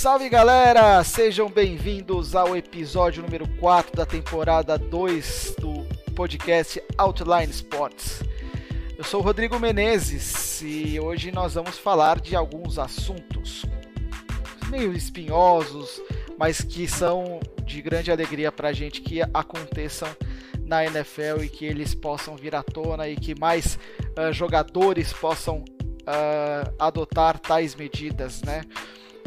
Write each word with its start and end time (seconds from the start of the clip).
Salve 0.00 0.30
galera! 0.30 1.04
Sejam 1.04 1.50
bem-vindos 1.50 2.34
ao 2.34 2.56
episódio 2.56 3.22
número 3.22 3.46
4 3.58 3.94
da 3.94 4.06
temporada 4.06 4.78
2 4.78 5.56
do 5.58 5.86
podcast 6.14 6.82
Outline 6.96 7.50
Sports. 7.50 8.22
Eu 8.96 9.04
sou 9.04 9.20
o 9.20 9.22
Rodrigo 9.22 9.60
Menezes 9.60 10.62
e 10.62 10.98
hoje 10.98 11.30
nós 11.30 11.52
vamos 11.52 11.76
falar 11.76 12.18
de 12.18 12.34
alguns 12.34 12.78
assuntos 12.78 13.66
meio 14.70 14.94
espinhosos, 14.94 16.00
mas 16.38 16.62
que 16.62 16.88
são 16.88 17.38
de 17.66 17.82
grande 17.82 18.10
alegria 18.10 18.50
para 18.50 18.68
a 18.68 18.72
gente 18.72 19.02
que 19.02 19.20
aconteçam 19.34 20.08
na 20.64 20.82
NFL 20.82 21.42
e 21.42 21.48
que 21.50 21.66
eles 21.66 21.94
possam 21.94 22.36
vir 22.36 22.56
à 22.56 22.62
tona 22.62 23.06
e 23.06 23.16
que 23.16 23.38
mais 23.38 23.78
uh, 24.18 24.32
jogadores 24.32 25.12
possam 25.12 25.58
uh, 25.58 26.74
adotar 26.78 27.38
tais 27.38 27.74
medidas, 27.74 28.40
né? 28.40 28.62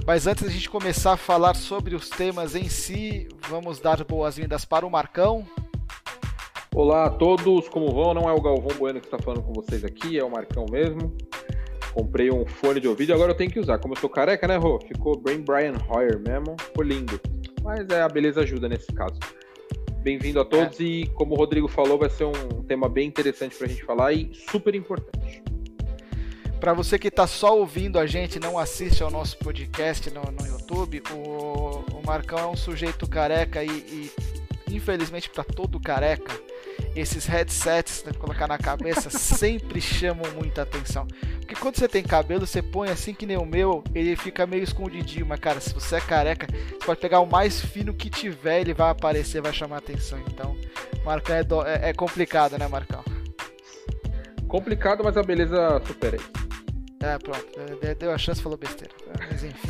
Mas 0.06 0.28
antes 0.28 0.44
da 0.44 0.50
gente 0.50 0.70
começar 0.70 1.14
a 1.14 1.18
falar 1.18 1.56
sobre 1.56 1.96
os 1.96 2.10
temas 2.10 2.56
em 2.56 2.68
si, 2.68 3.30
vamos 3.48 3.80
dar 3.80 4.04
boas-vindas 4.04 4.66
para 4.66 4.86
o 4.86 4.92
Marcão. 4.92 5.46
Olá 6.76 7.06
a 7.06 7.10
todos, 7.10 7.70
como 7.70 7.90
vão? 7.90 8.14
Não 8.14 8.30
é 8.30 8.34
o 8.34 8.42
Galvão 8.42 8.78
Bueno 8.78 9.00
que 9.00 9.08
está 9.08 9.18
falando 9.18 9.42
com 9.44 9.54
vocês 9.54 9.86
aqui, 9.86 10.20
é 10.20 10.24
o 10.24 10.30
Marcão 10.30 10.66
mesmo. 10.70 11.16
Comprei 11.94 12.30
um 12.30 12.46
fone 12.46 12.82
de 12.82 12.88
ouvido 12.88 13.12
e 13.12 13.14
agora 13.14 13.32
eu 13.32 13.38
tenho 13.38 13.50
que 13.50 13.60
usar. 13.60 13.78
Como 13.78 13.94
eu 13.94 14.00
sou 14.00 14.10
careca, 14.10 14.46
né, 14.46 14.58
Rô? 14.58 14.78
Ficou 14.82 15.18
bem 15.18 15.40
Brian 15.40 15.76
Hoyer 15.90 16.20
mesmo, 16.20 16.58
ficou 16.60 16.84
lindo. 16.84 17.18
Mas 17.64 17.88
é, 17.88 18.02
a 18.02 18.10
beleza 18.10 18.42
ajuda 18.42 18.68
nesse 18.68 18.92
caso. 18.92 19.18
Bem-vindo 20.00 20.42
a 20.42 20.44
todos 20.44 20.82
é. 20.82 20.84
e, 20.84 21.08
como 21.14 21.34
o 21.34 21.38
Rodrigo 21.38 21.70
falou, 21.70 21.98
vai 21.98 22.10
ser 22.10 22.26
um 22.26 22.62
tema 22.64 22.90
bem 22.90 23.08
interessante 23.08 23.56
para 23.56 23.68
a 23.68 23.70
gente 23.70 23.86
falar 23.86 24.12
e 24.12 24.34
super 24.34 24.76
importante. 24.76 25.53
Para 26.64 26.72
você 26.72 26.98
que 26.98 27.10
está 27.10 27.28
só 27.28 27.58
ouvindo 27.58 28.00
a 28.00 28.06
gente, 28.06 28.40
não 28.40 28.58
assiste 28.58 29.04
ao 29.04 29.12
nosso 29.12 29.38
podcast 29.38 30.10
no, 30.10 30.22
no 30.22 30.48
YouTube, 30.48 31.04
o, 31.12 31.84
o 31.94 32.02
Marcão 32.06 32.40
é 32.40 32.48
um 32.48 32.56
sujeito 32.56 33.06
careca 33.06 33.62
e, 33.62 33.70
e 33.70 34.12
infelizmente 34.74 35.30
para 35.30 35.44
todo 35.44 35.78
careca, 35.78 36.32
esses 36.96 37.26
headsets 37.26 38.06
né, 38.06 38.14
colocar 38.18 38.48
na 38.48 38.58
cabeça 38.58 39.10
sempre 39.12 39.82
chamam 39.82 40.24
muita 40.36 40.62
atenção. 40.62 41.06
Porque 41.42 41.54
quando 41.54 41.76
você 41.76 41.86
tem 41.86 42.02
cabelo, 42.02 42.48
você 42.48 42.62
põe 42.62 42.90
assim 42.90 43.14
que 43.14 43.26
nem 43.26 43.36
o 43.36 43.46
meu, 43.46 43.84
ele 43.94 44.16
fica 44.16 44.48
meio 44.48 44.64
escondidinho. 44.64 45.26
Mas 45.26 45.42
cara, 45.42 45.60
se 45.60 45.74
você 45.74 45.98
é 45.98 46.00
careca, 46.00 46.48
você 46.50 46.86
pode 46.86 47.02
pegar 47.02 47.20
o 47.20 47.30
mais 47.30 47.60
fino 47.60 47.94
que 47.94 48.10
tiver, 48.10 48.62
ele 48.62 48.74
vai 48.74 48.90
aparecer, 48.90 49.42
vai 49.42 49.52
chamar 49.52 49.80
atenção. 49.80 50.18
Então, 50.28 50.56
Marcão 51.04 51.36
é, 51.36 51.44
do... 51.44 51.62
é, 51.68 51.90
é 51.90 51.94
complicado, 51.94 52.58
né, 52.58 52.70
Marcão? 52.70 53.04
Complicado, 54.48 55.04
mas 55.04 55.18
a 55.18 55.24
beleza 55.24 55.82
supera 55.86 56.16
isso. 56.16 56.53
É, 57.04 57.18
pronto. 57.18 57.46
Deu 58.00 58.14
a 58.14 58.18
chance, 58.18 58.42
falou 58.42 58.58
besteira. 58.58 58.94
Mas 59.30 59.44
enfim. 59.44 59.68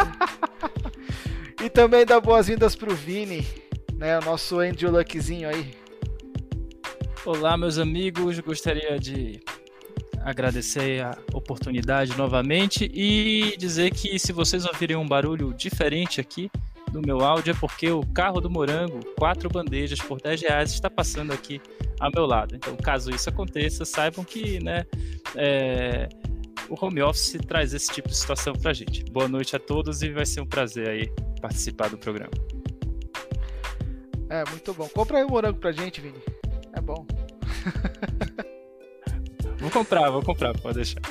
e 1.65 1.67
também 1.67 2.05
dá 2.05 2.21
boas-vindas 2.21 2.75
pro 2.75 2.95
Vini, 2.95 3.43
né? 3.95 4.19
O 4.19 4.21
nosso 4.23 4.59
Andrew 4.59 4.91
Luckzinho 4.91 5.49
aí. 5.49 5.73
Olá, 7.25 7.57
meus 7.57 7.79
amigos. 7.79 8.39
Gostaria 8.39 8.99
de 8.99 9.41
agradecer 10.21 11.03
a 11.03 11.17
oportunidade 11.33 12.15
novamente 12.15 12.87
e 12.93 13.57
dizer 13.57 13.89
que 13.89 14.19
se 14.19 14.31
vocês 14.31 14.63
ouvirem 14.63 14.95
um 14.95 15.07
barulho 15.07 15.55
diferente 15.55 16.21
aqui 16.21 16.51
no 16.93 17.01
meu 17.01 17.21
áudio 17.21 17.49
é 17.49 17.55
porque 17.55 17.89
o 17.89 18.05
carro 18.05 18.39
do 18.39 18.49
Morango, 18.51 18.99
quatro 19.17 19.49
bandejas 19.49 19.97
por 19.97 20.21
10 20.21 20.43
reais, 20.43 20.71
está 20.71 20.87
passando 20.87 21.33
aqui 21.33 21.59
ao 21.99 22.11
meu 22.13 22.27
lado. 22.27 22.55
Então, 22.55 22.77
caso 22.77 23.09
isso 23.09 23.27
aconteça, 23.27 23.83
saibam 23.85 24.23
que 24.23 24.63
né, 24.63 24.85
é, 25.35 26.07
o 26.73 26.85
home 26.85 27.03
office 27.03 27.37
traz 27.47 27.71
esse 27.73 27.91
tipo 27.91 28.09
de 28.09 28.15
situação 28.15 28.53
para 28.53 28.71
a 28.71 28.73
gente. 28.73 29.03
Boa 29.05 29.27
noite 29.27 29.55
a 29.55 29.59
todos 29.59 30.01
e 30.01 30.09
vai 30.09 30.25
ser 30.25 30.41
um 30.41 30.45
prazer 30.45 30.89
aí 30.89 31.07
participar 31.39 31.89
do 31.89 31.97
programa. 31.99 32.31
É, 34.27 34.43
muito 34.49 34.73
bom. 34.73 34.89
Compra 34.89 35.19
aí 35.19 35.23
o 35.23 35.29
morango 35.29 35.59
pra 35.59 35.71
gente, 35.71 36.01
Vini. 36.01 36.17
É 36.73 36.81
bom. 36.81 37.05
vou 39.59 39.69
comprar, 39.69 40.09
vou 40.09 40.23
comprar, 40.23 40.57
pode 40.57 40.77
deixar. 40.77 41.01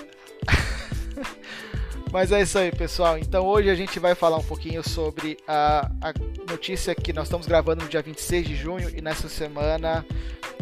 Mas 2.10 2.32
é 2.32 2.42
isso 2.42 2.58
aí, 2.58 2.72
pessoal. 2.72 3.16
Então 3.16 3.47
hoje 3.47 3.70
a 3.70 3.76
gente 3.76 4.00
vai 4.00 4.16
falar 4.16 4.38
um 4.38 4.44
pouquinho 4.44 4.82
sobre 4.82 5.37
a, 5.47 5.88
a, 6.00 6.12
notícia 6.50 6.92
que 6.92 7.12
nós 7.12 7.28
estamos 7.28 7.47
gravando 7.47 7.84
no 7.84 7.88
dia 7.88 8.03
26 8.03 8.48
de 8.48 8.56
junho 8.56 8.91
e 8.91 9.00
nessa 9.00 9.28
semana 9.28 10.04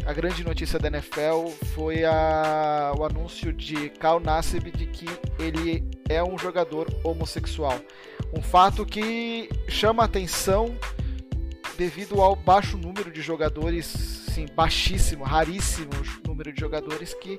a 0.06 0.12
grande 0.12 0.42
notícia 0.42 0.78
da 0.78 0.88
NFL 0.88 1.48
foi 1.74 2.04
a, 2.04 2.92
o 2.98 3.04
anúncio 3.04 3.52
de 3.52 3.90
Cal 3.90 4.18
Nassib 4.18 4.70
de 4.70 4.86
que 4.86 5.06
ele 5.38 5.84
é 6.08 6.22
um 6.22 6.38
jogador 6.38 6.88
homossexual. 7.04 7.80
Um 8.36 8.42
fato 8.42 8.84
que 8.84 9.48
chama 9.68 10.04
atenção 10.04 10.74
devido 11.76 12.20
ao 12.20 12.34
baixo 12.34 12.76
número 12.76 13.10
de 13.10 13.22
jogadores, 13.22 13.86
sim, 13.86 14.46
baixíssimo, 14.54 15.24
raríssimo 15.24 15.90
número 16.26 16.52
de 16.52 16.60
jogadores 16.60 17.14
que 17.14 17.38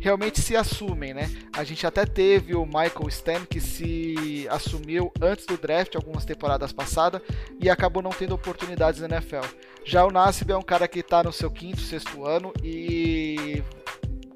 realmente 0.00 0.40
se 0.40 0.56
assumem, 0.56 1.14
né? 1.14 1.30
A 1.52 1.62
gente 1.62 1.86
até 1.86 2.04
teve 2.04 2.54
o 2.54 2.64
Michael 2.64 3.08
Stan 3.08 3.44
que 3.44 3.60
se 3.60 4.46
assumiu 4.50 5.12
antes 5.20 5.46
do 5.46 5.56
draft, 5.56 5.94
algumas 5.94 6.24
temporadas 6.24 6.72
passadas, 6.72 7.20
e 7.60 7.68
acabou 7.68 8.02
não 8.02 8.10
tendo 8.10 8.34
oportunidades 8.34 9.00
na 9.00 9.06
NFL. 9.06 9.46
Já 9.84 10.04
o 10.04 10.10
Nassib 10.10 10.50
é 10.50 10.56
um 10.56 10.62
cara 10.62 10.88
que 10.88 11.00
está 11.00 11.22
no 11.22 11.32
seu 11.32 11.50
quinto, 11.50 11.80
sexto 11.80 12.24
ano 12.24 12.52
e 12.62 13.62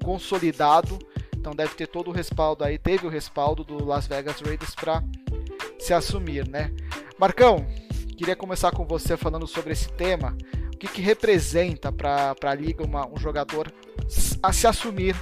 consolidado, 0.03 0.99
então 1.35 1.53
deve 1.53 1.73
ter 1.75 1.87
todo 1.87 2.09
o 2.09 2.13
respaldo 2.13 2.63
aí, 2.63 2.77
teve 2.77 3.05
o 3.05 3.09
respaldo 3.09 3.63
do 3.63 3.83
Las 3.83 4.07
Vegas 4.07 4.39
Raiders 4.41 4.75
para 4.75 5.03
se 5.79 5.93
assumir, 5.93 6.47
né? 6.47 6.71
Marcão, 7.17 7.65
Queria 8.15 8.35
começar 8.35 8.71
com 8.71 8.85
você 8.85 9.17
falando 9.17 9.45
sobre 9.45 9.73
esse 9.73 9.89
tema. 9.89 10.37
O 10.73 10.77
que, 10.77 10.87
que 10.87 11.01
representa 11.01 11.91
para 11.91 12.33
a 12.41 12.55
liga 12.55 12.81
uma, 12.81 13.05
um 13.05 13.17
jogador 13.17 13.71
a 14.41 14.53
se 14.53 14.65
assumir, 14.65 15.15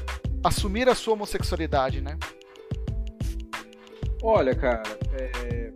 assumir 0.43 0.89
a 0.89 0.95
sua 0.95 1.13
homossexualidade, 1.13 2.01
né? 2.01 2.17
Olha, 4.21 4.55
cara, 4.55 4.83
é... 5.13 5.71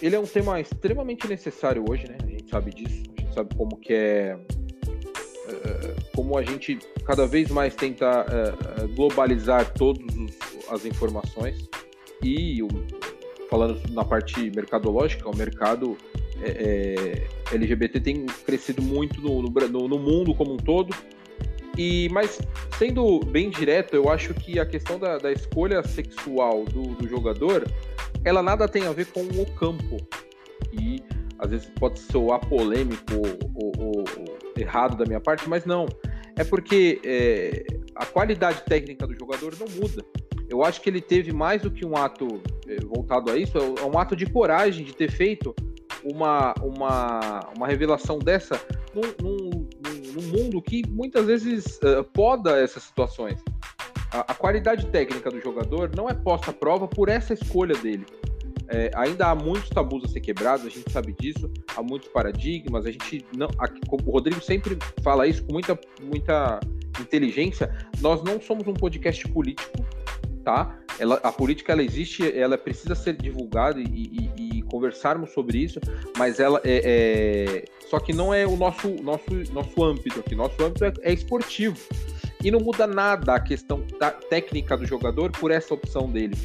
ele 0.00 0.16
é 0.16 0.18
um 0.18 0.26
tema 0.26 0.60
extremamente 0.60 1.26
necessário 1.28 1.84
hoje, 1.88 2.08
né? 2.08 2.16
A 2.22 2.26
gente 2.26 2.50
sabe 2.50 2.70
disso, 2.72 3.02
a 3.16 3.20
gente 3.20 3.34
sabe 3.34 3.54
como 3.54 3.76
que 3.76 3.92
é, 3.92 4.38
é 5.48 5.96
como 6.14 6.36
a 6.38 6.42
gente 6.42 6.78
cada 7.04 7.26
vez 7.26 7.50
mais 7.50 7.74
tenta 7.74 8.06
é, 8.06 8.82
é, 8.82 8.86
globalizar 8.88 9.72
todas 9.74 10.04
as 10.70 10.84
informações 10.84 11.68
e 12.22 12.58
falando 13.48 13.80
na 13.92 14.04
parte 14.04 14.50
mercadológica, 14.50 15.28
o 15.28 15.36
mercado 15.36 15.96
LGBT 17.52 18.00
tem 18.00 18.26
crescido 18.44 18.82
muito 18.82 19.20
no, 19.20 19.42
no, 19.42 19.98
mundo 19.98 20.34
como 20.34 20.54
um 20.54 20.56
todo. 20.56 20.94
E, 21.76 22.08
mas, 22.10 22.40
sendo 22.78 23.20
bem 23.20 23.50
direto, 23.50 23.94
eu 23.94 24.08
acho 24.08 24.32
que 24.32 24.58
a 24.58 24.64
questão 24.64 24.98
da, 24.98 25.18
da 25.18 25.30
escolha 25.30 25.82
sexual 25.82 26.64
do, 26.64 26.94
do, 26.94 27.06
jogador, 27.06 27.64
ela 28.24 28.42
nada 28.42 28.66
tem 28.66 28.86
a 28.86 28.92
ver 28.92 29.06
com 29.06 29.20
o 29.20 29.46
campo. 29.54 29.96
E 30.72 31.02
às 31.38 31.50
vezes 31.50 31.70
pode 31.78 31.98
soar 31.98 32.40
polêmico 32.48 33.12
ou, 33.14 33.72
ou, 33.78 33.88
ou 33.88 34.04
errado 34.56 34.96
da 34.96 35.04
minha 35.04 35.20
parte, 35.20 35.48
mas 35.48 35.64
não. 35.66 35.86
É 36.34 36.44
porque 36.44 37.00
é, 37.04 37.64
a 37.94 38.06
qualidade 38.06 38.62
técnica 38.64 39.06
do 39.06 39.14
jogador 39.14 39.54
não 39.58 39.66
muda. 39.80 40.04
Eu 40.48 40.64
acho 40.64 40.80
que 40.80 40.88
ele 40.88 41.00
teve 41.00 41.32
mais 41.32 41.62
do 41.62 41.70
que 41.70 41.84
um 41.84 41.96
ato 41.96 42.40
é, 42.68 42.76
voltado 42.84 43.30
a 43.30 43.36
isso, 43.36 43.58
é 43.58 43.84
um 43.84 43.98
ato 43.98 44.14
de 44.14 44.26
coragem 44.26 44.84
de 44.84 44.94
ter 44.94 45.10
feito 45.10 45.54
uma, 46.04 46.54
uma, 46.62 47.40
uma 47.56 47.66
revelação 47.66 48.18
dessa 48.18 48.60
num, 48.94 49.12
num, 49.22 49.65
num 50.16 50.22
mundo 50.28 50.62
que 50.62 50.82
muitas 50.88 51.26
vezes 51.26 51.78
uh, 51.82 52.02
poda 52.12 52.58
essas 52.58 52.82
situações. 52.84 53.38
A, 54.10 54.20
a, 54.20 54.34
qualidade 54.34 54.86
técnica 54.86 55.30
do 55.30 55.40
jogador 55.40 55.90
não 55.94 56.08
é 56.08 56.14
posta 56.14 56.50
à 56.50 56.54
prova 56.54 56.88
por 56.88 57.08
essa 57.08 57.34
escolha 57.34 57.74
dele. 57.76 58.06
É, 58.68 58.90
ainda 58.96 59.28
há 59.28 59.34
muitos 59.34 59.68
tabus 59.68 60.04
a 60.04 60.08
ser 60.08 60.20
quebrados, 60.20 60.66
a 60.66 60.68
gente 60.68 60.90
sabe 60.90 61.12
disso, 61.12 61.48
há 61.76 61.82
muitos 61.82 62.08
paradigmas, 62.08 62.84
a 62.84 62.90
gente 62.90 63.24
não. 63.36 63.48
Aqui, 63.58 63.80
o 63.88 64.10
Rodrigo 64.10 64.40
sempre 64.40 64.76
fala 65.02 65.26
isso 65.26 65.44
com 65.44 65.52
muita, 65.52 65.78
muita 66.02 66.58
inteligência. 67.00 67.72
Nós 68.00 68.24
não 68.24 68.40
somos 68.40 68.66
um 68.66 68.74
podcast 68.74 69.26
político, 69.28 69.86
tá? 70.42 70.76
Ela, 70.98 71.16
a 71.22 71.30
política 71.30 71.72
ela 71.72 71.82
existe, 71.82 72.36
ela 72.36 72.58
precisa 72.58 72.94
ser 72.94 73.16
divulgada 73.16 73.78
e, 73.78 73.84
e, 73.84 74.58
e 74.58 74.62
conversarmos 74.62 75.30
sobre 75.30 75.58
isso, 75.58 75.78
mas 76.16 76.40
ela 76.40 76.60
é, 76.64 76.80
é, 76.84 77.64
só 77.88 77.98
que 77.98 78.12
não 78.12 78.32
é 78.32 78.46
o 78.46 78.56
nosso 78.56 78.88
nosso 79.02 79.30
nosso 79.52 79.84
âmbito 79.84 80.20
aqui. 80.20 80.34
Nosso 80.34 80.62
âmbito 80.62 80.84
é, 80.84 80.92
é 81.02 81.12
esportivo 81.12 81.78
e 82.42 82.50
não 82.50 82.60
muda 82.60 82.86
nada 82.86 83.34
a 83.34 83.40
questão 83.40 83.82
técnica 84.28 84.76
do 84.76 84.86
jogador 84.86 85.30
por 85.32 85.50
essa 85.50 85.74
opção 85.74 86.10
dele. 86.10 86.36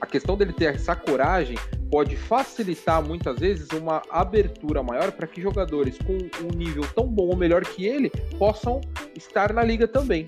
A 0.00 0.06
questão 0.06 0.36
dele 0.36 0.52
ter 0.52 0.74
essa 0.74 0.94
coragem 0.94 1.56
pode 1.90 2.16
facilitar 2.16 3.02
muitas 3.02 3.38
vezes 3.38 3.68
uma 3.70 4.02
abertura 4.10 4.82
maior 4.82 5.12
para 5.12 5.26
que 5.26 5.40
jogadores 5.40 5.96
com 5.98 6.18
um 6.44 6.56
nível 6.56 6.84
tão 6.94 7.06
bom 7.06 7.28
ou 7.28 7.36
melhor 7.36 7.64
que 7.64 7.86
ele 7.86 8.10
possam 8.38 8.80
estar 9.16 9.52
na 9.52 9.62
liga 9.62 9.88
também. 9.88 10.26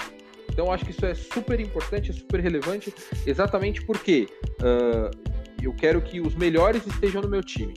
Então, 0.50 0.72
acho 0.72 0.84
que 0.84 0.90
isso 0.90 1.04
é 1.04 1.14
super 1.14 1.60
importante, 1.60 2.10
é 2.10 2.14
super 2.14 2.40
relevante, 2.40 2.92
exatamente 3.26 3.84
porque 3.84 4.26
uh, 4.60 5.10
eu 5.62 5.72
quero 5.72 6.00
que 6.00 6.20
os 6.20 6.34
melhores 6.34 6.86
estejam 6.86 7.22
no 7.22 7.28
meu 7.28 7.42
time. 7.42 7.74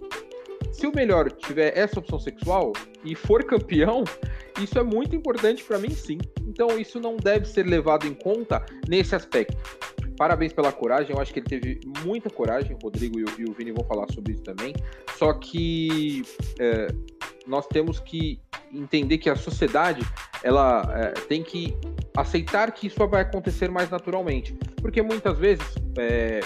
Se 0.71 0.87
o 0.87 0.91
melhor 0.95 1.31
tiver 1.31 1.77
essa 1.77 1.99
opção 1.99 2.19
sexual 2.19 2.73
e 3.03 3.15
for 3.15 3.43
campeão, 3.43 4.03
isso 4.61 4.77
é 4.79 4.83
muito 4.83 5.15
importante 5.15 5.63
para 5.63 5.77
mim, 5.77 5.91
sim. 5.91 6.17
Então 6.47 6.79
isso 6.79 6.99
não 6.99 7.17
deve 7.17 7.45
ser 7.45 7.65
levado 7.65 8.07
em 8.07 8.13
conta 8.13 8.65
nesse 8.87 9.15
aspecto. 9.15 9.57
Parabéns 10.17 10.53
pela 10.53 10.71
coragem, 10.71 11.15
eu 11.15 11.21
acho 11.21 11.33
que 11.33 11.39
ele 11.39 11.47
teve 11.47 11.79
muita 12.05 12.29
coragem, 12.29 12.75
o 12.75 12.79
Rodrigo 12.83 13.19
e 13.19 13.23
o, 13.23 13.27
e 13.39 13.45
o 13.45 13.53
Vini 13.53 13.71
vão 13.71 13.83
falar 13.85 14.05
sobre 14.11 14.33
isso 14.33 14.43
também. 14.43 14.73
Só 15.17 15.33
que 15.33 16.21
é, 16.59 16.87
nós 17.47 17.65
temos 17.67 17.99
que 17.99 18.39
entender 18.71 19.17
que 19.17 19.29
a 19.29 19.35
sociedade 19.35 20.01
ela 20.43 20.83
é, 20.95 21.11
tem 21.21 21.43
que 21.43 21.75
aceitar 22.15 22.71
que 22.71 22.87
isso 22.87 23.07
vai 23.07 23.21
acontecer 23.21 23.69
mais 23.69 23.89
naturalmente, 23.89 24.53
porque 24.81 25.01
muitas 25.01 25.37
vezes 25.37 25.65
é, 25.97 26.41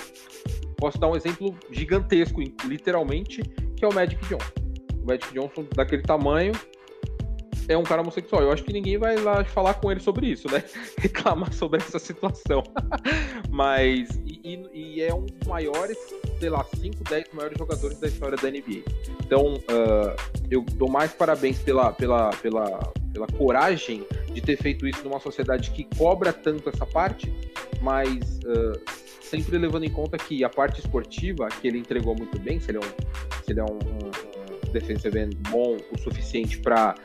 posso 0.75 0.97
dar 0.99 1.07
um 1.07 1.15
exemplo 1.15 1.55
gigantesco, 1.71 2.41
literalmente, 2.65 3.41
que 3.75 3.83
é 3.83 3.87
o 3.87 3.93
Magic 3.93 4.21
Johnson. 4.27 4.51
O 5.01 5.07
Magic 5.07 5.33
Johnson 5.33 5.65
daquele 5.75 6.03
tamanho 6.03 6.53
é 7.67 7.77
um 7.77 7.83
cara 7.83 8.01
homossexual. 8.01 8.41
Eu 8.41 8.51
acho 8.51 8.63
que 8.63 8.73
ninguém 8.73 8.97
vai 8.97 9.15
lá 9.17 9.43
falar 9.43 9.75
com 9.75 9.91
ele 9.91 9.99
sobre 9.99 10.27
isso, 10.27 10.51
né? 10.51 10.63
Reclamar 10.97 11.51
sobre 11.53 11.81
essa 11.81 11.99
situação. 11.99 12.63
Mas, 13.49 14.09
e, 14.25 14.61
e, 14.73 15.01
é 15.01 15.13
um 15.13 15.25
dos 15.25 15.47
maiores, 15.47 15.97
sei 16.39 16.49
lá, 16.49 16.63
5, 16.63 17.03
10 17.03 17.25
maiores 17.33 17.57
jogadores 17.57 17.99
da 17.99 18.07
história 18.07 18.37
da 18.37 18.49
NBA. 18.49 18.83
Então, 19.25 19.55
uh, 19.55 20.15
eu 20.49 20.61
dou 20.73 20.89
mais 20.89 21.13
parabéns 21.13 21.59
pela, 21.59 21.91
pela, 21.91 22.29
pela, 22.31 22.93
pela 23.11 23.27
coragem 23.27 24.05
de 24.31 24.41
ter 24.41 24.57
feito 24.57 24.87
isso 24.87 25.03
numa 25.03 25.19
sociedade 25.19 25.71
que 25.71 25.85
cobra 25.97 26.31
tanto 26.31 26.69
essa 26.69 26.85
parte, 26.85 27.33
mas 27.81 28.39
uh, 28.39 29.04
sempre 29.25 29.57
levando 29.57 29.83
em 29.83 29.89
conta 29.89 30.17
que 30.17 30.43
a 30.43 30.49
parte 30.49 30.79
esportiva, 30.79 31.47
que 31.47 31.67
ele 31.67 31.79
entregou 31.79 32.15
muito 32.15 32.39
bem, 32.39 32.59
se 32.59 32.71
ele 32.71 32.77
é 32.77 32.81
um, 32.81 33.43
se 33.43 33.51
ele 33.51 33.59
é 33.59 33.63
um, 33.63 33.75
um, 33.75 34.71
defensive 34.71 35.17
end 35.17 35.35
bom 35.49 35.77
o 35.91 35.97
suficiente 35.97 36.59
para 36.59 36.95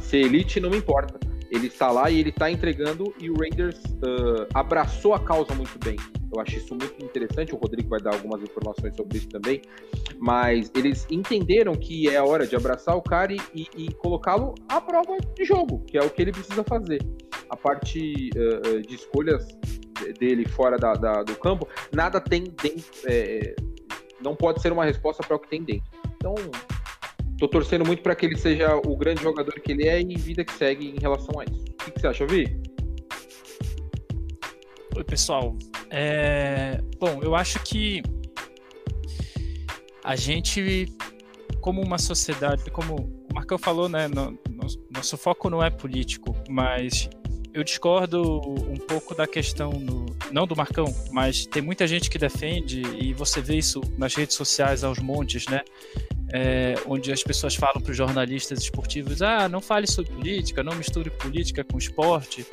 ser 0.00 0.18
elite, 0.18 0.60
não 0.60 0.70
me 0.70 0.76
importa. 0.76 1.18
Ele 1.50 1.66
está 1.66 1.90
lá 1.90 2.08
e 2.10 2.20
ele 2.20 2.30
está 2.30 2.48
entregando 2.48 3.12
e 3.20 3.28
o 3.28 3.34
Raiders 3.34 3.80
uh, 3.84 4.46
abraçou 4.54 5.14
a 5.14 5.20
causa 5.20 5.52
muito 5.52 5.76
bem. 5.84 5.96
Eu 6.32 6.40
acho 6.40 6.56
isso 6.56 6.76
muito 6.76 7.04
interessante. 7.04 7.52
O 7.52 7.58
Rodrigo 7.58 7.88
vai 7.88 8.00
dar 8.00 8.14
algumas 8.14 8.40
informações 8.40 8.94
sobre 8.94 9.18
isso 9.18 9.28
também. 9.28 9.60
Mas 10.16 10.70
eles 10.76 11.08
entenderam 11.10 11.74
que 11.74 12.08
é 12.08 12.18
a 12.18 12.24
hora 12.24 12.46
de 12.46 12.54
abraçar 12.54 12.96
o 12.96 13.02
cara 13.02 13.32
e, 13.32 13.66
e 13.76 13.92
colocá-lo 13.94 14.54
à 14.68 14.80
prova 14.80 15.16
de 15.36 15.44
jogo, 15.44 15.84
que 15.86 15.98
é 15.98 16.02
o 16.02 16.08
que 16.08 16.22
ele 16.22 16.30
precisa 16.30 16.62
fazer. 16.62 17.04
A 17.48 17.56
parte 17.56 18.30
uh, 18.36 18.80
de 18.82 18.94
escolhas 18.94 19.48
dele 20.18 20.46
fora 20.48 20.76
da, 20.76 20.94
da, 20.94 21.22
do 21.22 21.36
campo, 21.36 21.68
nada 21.92 22.20
tem 22.20 22.44
dentro. 22.44 22.84
É, 23.04 23.54
não 24.22 24.34
pode 24.34 24.60
ser 24.60 24.72
uma 24.72 24.84
resposta 24.84 25.22
para 25.22 25.36
o 25.36 25.38
que 25.38 25.48
tem 25.48 25.62
dentro. 25.62 25.90
Então, 26.16 26.34
tô 27.38 27.48
torcendo 27.48 27.86
muito 27.86 28.02
para 28.02 28.14
que 28.14 28.26
ele 28.26 28.36
seja 28.36 28.76
o 28.76 28.96
grande 28.96 29.22
jogador 29.22 29.54
que 29.60 29.72
ele 29.72 29.88
é 29.88 30.00
e 30.00 30.16
vida 30.16 30.44
que 30.44 30.52
segue 30.52 30.90
em 30.90 31.00
relação 31.00 31.40
a 31.40 31.44
isso. 31.44 31.64
O 31.64 31.84
que, 31.84 31.90
que 31.92 32.00
você 32.00 32.06
acha, 32.06 32.26
Vi? 32.26 32.60
Oi, 34.96 35.04
pessoal. 35.04 35.56
É... 35.90 36.78
Bom, 36.98 37.20
eu 37.22 37.34
acho 37.34 37.62
que 37.62 38.02
a 40.04 40.16
gente, 40.16 40.86
como 41.60 41.82
uma 41.82 41.98
sociedade, 41.98 42.70
como 42.70 42.96
o 43.30 43.34
Marcão 43.34 43.56
falou, 43.56 43.88
né, 43.88 44.08
no, 44.08 44.32
no, 44.32 44.66
nosso 44.90 45.16
foco 45.16 45.48
não 45.48 45.62
é 45.62 45.70
político, 45.70 46.36
mas 46.48 47.08
eu 47.52 47.64
discordo 47.64 48.40
um 48.40 48.76
pouco 48.76 49.14
da 49.14 49.26
questão, 49.26 49.70
no, 49.72 50.06
não 50.30 50.46
do 50.46 50.54
Marcão, 50.56 50.94
mas 51.10 51.46
tem 51.46 51.62
muita 51.62 51.86
gente 51.86 52.08
que 52.08 52.18
defende, 52.18 52.82
e 53.00 53.12
você 53.12 53.40
vê 53.40 53.56
isso 53.56 53.80
nas 53.98 54.14
redes 54.14 54.36
sociais 54.36 54.84
aos 54.84 54.98
montes, 54.98 55.46
né? 55.46 55.62
É, 56.32 56.74
onde 56.86 57.12
as 57.12 57.24
pessoas 57.24 57.56
falam 57.56 57.80
para 57.80 57.90
os 57.90 57.96
jornalistas 57.96 58.60
esportivos: 58.60 59.20
ah, 59.20 59.48
não 59.48 59.60
fale 59.60 59.86
sobre 59.86 60.12
política, 60.12 60.62
não 60.62 60.76
misture 60.76 61.10
política 61.10 61.64
com 61.64 61.76
esporte. 61.76 62.46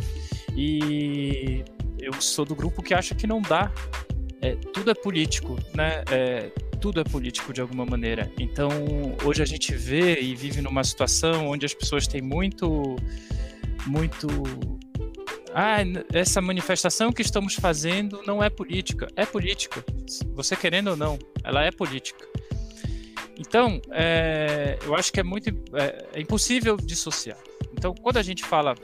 E 0.56 1.64
eu 2.00 2.14
sou 2.20 2.44
do 2.44 2.56
grupo 2.56 2.82
que 2.82 2.94
acha 2.94 3.14
que 3.14 3.28
não 3.28 3.42
dá. 3.42 3.72
É, 4.42 4.56
tudo 4.74 4.90
é 4.90 4.96
político, 4.96 5.58
né? 5.76 6.04
É, 6.10 6.52
tudo 6.82 7.00
é 7.00 7.04
político 7.04 7.54
de 7.54 7.62
alguma 7.62 7.86
maneira. 7.86 8.32
Então, 8.40 8.70
hoje 9.24 9.44
a 9.44 9.46
gente 9.46 9.74
vê 9.76 10.20
e 10.20 10.36
vive 10.36 10.62
numa 10.62 10.84
situação 10.84 11.50
onde 11.50 11.66
as 11.66 11.74
pessoas 11.74 12.08
têm 12.08 12.22
muito, 12.22 12.96
muito 13.86 14.28
ah, 15.60 15.78
essa 16.14 16.40
manifestação 16.40 17.12
que 17.12 17.24
estamos 17.24 17.56
fazendo 17.56 18.22
não 18.28 18.44
é 18.44 18.48
política. 18.48 19.08
É 19.16 19.26
política. 19.26 19.84
Você 20.36 20.56
querendo 20.56 20.90
ou 20.90 20.96
não, 20.96 21.18
ela 21.44 21.66
é 21.66 21.72
política. 21.72 22.28
Então, 23.40 23.82
é, 23.90 24.78
eu 24.86 24.94
acho 24.94 25.12
que 25.12 25.20
é 25.20 25.24
muito 25.24 25.50
é, 25.74 26.10
é, 26.14 26.22
impossível 26.22 26.78
dissociar. 26.78 27.40
Então, 27.74 27.96
quando 27.96 28.18
a 28.18 28.22
gente 28.22 28.46
fala 28.46 28.76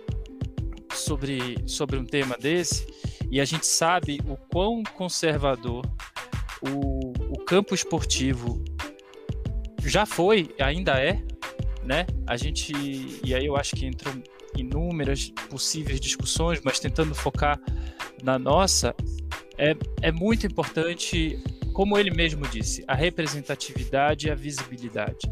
sobre, 0.91 1.57
sobre 1.67 1.95
um 1.95 2.05
tema 2.05 2.35
desse, 2.39 2.87
e 3.29 3.39
a 3.39 3.45
gente 3.45 3.67
sabe 3.67 4.19
o 4.27 4.35
quão 4.35 4.81
conservador 4.81 5.85
o, 6.59 7.13
o 7.29 7.37
campo 7.45 7.75
esportivo 7.75 8.63
já 9.85 10.07
foi, 10.07 10.49
ainda 10.59 10.99
é, 10.99 11.21
né? 11.83 12.07
A 12.25 12.35
gente, 12.35 12.73
e 13.23 13.35
aí 13.35 13.45
eu 13.45 13.55
acho 13.55 13.75
que 13.75 13.85
entra 13.85 14.11
inúmeras 14.61 15.31
possíveis 15.49 15.99
discussões, 15.99 16.61
mas 16.63 16.79
tentando 16.79 17.13
focar 17.13 17.59
na 18.21 18.39
nossa, 18.39 18.95
é, 19.57 19.75
é 20.01 20.11
muito 20.11 20.47
importante, 20.47 21.39
como 21.73 21.97
ele 21.97 22.11
mesmo 22.11 22.47
disse, 22.47 22.83
a 22.87 22.95
representatividade 22.95 24.27
e 24.27 24.31
a 24.31 24.35
visibilidade. 24.35 25.29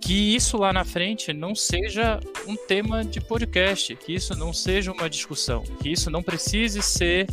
Que 0.00 0.36
isso 0.36 0.56
lá 0.56 0.72
na 0.72 0.84
frente 0.84 1.32
não 1.32 1.54
seja 1.54 2.20
um 2.46 2.54
tema 2.54 3.04
de 3.04 3.20
podcast, 3.20 3.96
que 3.96 4.14
isso 4.14 4.36
não 4.36 4.52
seja 4.52 4.92
uma 4.92 5.10
discussão, 5.10 5.64
que 5.82 5.90
isso 5.90 6.10
não 6.10 6.22
precise 6.22 6.80
ser, 6.80 7.26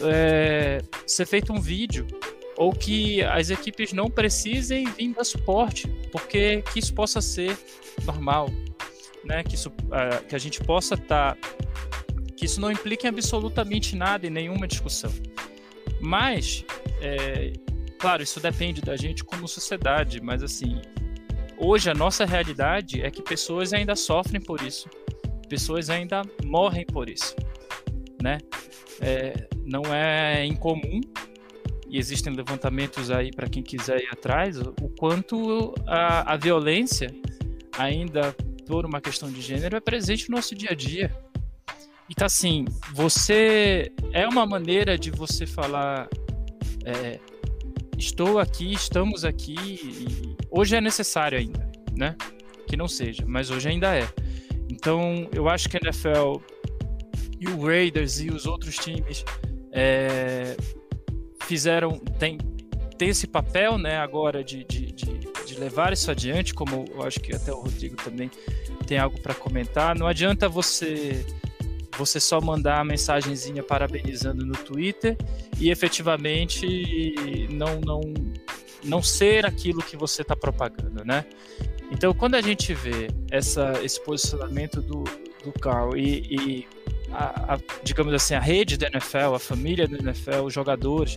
é, 0.00 0.80
ser 1.04 1.26
feito 1.26 1.52
um 1.52 1.60
vídeo, 1.60 2.06
ou 2.56 2.72
que 2.72 3.22
as 3.22 3.50
equipes 3.50 3.92
não 3.92 4.08
precisem 4.08 4.86
vir 4.92 5.12
dar 5.12 5.24
suporte, 5.24 5.88
porque 6.12 6.62
que 6.72 6.78
isso 6.78 6.94
possa 6.94 7.20
ser 7.20 7.56
normal, 8.04 8.48
né, 9.26 9.42
que, 9.42 9.54
isso, 9.54 9.68
uh, 9.68 10.24
que 10.26 10.34
a 10.34 10.38
gente 10.38 10.60
possa 10.60 10.94
estar. 10.94 11.34
Tá, 11.34 11.56
que 12.36 12.44
isso 12.44 12.60
não 12.60 12.70
implique 12.70 13.06
absolutamente 13.06 13.96
nada 13.96 14.26
em 14.26 14.30
nenhuma 14.30 14.68
discussão. 14.68 15.10
Mas, 16.00 16.64
é, 17.00 17.52
claro, 17.98 18.22
isso 18.22 18.38
depende 18.38 18.82
da 18.82 18.94
gente 18.94 19.24
como 19.24 19.48
sociedade, 19.48 20.20
mas 20.20 20.42
assim, 20.42 20.80
hoje 21.56 21.90
a 21.90 21.94
nossa 21.94 22.26
realidade 22.26 23.00
é 23.00 23.10
que 23.10 23.22
pessoas 23.22 23.72
ainda 23.72 23.96
sofrem 23.96 24.40
por 24.40 24.60
isso, 24.60 24.88
pessoas 25.48 25.88
ainda 25.88 26.22
morrem 26.44 26.84
por 26.84 27.08
isso, 27.08 27.34
né? 28.22 28.38
É, 29.00 29.48
não 29.64 29.82
é 29.94 30.44
incomum 30.44 31.00
e 31.88 31.98
existem 31.98 32.34
levantamentos 32.34 33.10
aí 33.10 33.30
para 33.30 33.48
quem 33.48 33.62
quiser 33.62 34.00
ir 34.00 34.08
atrás 34.10 34.58
o 34.60 34.88
quanto 34.98 35.74
a, 35.86 36.34
a 36.34 36.36
violência 36.36 37.14
ainda 37.78 38.34
uma 38.74 39.00
questão 39.00 39.30
de 39.30 39.40
gênero 39.40 39.76
é 39.76 39.80
presente 39.80 40.28
no 40.28 40.36
nosso 40.36 40.54
dia 40.54 40.70
a 40.72 40.74
dia. 40.74 41.14
Então, 42.08 42.26
assim, 42.26 42.64
você. 42.92 43.92
É 44.12 44.26
uma 44.28 44.46
maneira 44.46 44.98
de 44.98 45.10
você 45.10 45.46
falar. 45.46 46.08
É, 46.84 47.18
estou 47.98 48.38
aqui, 48.38 48.72
estamos 48.72 49.24
aqui. 49.24 50.06
Hoje 50.50 50.76
é 50.76 50.80
necessário 50.80 51.38
ainda, 51.38 51.70
né? 51.96 52.16
Que 52.68 52.76
não 52.76 52.88
seja, 52.88 53.24
mas 53.26 53.50
hoje 53.50 53.68
ainda 53.68 53.96
é. 53.96 54.08
Então, 54.68 55.28
eu 55.32 55.48
acho 55.48 55.68
que 55.68 55.76
a 55.76 55.80
NFL 55.82 56.40
e 57.40 57.48
o 57.48 57.64
Raiders 57.64 58.20
e 58.20 58.30
os 58.30 58.46
outros 58.46 58.76
times 58.76 59.24
é, 59.72 60.56
fizeram. 61.42 61.98
Tem, 62.18 62.38
tem 62.96 63.08
esse 63.08 63.26
papel, 63.26 63.78
né, 63.78 63.98
agora 63.98 64.42
de, 64.42 64.64
de, 64.64 64.92
de 64.92 65.28
levar 65.54 65.92
isso 65.92 66.10
adiante, 66.10 66.52
como 66.52 66.84
eu 66.94 67.02
acho 67.02 67.20
que 67.20 67.34
até 67.34 67.52
o 67.52 67.60
Rodrigo 67.60 67.96
também 67.96 68.30
tem 68.86 68.98
algo 68.98 69.20
para 69.20 69.34
comentar. 69.34 69.96
Não 69.96 70.06
adianta 70.06 70.48
você 70.48 71.24
você 71.96 72.20
só 72.20 72.40
mandar 72.42 72.80
a 72.80 72.84
mensagenzinha 72.84 73.62
parabenizando 73.62 74.44
no 74.44 74.52
Twitter 74.52 75.16
e 75.58 75.70
efetivamente 75.70 77.48
não 77.50 77.80
não 77.80 78.00
não 78.84 79.02
ser 79.02 79.46
aquilo 79.46 79.82
que 79.82 79.96
você 79.96 80.22
está 80.22 80.36
propagando, 80.36 81.04
né? 81.04 81.24
Então, 81.90 82.12
quando 82.12 82.34
a 82.34 82.40
gente 82.40 82.74
vê 82.74 83.08
essa, 83.30 83.72
esse 83.82 84.00
posicionamento 84.02 84.80
do, 84.80 85.04
do 85.44 85.52
Carl 85.60 85.96
e, 85.96 86.22
e 86.30 86.66
a, 87.12 87.54
a, 87.54 87.58
digamos 87.82 88.12
assim, 88.12 88.34
a 88.34 88.40
rede 88.40 88.76
da 88.76 88.88
NFL, 88.88 89.34
a 89.34 89.38
família 89.38 89.86
da 89.86 89.96
NFL, 89.98 90.42
os 90.44 90.52
jogadores, 90.52 91.16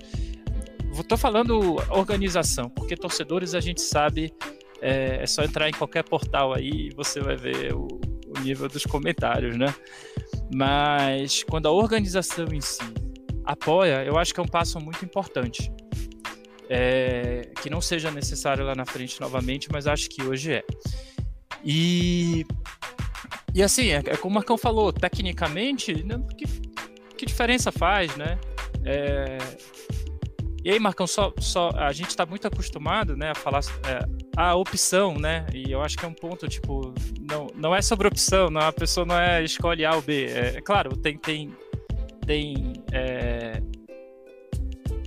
Estou 1.02 1.18
falando 1.18 1.78
organização, 1.90 2.70
porque 2.70 2.96
torcedores 2.96 3.56
a 3.56 3.60
gente 3.60 3.82
sabe, 3.82 4.34
é, 4.82 5.24
é, 5.24 5.26
só 5.26 5.44
entrar 5.44 5.68
em 5.70 5.74
qualquer 5.74 6.04
portal 6.04 6.54
aí 6.54 6.88
e 6.88 6.90
você 6.96 7.20
vai 7.20 7.36
ver 7.36 7.74
o, 7.74 7.88
o 8.28 8.40
nível 8.42 8.68
dos 8.68 8.86
comentários, 8.86 9.58
né? 9.58 9.74
Mas 10.54 11.44
quando 11.44 11.68
a 11.68 11.72
organização 11.72 12.48
em 12.54 12.62
si 12.62 12.84
apoia, 13.46 14.04
eu 14.04 14.18
acho 14.18 14.34
que 14.34 14.40
é 14.40 14.44
um 14.44 14.48
passo 14.48 14.80
muito 14.80 15.04
importante. 15.04 15.72
é, 16.70 17.50
que 17.62 17.70
não 17.70 17.82
seja 17.82 18.12
necessário 18.12 18.64
lá 18.64 18.76
na 18.76 18.86
frente 18.86 19.20
novamente, 19.20 19.68
mas 19.72 19.88
acho 19.88 20.08
que 20.08 20.22
hoje 20.22 20.54
é. 20.54 20.64
E, 21.66 22.46
e 23.54 23.64
assim, 23.64 23.88
é, 23.88 23.98
é 24.06 24.16
como 24.18 24.34
o 24.34 24.36
Marcão 24.36 24.58
falou, 24.58 24.94
tecnicamente, 24.94 26.04
né, 26.04 26.22
que, 26.38 26.46
que 27.18 27.26
diferença 27.26 27.72
faz, 27.72 28.16
né? 28.16 28.40
É, 28.86 29.40
e 30.64 30.72
aí, 30.72 30.80
Marcão, 30.80 31.08
só, 31.08 31.34
só 31.40 31.72
a 31.76 31.92
gente 31.92 32.10
está 32.10 32.26
muito 32.26 32.48
acostumado, 32.48 33.16
né, 33.16 33.32
a 33.32 33.36
falar 33.36 33.62
é, 33.88 34.06
a 34.36 34.56
opção, 34.56 35.18
né? 35.18 35.46
E 35.54 35.72
eu 35.72 35.82
acho 35.82 35.98
que 35.98 36.06
é 36.06 36.08
um 36.08 36.14
ponto 36.14 36.48
tipo 36.48 36.94
não, 37.22 37.48
não 37.56 37.76
é 37.76 37.82
sobre 37.82 38.08
opção, 38.08 38.50
não 38.50 38.62
a 38.62 38.72
pessoa 38.72 39.06
não 39.06 39.20
é 39.20 39.44
escolhe 39.44 39.86
A 39.86 39.96
ou 39.96 40.02
B. 40.02 40.26
É, 40.26 40.58
é 40.58 40.62
claro, 40.62 40.96
tem 40.98 41.18
tem 41.18 41.54
tem 42.26 42.74
é, 42.92 43.62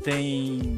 tem 0.03 0.77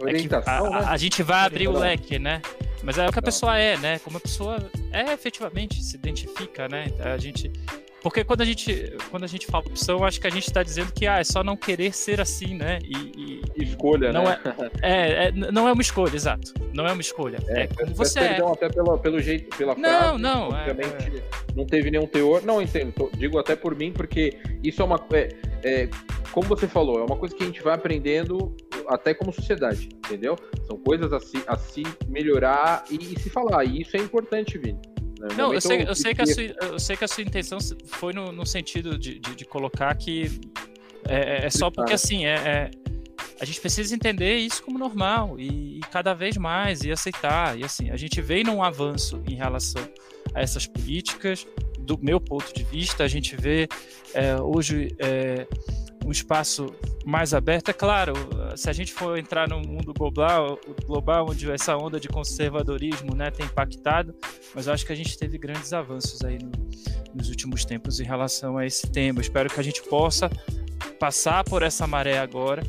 orientação, 0.00 0.66
é 0.66 0.70
né? 0.70 0.76
a, 0.76 0.90
a, 0.90 0.96
gente 0.96 1.22
vai 1.22 1.46
abrir 1.46 1.68
o 1.68 1.78
leque, 1.78 2.18
né? 2.18 2.40
Mas 2.82 2.96
é 2.96 3.06
o 3.06 3.12
que 3.12 3.18
a 3.18 3.22
pessoa 3.22 3.58
é, 3.58 3.76
né? 3.76 3.98
Como 3.98 4.16
a 4.16 4.20
pessoa 4.20 4.56
é 4.92 5.12
efetivamente 5.12 5.82
se 5.82 5.96
identifica, 5.96 6.66
né? 6.68 6.86
A 7.04 7.18
gente 7.18 7.52
porque 8.02 8.24
quando 8.24 8.40
a 8.40 8.44
gente, 8.44 8.96
quando 9.10 9.24
a 9.24 9.26
gente 9.26 9.46
fala 9.46 9.64
opção, 9.66 10.04
acho 10.04 10.20
que 10.20 10.26
a 10.26 10.30
gente 10.30 10.46
está 10.46 10.62
dizendo 10.62 10.92
que 10.92 11.06
ah, 11.06 11.18
é 11.18 11.24
só 11.24 11.44
não 11.44 11.56
querer 11.56 11.94
ser 11.94 12.20
assim, 12.20 12.54
né? 12.54 12.78
E, 12.82 13.42
e 13.56 13.62
escolha, 13.62 14.12
não 14.12 14.24
né? 14.24 14.38
É, 14.82 14.90
é, 14.90 15.28
é, 15.28 15.32
não 15.32 15.68
é 15.68 15.72
uma 15.72 15.82
escolha, 15.82 16.14
exato. 16.14 16.54
Não 16.72 16.86
é 16.86 16.92
uma 16.92 17.00
escolha. 17.00 17.38
É, 17.48 17.62
é 17.62 17.66
como 17.66 17.94
você 17.94 18.20
é. 18.20 18.40
até 18.40 18.68
pelo, 18.68 18.98
pelo 18.98 19.20
jeito, 19.20 19.54
pela 19.56 19.74
não, 19.74 19.82
frase. 19.82 20.22
Não, 20.22 20.48
obviamente 20.48 21.18
é, 21.18 21.22
não 21.54 21.66
teve 21.66 21.90
nenhum 21.90 22.06
teor. 22.06 22.42
Não, 22.44 22.62
entendo. 22.62 22.92
Tô, 22.92 23.10
digo 23.16 23.38
até 23.38 23.54
por 23.54 23.74
mim, 23.76 23.92
porque 23.92 24.38
isso 24.62 24.80
é 24.80 24.84
uma. 24.84 25.00
É, 25.62 25.88
como 26.32 26.48
você 26.48 26.66
falou, 26.66 27.00
é 27.00 27.04
uma 27.04 27.16
coisa 27.16 27.34
que 27.34 27.42
a 27.42 27.46
gente 27.46 27.62
vai 27.62 27.74
aprendendo 27.74 28.54
até 28.86 29.12
como 29.12 29.32
sociedade, 29.32 29.88
entendeu? 29.92 30.36
São 30.66 30.76
coisas 30.76 31.12
a 31.12 31.20
se, 31.20 31.42
a 31.46 31.56
se 31.56 31.82
melhorar 32.08 32.84
e, 32.90 32.96
e 32.96 33.18
se 33.18 33.28
falar. 33.28 33.64
E 33.64 33.82
isso 33.82 33.96
é 33.96 34.00
importante, 34.00 34.58
Vini. 34.58 34.80
Né? 35.20 35.28
Não, 35.36 35.52
eu 35.52 35.60
sei, 35.60 35.82
eu, 35.86 35.94
sei 35.94 36.14
que 36.14 36.22
a 36.22 36.26
sua, 36.26 36.42
eu 36.42 36.78
sei 36.78 36.96
que 36.96 37.04
a 37.04 37.08
sua 37.08 37.22
intenção 37.22 37.58
foi 37.84 38.14
no, 38.14 38.32
no 38.32 38.46
sentido 38.46 38.98
de, 38.98 39.18
de, 39.18 39.34
de, 39.36 39.44
colocar 39.44 39.94
que 39.94 40.40
é, 41.06 41.42
é, 41.42 41.46
é 41.46 41.50
só 41.50 41.70
porque 41.70 41.92
assim, 41.92 42.24
é, 42.24 42.34
é, 42.34 42.70
a 43.38 43.44
gente 43.44 43.60
precisa 43.60 43.94
entender 43.94 44.38
isso 44.38 44.62
como 44.62 44.78
normal 44.78 45.38
e, 45.38 45.76
e, 45.76 45.80
cada 45.92 46.14
vez 46.14 46.38
mais 46.38 46.82
e 46.84 46.90
aceitar. 46.90 47.58
E 47.58 47.64
assim, 47.64 47.90
a 47.90 47.96
gente 47.98 48.18
vem 48.22 48.42
num 48.42 48.62
avanço 48.62 49.22
em 49.28 49.34
relação 49.34 49.86
a 50.34 50.40
essas 50.40 50.66
políticas, 50.66 51.46
do 51.78 51.98
meu 51.98 52.18
ponto 52.18 52.54
de 52.54 52.64
vista, 52.64 53.04
a 53.04 53.08
gente 53.08 53.36
vê 53.36 53.68
é, 54.14 54.40
hoje 54.40 54.88
é, 54.98 55.46
um 56.04 56.10
espaço 56.10 56.74
mais 57.04 57.34
aberto. 57.34 57.70
É 57.70 57.72
claro, 57.72 58.14
se 58.56 58.68
a 58.68 58.72
gente 58.72 58.92
for 58.92 59.18
entrar 59.18 59.48
no 59.48 59.60
mundo 59.60 59.92
global, 59.92 60.58
global 60.86 61.26
onde 61.30 61.50
essa 61.50 61.76
onda 61.76 61.98
de 61.98 62.08
conservadorismo 62.08 63.14
né, 63.14 63.30
tem 63.30 63.46
impactado, 63.46 64.14
mas 64.54 64.66
eu 64.66 64.72
acho 64.72 64.84
que 64.84 64.92
a 64.92 64.96
gente 64.96 65.16
teve 65.18 65.38
grandes 65.38 65.72
avanços 65.72 66.22
aí 66.22 66.38
no, 66.38 66.50
nos 67.14 67.28
últimos 67.28 67.64
tempos 67.64 68.00
em 68.00 68.04
relação 68.04 68.56
a 68.56 68.66
esse 68.66 68.86
tema. 68.90 69.20
espero 69.20 69.48
que 69.50 69.60
a 69.60 69.64
gente 69.64 69.82
possa 69.82 70.30
passar 70.98 71.44
por 71.44 71.62
essa 71.62 71.86
maré 71.86 72.18
agora 72.18 72.62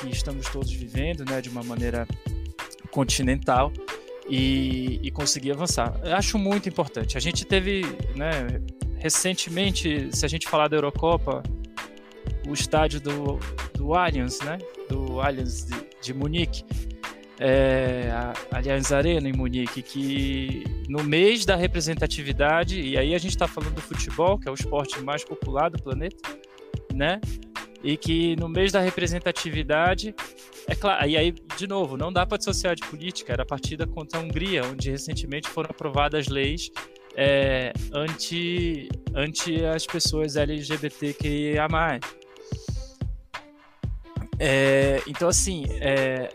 que 0.00 0.10
estamos 0.10 0.48
todos 0.48 0.72
vivendo, 0.72 1.24
né, 1.24 1.40
de 1.40 1.48
uma 1.48 1.62
maneira 1.62 2.06
continental 2.90 3.72
e, 4.28 5.00
e 5.02 5.10
conseguir 5.10 5.52
avançar. 5.52 5.98
Eu 6.04 6.16
acho 6.16 6.38
muito 6.38 6.68
importante. 6.68 7.16
A 7.16 7.20
gente 7.20 7.44
teve, 7.44 7.82
né, 8.14 8.60
recentemente, 8.98 10.08
se 10.12 10.24
a 10.24 10.28
gente 10.28 10.48
falar 10.48 10.68
da 10.68 10.76
Eurocopa, 10.76 11.42
o 12.48 12.52
estádio 12.52 13.00
do, 13.00 13.38
do 13.74 13.94
Allianz, 13.94 14.40
né? 14.40 14.58
Do 14.88 15.20
Allianz 15.20 15.64
de, 15.66 15.74
de 16.00 16.14
Munique, 16.14 16.64
é, 17.38 18.08
a 18.10 18.56
Allianz 18.56 18.92
Arena 18.92 19.28
em 19.28 19.32
Munique, 19.32 19.82
que 19.82 20.64
no 20.88 21.02
mês 21.02 21.44
da 21.44 21.56
representatividade, 21.56 22.80
e 22.80 22.96
aí 22.96 23.14
a 23.14 23.18
gente 23.18 23.32
está 23.32 23.48
falando 23.48 23.74
do 23.74 23.80
futebol, 23.80 24.38
que 24.38 24.48
é 24.48 24.50
o 24.50 24.54
esporte 24.54 25.00
mais 25.00 25.24
popular 25.24 25.68
do 25.70 25.82
planeta, 25.82 26.16
né? 26.92 27.20
E 27.82 27.96
que 27.96 28.36
no 28.36 28.48
mês 28.48 28.70
da 28.70 28.80
representatividade, 28.80 30.14
é 30.68 30.74
claro, 30.74 31.08
e 31.08 31.16
aí, 31.16 31.34
de 31.56 31.66
novo, 31.66 31.96
não 31.96 32.12
dá 32.12 32.24
para 32.24 32.38
dissociar 32.38 32.76
de 32.76 32.82
política, 32.84 33.32
era 33.32 33.42
a 33.42 33.46
partida 33.46 33.86
contra 33.86 34.20
a 34.20 34.22
Hungria, 34.22 34.64
onde 34.64 34.90
recentemente 34.90 35.48
foram 35.48 35.70
aprovadas 35.70 36.28
leis 36.28 36.70
é, 37.16 37.72
anti, 37.92 38.88
anti 39.14 39.64
as 39.64 39.86
pessoas 39.86 40.36
LGBTQIA+. 40.36 41.68
É, 44.44 45.00
então, 45.06 45.28
assim, 45.28 45.64
é, 45.80 46.28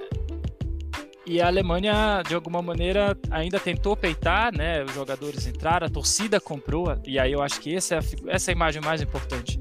e 1.26 1.42
a 1.42 1.48
Alemanha, 1.48 2.24
de 2.26 2.34
alguma 2.34 2.62
maneira, 2.62 3.18
ainda 3.30 3.60
tentou 3.60 3.98
peitar, 3.98 4.56
né? 4.56 4.82
Os 4.82 4.94
jogadores 4.94 5.46
entraram, 5.46 5.88
a 5.88 5.90
torcida 5.90 6.40
comprou, 6.40 6.98
e 7.06 7.20
aí 7.20 7.34
eu 7.34 7.42
acho 7.42 7.60
que 7.60 7.76
essa 7.76 7.96
é 7.96 7.98
a, 7.98 8.02
essa 8.34 8.50
é 8.50 8.54
a 8.54 8.56
imagem 8.56 8.82
mais 8.82 9.02
importante. 9.02 9.60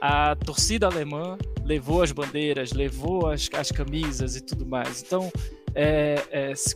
A 0.00 0.34
torcida 0.34 0.86
alemã 0.86 1.36
levou 1.62 2.02
as 2.02 2.10
bandeiras, 2.10 2.72
levou 2.72 3.28
as, 3.28 3.50
as 3.52 3.70
camisas 3.70 4.34
e 4.34 4.40
tudo 4.40 4.64
mais. 4.64 5.02
Então, 5.02 5.30
é, 5.74 6.24
é, 6.30 6.54
se, 6.54 6.74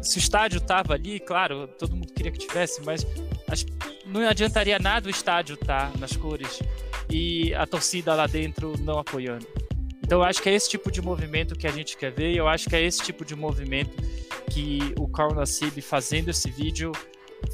se, 0.00 0.18
o 0.18 0.20
estádio 0.20 0.58
estava 0.58 0.94
ali, 0.94 1.18
claro, 1.18 1.66
todo 1.66 1.96
mundo 1.96 2.12
queria 2.12 2.30
que 2.30 2.38
tivesse, 2.38 2.80
mas 2.84 3.04
as, 3.50 3.66
não 4.06 4.20
adiantaria 4.20 4.78
nada 4.78 5.08
o 5.08 5.10
estádio 5.10 5.54
estar 5.54 5.90
tá 5.90 5.98
nas 5.98 6.16
cores 6.16 6.60
e 7.10 7.52
a 7.54 7.66
torcida 7.66 8.14
lá 8.14 8.28
dentro 8.28 8.74
não 8.78 8.96
apoiando. 8.96 9.48
Então 10.10 10.18
eu 10.18 10.24
acho 10.24 10.42
que 10.42 10.48
é 10.48 10.54
esse 10.54 10.68
tipo 10.68 10.90
de 10.90 11.00
movimento 11.00 11.54
que 11.54 11.68
a 11.68 11.70
gente 11.70 11.96
quer 11.96 12.10
ver 12.10 12.32
e 12.32 12.36
eu 12.36 12.48
acho 12.48 12.68
que 12.68 12.74
é 12.74 12.82
esse 12.82 13.00
tipo 13.00 13.24
de 13.24 13.36
movimento 13.36 13.96
que 14.50 14.92
o 14.98 15.06
Carl 15.06 15.32
Nassib 15.32 15.80
fazendo 15.80 16.30
esse 16.30 16.50
vídeo 16.50 16.90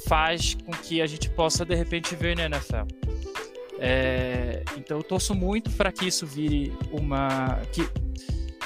faz 0.07 0.55
com 0.65 0.71
que 0.71 0.99
a 0.99 1.05
gente 1.05 1.29
possa 1.29 1.63
de 1.63 1.75
repente 1.75 2.15
ver 2.15 2.35
na 2.35 2.45
NFL. 2.45 2.87
É, 3.77 4.63
então 4.75 4.97
eu 4.97 5.03
torço 5.03 5.35
muito 5.35 5.69
para 5.69 5.91
que 5.91 6.07
isso 6.07 6.25
vire 6.25 6.73
uma 6.91 7.61
que, 7.71 7.87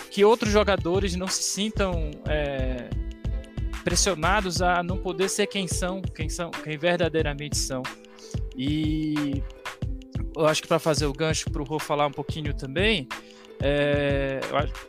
que 0.09 0.23
outros 0.23 0.53
jogadores 0.53 1.13
não 1.17 1.27
se 1.27 1.43
sintam 1.43 2.11
é, 2.29 2.89
pressionados 3.83 4.61
a 4.61 4.81
não 4.81 4.99
poder 4.99 5.27
ser 5.27 5.47
quem 5.47 5.67
são, 5.67 6.01
quem 6.01 6.29
são, 6.29 6.49
quem 6.49 6.77
verdadeiramente 6.77 7.57
são. 7.57 7.83
E 8.55 9.43
eu 10.33 10.47
acho 10.47 10.61
que 10.61 10.67
para 10.69 10.79
fazer 10.79 11.07
o 11.07 11.11
gancho 11.11 11.51
para 11.51 11.61
o 11.61 11.65
Rô 11.65 11.77
falar 11.77 12.07
um 12.07 12.11
pouquinho 12.11 12.53
também, 12.53 13.05
é, 13.63 14.39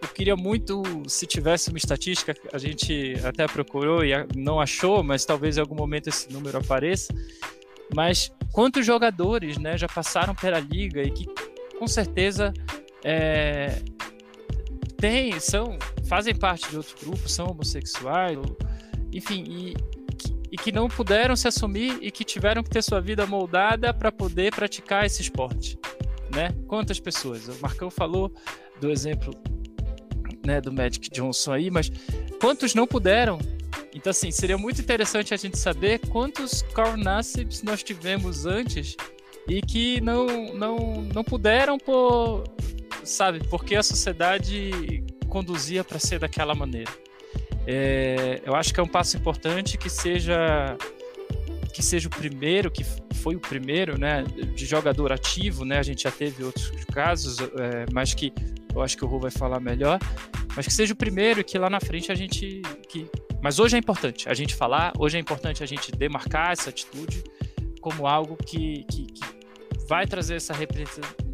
eu, 0.03 0.09
queria 0.09 0.35
muito, 0.35 0.83
se 1.07 1.27
tivesse 1.27 1.69
uma 1.69 1.77
estatística, 1.77 2.35
a 2.53 2.57
gente 2.57 3.15
até 3.23 3.47
procurou 3.47 4.03
e 4.03 4.13
não 4.35 4.59
achou, 4.59 5.03
mas 5.03 5.27
talvez 5.27 5.59
em 5.59 5.61
algum 5.61 5.75
momento 5.75 6.09
esse 6.09 6.33
número 6.33 6.59
apareça. 6.59 7.15
Mas 7.95 8.33
quantos 8.51 8.87
jogadores 8.87 9.59
né, 9.59 9.77
já 9.77 9.87
passaram 9.87 10.35
pela 10.35 10.59
liga 10.59 11.03
e 11.03 11.11
que 11.11 11.27
com 11.79 11.87
certeza 11.87 12.55
é, 13.05 13.83
tem, 14.97 15.39
são, 15.39 15.79
fazem 16.09 16.35
parte 16.35 16.71
de 16.71 16.79
outro 16.79 16.97
grupo, 17.05 17.29
são 17.29 17.49
homossexuais, 17.49 18.39
enfim, 19.13 19.45
e, 19.47 19.77
e 20.51 20.57
que 20.57 20.73
não 20.73 20.89
puderam 20.89 21.37
se 21.37 21.47
assumir 21.47 21.99
e 22.01 22.11
que 22.11 22.25
tiveram 22.25 22.63
que 22.63 22.71
ter 22.71 22.83
sua 22.83 23.03
vida 23.03 23.27
moldada 23.27 23.93
para 23.93 24.11
poder 24.11 24.55
praticar 24.55 25.05
esse 25.05 25.21
esporte 25.21 25.79
né? 26.35 26.55
Quantas 26.67 26.99
pessoas? 26.99 27.49
O 27.49 27.61
Marcão 27.61 27.91
falou 27.91 28.33
do 28.81 28.91
exemplo 28.91 29.33
né, 30.45 30.61
do 30.61 30.73
Magic 30.73 31.09
Johnson 31.11 31.53
aí, 31.53 31.71
mas 31.71 31.91
quantos 32.41 32.75
não 32.75 32.87
puderam? 32.87 33.39
Então, 33.95 34.11
assim, 34.11 34.31
seria 34.31 34.57
muito 34.57 34.81
interessante 34.81 35.35
a 35.35 35.37
gente 35.37 35.59
saber 35.59 36.01
quantos 36.09 36.63
Carl 36.75 36.97
Nassibs 36.97 37.63
nós 37.63 37.83
tivemos 37.83 38.47
antes 38.47 38.97
e 39.47 39.61
que 39.61 40.01
não, 40.01 40.55
não, 40.55 41.03
não 41.03 41.23
puderam 41.23 41.79
por, 41.79 42.45
sabe, 43.05 43.41
porque 43.49 43.77
a 43.77 43.83
sociedade 43.83 45.05
conduzia 45.29 45.85
para 45.85 45.99
ser 45.99 46.19
daquela 46.19 46.55
maneira. 46.55 46.91
É, 47.67 48.41
eu 48.45 48.55
acho 48.55 48.73
que 48.73 48.81
é 48.81 48.83
um 48.83 48.89
passo 48.89 49.17
importante 49.17 49.79
que 49.79 49.89
seja 49.89 50.77
que 51.73 51.83
seja 51.83 52.09
o 52.09 52.11
primeiro, 52.11 52.71
que 52.71 52.85
foi 53.15 53.35
o 53.35 53.41
primeiro, 53.41 53.99
né, 53.99 54.23
de 54.55 54.67
jogador 54.67 55.13
ativo, 55.13 55.65
né, 55.65 55.79
a 55.79 55.83
gente 55.83 56.03
já 56.03 56.11
teve 56.11 56.45
outros 56.45 56.71
casos, 56.93 57.39
é, 57.41 57.87
mas 57.93 58.15
que 58.15 58.33
eu 58.75 58.83
acho 58.83 58.97
que 58.97 59.05
o 59.05 59.09
Ru 59.09 59.21
vai 59.21 59.31
falar 59.31 59.61
melhor, 59.61 59.99
mas 60.57 60.67
que 60.67 60.73
seja 60.73 60.93
o 60.93 60.97
primeiro 60.97 61.41
e 61.41 61.45
que 61.45 61.59
lá 61.59 61.71
na 61.71 61.81
frente 61.81 62.13
a 62.13 62.15
gente, 62.15 62.63
que, 62.89 63.09
mas 63.43 63.59
hoje 63.59 63.77
é 63.77 63.79
importante 63.79 64.29
a 64.29 64.35
gente 64.35 64.55
falar, 64.55 64.93
hoje 64.99 65.17
é 65.17 65.21
importante 65.21 65.63
a 65.63 65.67
gente 65.67 65.91
demarcar 65.93 66.53
essa 66.53 66.71
atitude 66.71 67.23
como 67.81 68.07
algo 68.07 68.37
que, 68.37 68.85
que, 68.85 69.07
que 69.07 69.43
vai 69.89 70.07
trazer 70.07 70.37
essa 70.37 70.55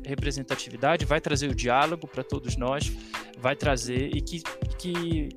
representatividade, 0.05 1.05
vai 1.05 1.21
trazer 1.21 1.49
o 1.49 1.55
diálogo 1.55 2.07
para 2.07 2.25
todos 2.25 2.57
nós, 2.57 2.91
vai 3.39 3.55
trazer 3.55 4.11
e 4.17 4.21
que, 4.21 4.43
que 4.79 5.29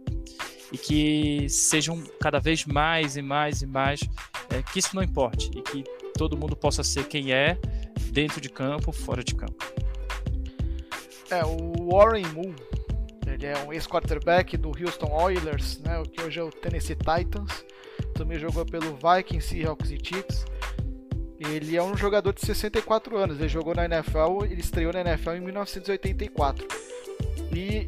e 0.72 0.78
que 0.78 1.50
sejam 1.50 2.02
cada 2.20 2.40
vez 2.40 2.66
mais 2.66 3.18
e 3.18 3.22
mais 3.22 3.62
e 3.62 3.68
mais, 3.68 4.02
é, 4.50 4.62
que 4.62 4.80
isso 4.80 4.96
não 4.96 5.04
importe 5.04 5.52
e 5.56 5.62
que 5.62 5.84
todo 6.18 6.38
mundo 6.38 6.56
possa 6.56 6.84
ser 6.84 7.06
quem 7.08 7.34
é, 7.34 7.58
dentro 8.12 8.40
de 8.40 8.50
campo, 8.50 8.92
fora 8.92 9.24
de 9.24 9.36
campo. 9.36 9.66
É, 11.30 11.44
o 11.46 11.90
Warren 11.92 12.26
Moon, 12.28 12.54
Ele 13.26 13.46
é 13.46 13.58
um 13.66 13.72
ex-quarterback 13.72 14.58
do 14.58 14.70
Houston 14.70 15.12
Oilers, 15.12 15.80
né, 15.80 16.00
o 16.00 16.04
que 16.04 16.22
hoje 16.22 16.40
é 16.40 16.44
o 16.44 16.50
Tennessee 16.50 16.96
Titans. 16.96 17.66
Também 18.14 18.38
jogou 18.38 18.66
pelo 18.66 18.96
Vikings, 18.96 19.48
Seahawks 19.48 19.92
e 19.92 19.98
Chiefs. 20.02 20.46
Ele 21.40 21.76
é 21.76 21.82
um 21.82 21.98
jogador 21.98 22.34
de 22.34 22.42
64 22.42 23.18
anos. 23.18 23.40
Ele 23.40 23.50
jogou 23.50 23.74
na 23.74 23.86
NFL, 23.86 24.46
ele 24.46 24.62
estreou 24.62 24.94
na 24.94 25.02
NFL 25.02 25.32
em 25.32 25.42
1984. 25.42 26.68
E 27.52 27.88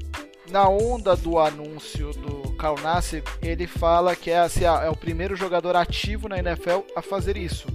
na 0.50 0.68
onda 0.68 1.16
do 1.16 1.40
anúncio 1.40 2.12
do 2.14 2.54
Carl 2.54 2.78
Nassib, 2.82 3.26
ele 3.42 3.68
fala 3.68 4.16
que 4.16 4.30
é, 4.32 4.40
assim, 4.40 4.66
é 4.66 4.90
o 4.90 4.96
primeiro 4.96 5.36
jogador 5.36 5.76
ativo 5.76 6.28
na 6.28 6.38
NFL 6.40 6.82
a 6.96 7.02
fazer 7.02 7.38
isso. 7.38 7.68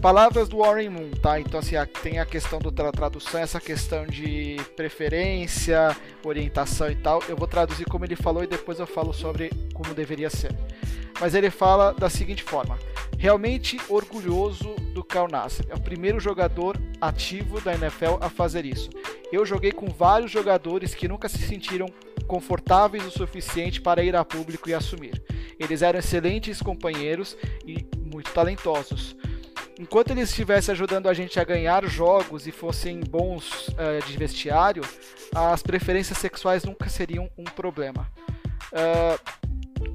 Palavras 0.00 0.50
do 0.50 0.58
Warren 0.58 0.90
Moon, 0.90 1.10
tá? 1.12 1.40
Então, 1.40 1.58
assim, 1.58 1.76
tem 2.02 2.18
a 2.18 2.26
questão 2.26 2.58
da 2.58 2.92
tradução, 2.92 3.40
essa 3.40 3.58
questão 3.58 4.04
de 4.04 4.56
preferência, 4.76 5.96
orientação 6.22 6.90
e 6.90 6.94
tal. 6.94 7.22
Eu 7.26 7.36
vou 7.36 7.48
traduzir 7.48 7.86
como 7.86 8.04
ele 8.04 8.14
falou 8.14 8.44
e 8.44 8.46
depois 8.46 8.78
eu 8.78 8.86
falo 8.86 9.14
sobre 9.14 9.50
como 9.72 9.94
deveria 9.94 10.28
ser. 10.28 10.54
Mas 11.18 11.34
ele 11.34 11.48
fala 11.48 11.92
da 11.92 12.10
seguinte 12.10 12.42
forma: 12.42 12.78
realmente 13.18 13.80
orgulhoso 13.88 14.74
do 14.92 15.02
Carl 15.02 15.26
Nassib. 15.26 15.70
É 15.70 15.74
o 15.74 15.80
primeiro 15.80 16.20
jogador 16.20 16.76
ativo 17.00 17.58
da 17.62 17.74
NFL 17.74 18.18
a 18.20 18.28
fazer 18.28 18.66
isso. 18.66 18.90
Eu 19.34 19.44
joguei 19.44 19.72
com 19.72 19.88
vários 19.88 20.30
jogadores 20.30 20.94
que 20.94 21.08
nunca 21.08 21.28
se 21.28 21.38
sentiram 21.38 21.86
confortáveis 22.26 23.04
o 23.04 23.10
suficiente 23.10 23.80
para 23.80 24.02
ir 24.02 24.14
a 24.14 24.24
público 24.24 24.70
e 24.70 24.74
assumir. 24.74 25.20
Eles 25.58 25.82
eram 25.82 25.98
excelentes 25.98 26.62
companheiros 26.62 27.36
e 27.66 27.84
muito 27.98 28.30
talentosos. 28.32 29.16
Enquanto 29.78 30.12
eles 30.12 30.30
estivessem 30.30 30.72
ajudando 30.72 31.08
a 31.08 31.14
gente 31.14 31.40
a 31.40 31.44
ganhar 31.44 31.84
jogos 31.86 32.46
e 32.46 32.52
fossem 32.52 33.00
bons 33.00 33.68
uh, 33.68 34.06
de 34.06 34.16
vestiário, 34.16 34.84
as 35.34 35.62
preferências 35.62 36.16
sexuais 36.18 36.64
nunca 36.64 36.88
seriam 36.88 37.28
um 37.36 37.44
problema. 37.44 38.08
Uh, 38.72 39.44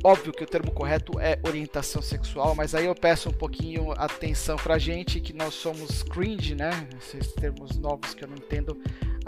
Óbvio 0.04 0.32
que 0.32 0.44
o 0.44 0.48
termo 0.48 0.72
correto 0.72 1.20
é 1.20 1.38
orientação 1.46 2.02
sexual, 2.02 2.56
mas 2.56 2.74
aí 2.74 2.86
eu 2.86 2.96
peço 2.96 3.30
um 3.30 3.34
pouquinho 3.34 3.92
atenção 3.98 4.56
pra 4.56 4.78
gente 4.78 5.20
que 5.20 5.34
nós 5.34 5.54
somos 5.54 6.04
cringe, 6.04 6.56
né? 6.56 6.70
Esses 6.98 7.34
termos 7.34 7.78
novos 7.78 8.14
que 8.14 8.24
eu 8.24 8.30
não 8.30 8.38
entendo 8.38 8.80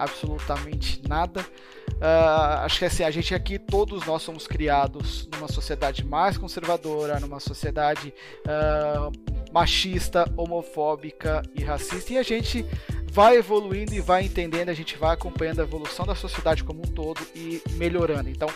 absolutamente 0.01 1.01
nada. 1.07 1.41
Uh, 1.41 2.65
acho 2.65 2.79
que 2.79 2.85
assim, 2.85 3.03
a 3.03 3.11
gente 3.11 3.35
aqui, 3.35 3.59
todos 3.59 4.05
nós 4.05 4.23
somos 4.23 4.47
criados 4.47 5.29
numa 5.31 5.47
sociedade 5.47 6.03
mais 6.03 6.37
conservadora, 6.37 7.19
numa 7.19 7.39
sociedade 7.39 8.13
uh, 8.45 9.11
machista, 9.53 10.25
homofóbica 10.35 11.43
e 11.53 11.63
racista, 11.63 12.13
e 12.13 12.17
a 12.17 12.23
gente 12.23 12.65
vai 13.11 13.35
evoluindo 13.35 13.93
e 13.93 13.99
vai 13.99 14.23
entendendo, 14.23 14.69
a 14.69 14.73
gente 14.73 14.97
vai 14.97 15.13
acompanhando 15.13 15.59
a 15.59 15.63
evolução 15.63 16.05
da 16.05 16.15
sociedade 16.15 16.63
como 16.63 16.79
um 16.79 16.87
todo 16.87 17.21
e 17.35 17.61
melhorando. 17.71 18.29
Então, 18.29 18.49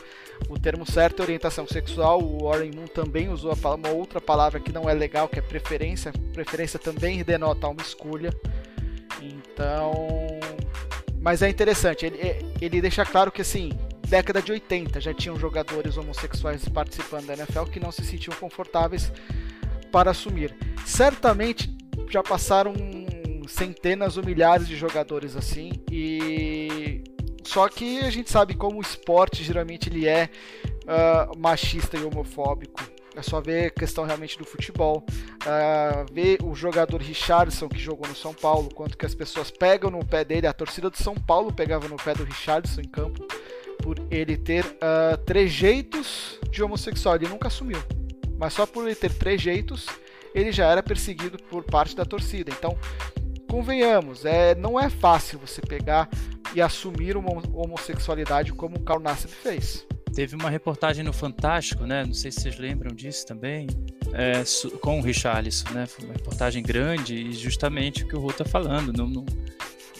o 0.49 0.57
termo 0.57 0.89
certo 0.89 1.19
é 1.19 1.23
orientação 1.23 1.67
sexual. 1.67 2.21
O 2.21 2.45
Warren 2.45 2.71
Moon 2.73 2.87
também 2.87 3.29
usou 3.29 3.53
uma 3.53 3.89
outra 3.89 4.21
palavra 4.21 4.59
que 4.59 4.71
não 4.71 4.89
é 4.89 4.93
legal, 4.93 5.27
que 5.27 5.37
é 5.37 5.41
preferência. 5.41 6.13
Preferência 6.33 6.79
também 6.79 7.21
denota 7.21 7.67
uma 7.67 7.81
escolha. 7.81 8.33
Então, 9.21 10.24
mas 11.25 11.41
é 11.41 11.49
interessante. 11.49 12.05
Ele, 12.05 12.19
ele 12.61 12.79
deixa 12.79 13.03
claro 13.03 13.31
que 13.31 13.41
assim, 13.41 13.71
década 14.07 14.43
de 14.43 14.51
80 14.51 15.01
já 15.01 15.11
tinham 15.11 15.35
jogadores 15.39 15.97
homossexuais 15.97 16.69
participando 16.69 17.25
da 17.25 17.33
NFL 17.33 17.63
que 17.63 17.79
não 17.79 17.91
se 17.91 18.05
sentiam 18.05 18.35
confortáveis 18.35 19.11
para 19.91 20.11
assumir. 20.11 20.55
Certamente 20.85 21.75
já 22.11 22.21
passaram 22.21 22.75
centenas 23.47 24.17
ou 24.17 24.23
milhares 24.23 24.67
de 24.67 24.75
jogadores 24.75 25.35
assim 25.35 25.71
e 25.91 27.03
só 27.43 27.67
que 27.69 27.99
a 27.99 28.09
gente 28.11 28.29
sabe 28.29 28.53
como 28.53 28.77
o 28.77 28.81
esporte 28.81 29.43
geralmente 29.43 29.89
ele 29.89 30.07
é 30.07 30.29
uh, 30.83 31.37
machista 31.39 31.97
e 31.97 32.03
homofóbico. 32.03 32.83
É 33.15 33.21
só 33.21 33.39
ver 33.39 33.67
a 33.67 33.69
questão 33.69 34.03
realmente 34.03 34.37
do 34.37 34.45
futebol. 34.45 35.05
Uh, 35.09 36.13
ver 36.13 36.39
o 36.43 36.53
jogador 36.53 37.01
Richardson 37.01 37.69
que 37.69 37.79
jogou 37.79 38.07
no 38.07 38.15
São 38.15 38.33
Paulo, 38.33 38.69
quanto 38.73 38.97
que 38.97 39.05
as 39.05 39.15
pessoas 39.15 39.49
pegam 39.49 39.89
no 39.89 40.05
pé 40.05 40.23
dele. 40.23 40.47
A 40.47 40.53
torcida 40.53 40.89
do 40.89 40.97
São 40.97 41.15
Paulo 41.15 41.53
pegava 41.53 41.87
no 41.87 41.95
pé 41.95 42.13
do 42.13 42.23
Richardson 42.23 42.81
em 42.81 42.89
campo 42.89 43.25
por 43.81 43.97
ele 44.09 44.37
ter 44.37 44.65
uh, 44.65 45.17
trejeitos 45.25 46.39
de 46.49 46.63
homossexual. 46.63 47.15
Ele 47.15 47.27
nunca 47.27 47.47
assumiu. 47.47 47.79
Mas 48.37 48.53
só 48.53 48.65
por 48.65 48.85
ele 48.85 48.95
ter 48.95 49.13
trejeitos, 49.13 49.85
ele 50.33 50.51
já 50.51 50.65
era 50.67 50.83
perseguido 50.83 51.37
por 51.37 51.63
parte 51.63 51.95
da 51.95 52.03
torcida. 52.03 52.51
Então, 52.51 52.77
convenhamos, 53.49 54.25
é, 54.25 54.53
não 54.55 54.79
é 54.79 54.89
fácil 54.89 55.39
você 55.39 55.61
pegar 55.61 56.09
e 56.53 56.61
assumir 56.61 57.15
uma 57.15 57.31
homossexualidade 57.53 58.51
como 58.53 58.77
o 58.77 58.81
Carl 58.81 58.99
Nassib 58.99 59.31
fez. 59.31 59.85
Teve 60.15 60.35
uma 60.35 60.49
reportagem 60.49 61.03
no 61.03 61.11
Fantástico, 61.11 61.85
né? 61.85 62.05
Não 62.05 62.13
sei 62.13 62.31
se 62.31 62.41
vocês 62.41 62.57
lembram 62.57 62.95
disso 62.95 63.25
também, 63.25 63.67
é, 64.13 64.43
com 64.79 64.99
o 64.99 65.01
Richarlison, 65.03 65.69
né? 65.71 65.85
Foi 65.85 66.05
uma 66.05 66.13
reportagem 66.13 66.63
grande 66.63 67.15
e 67.15 67.33
justamente 67.33 68.03
o 68.03 68.07
que 68.07 68.15
o 68.15 68.19
Rô 68.19 68.31
tá 68.31 68.45
falando, 68.45 68.93
não, 68.93 69.07
não, 69.07 69.25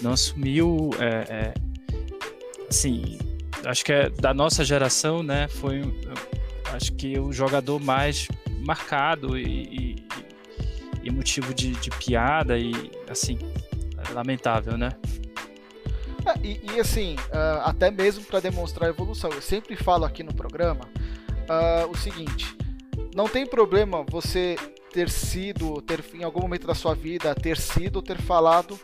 não 0.02 0.14
assumiu, 0.14 0.90
é, 1.00 1.34
é, 1.34 1.54
assim, 2.70 3.20
acho 3.66 3.84
que 3.84 3.92
é 3.92 4.10
da 4.10 4.34
nossa 4.34 4.64
geração, 4.64 5.22
né? 5.22 5.50
Foi, 5.50 5.82
acho 6.74 6.94
que 6.94 7.20
o 7.20 7.34
jogador 7.34 7.80
mais 7.80 8.28
marcado 8.64 9.38
e, 9.38 9.64
e 9.64 10.06
e 11.06 11.12
motivo 11.12 11.54
de, 11.54 11.72
de 11.72 11.92
piada 11.92 12.58
e 12.58 12.74
assim, 13.08 13.38
lamentável, 14.12 14.76
né? 14.76 14.90
É, 16.26 16.40
e, 16.44 16.62
e, 16.74 16.80
assim, 16.80 17.16
uh, 17.16 17.62
até 17.64 17.92
mesmo 17.92 18.24
para 18.26 18.40
demonstrar 18.40 18.90
evolução, 18.90 19.30
eu 19.32 19.42
sempre 19.42 19.76
falo 19.76 20.06
aqui 20.06 20.24
no 20.24 20.34
programa 20.34 20.86
uh, 21.50 21.90
o 21.90 21.98
seguinte: 21.98 22.56
não 23.16 23.28
tem 23.28 23.46
problema 23.46 24.04
você 24.10 24.56
ter 24.92 25.10
sido, 25.10 25.82
ter 25.82 26.04
em 26.14 26.24
algum 26.24 26.42
momento 26.42 26.66
da 26.66 26.74
sua 26.74 26.96
vida, 26.96 27.36
ter 27.36 27.58
sido 27.58 28.02
ter 28.02 28.20
falado 28.22 28.80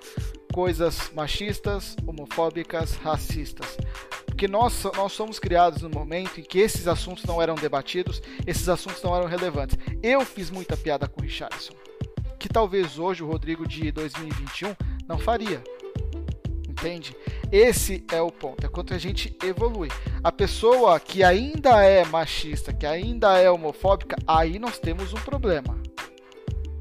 coisas 0.53 1.09
machistas, 1.15 1.95
homofóbicas, 2.05 2.95
racistas. 2.95 3.77
Porque 4.25 4.47
nós, 4.47 4.83
nós 4.95 5.13
somos 5.13 5.39
criados 5.39 5.81
no 5.83 5.89
momento 5.89 6.39
em 6.39 6.43
que 6.43 6.59
esses 6.59 6.87
assuntos 6.87 7.23
não 7.25 7.41
eram 7.41 7.55
debatidos, 7.55 8.21
esses 8.45 8.67
assuntos 8.67 9.01
não 9.01 9.15
eram 9.15 9.27
relevantes. 9.27 9.77
Eu 10.01 10.21
fiz 10.25 10.49
muita 10.49 10.75
piada 10.75 11.07
com 11.07 11.21
o 11.21 11.23
Richardson 11.23 11.73
que 12.41 12.49
talvez 12.49 12.97
hoje 12.97 13.23
o 13.23 13.27
Rodrigo 13.27 13.67
de 13.67 13.91
2021 13.91 14.75
não 15.07 15.19
faria. 15.19 15.63
Entende? 16.81 17.15
Esse 17.51 18.03
é 18.11 18.19
o 18.19 18.31
ponto, 18.31 18.65
é 18.65 18.67
quanto 18.69 18.91
a 18.91 18.97
gente 18.97 19.37
evolui. 19.43 19.89
A 20.23 20.31
pessoa 20.31 20.99
que 20.99 21.23
ainda 21.23 21.83
é 21.83 22.03
machista, 22.03 22.73
que 22.73 22.87
ainda 22.87 23.37
é 23.37 23.51
homofóbica, 23.51 24.15
aí 24.25 24.57
nós 24.57 24.79
temos 24.79 25.13
um 25.13 25.19
problema. 25.19 25.79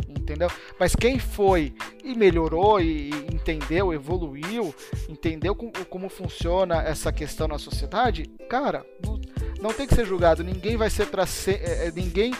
Entendeu? 0.08 0.48
Mas 0.78 0.96
quem 0.96 1.18
foi 1.18 1.74
e 2.02 2.14
melhorou 2.14 2.80
e 2.80 3.10
entendeu, 3.30 3.92
evoluiu, 3.92 4.74
entendeu 5.08 5.54
como, 5.54 5.72
como 5.90 6.08
funciona 6.08 6.82
essa 6.82 7.12
questão 7.12 7.48
na 7.48 7.58
sociedade, 7.58 8.26
cara, 8.48 8.86
não, 9.04 9.20
não 9.60 9.72
tem 9.72 9.86
que 9.86 9.94
ser 9.94 10.06
julgado. 10.06 10.42
Ninguém 10.42 10.76
vai 10.76 10.88
ser 10.88 11.06
para 11.08 11.26
ser. 11.26 11.60
É, 11.62 11.88
é, 11.88 11.92
ninguém 11.92 12.32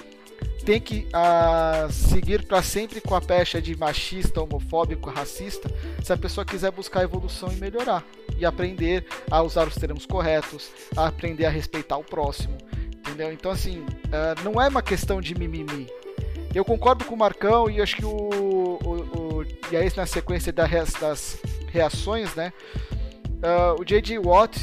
tem 0.61 0.81
que 0.81 1.07
uh, 1.15 1.91
seguir 1.91 2.45
para 2.45 2.63
sempre 2.63 3.01
com 3.01 3.15
a 3.15 3.21
pecha 3.21 3.61
de 3.61 3.77
machista, 3.77 4.43
homofóbico, 4.43 5.11
racista, 5.11 5.71
se 6.03 6.13
a 6.13 6.17
pessoa 6.17 6.45
quiser 6.45 6.71
buscar 6.71 7.03
evolução 7.03 7.51
e 7.53 7.57
melhorar 7.57 8.05
e 8.37 8.45
aprender 8.45 9.07
a 9.31 9.43
usar 9.43 9.67
os 9.67 9.75
termos 9.75 10.07
corretos, 10.07 10.71
a 10.97 11.07
aprender 11.09 11.47
a 11.47 11.51
respeitar 11.51 11.97
o 11.97 12.05
próximo, 12.05 12.57
entendeu? 12.99 13.33
Então 13.33 13.51
assim, 13.51 13.81
uh, 13.81 14.43
não 14.43 14.61
é 14.61 14.69
uma 14.69 14.83
questão 14.83 15.21
de 15.21 15.35
mimimi. 15.35 15.87
Eu 16.55 16.65
concordo 16.65 17.05
com 17.05 17.15
o 17.15 17.19
Marcão 17.19 17.71
e 17.71 17.81
acho 17.81 17.97
que 17.97 18.05
o, 18.05 18.11
o, 18.11 19.39
o 19.39 19.47
e 19.71 19.77
aí 19.77 19.91
na 19.97 20.05
sequência 20.05 20.53
das 20.53 21.39
reações, 21.69 22.35
né? 22.35 22.53
Uh, 23.37 23.81
o 23.81 23.85
J.J. 23.85 24.19
Watt 24.19 24.59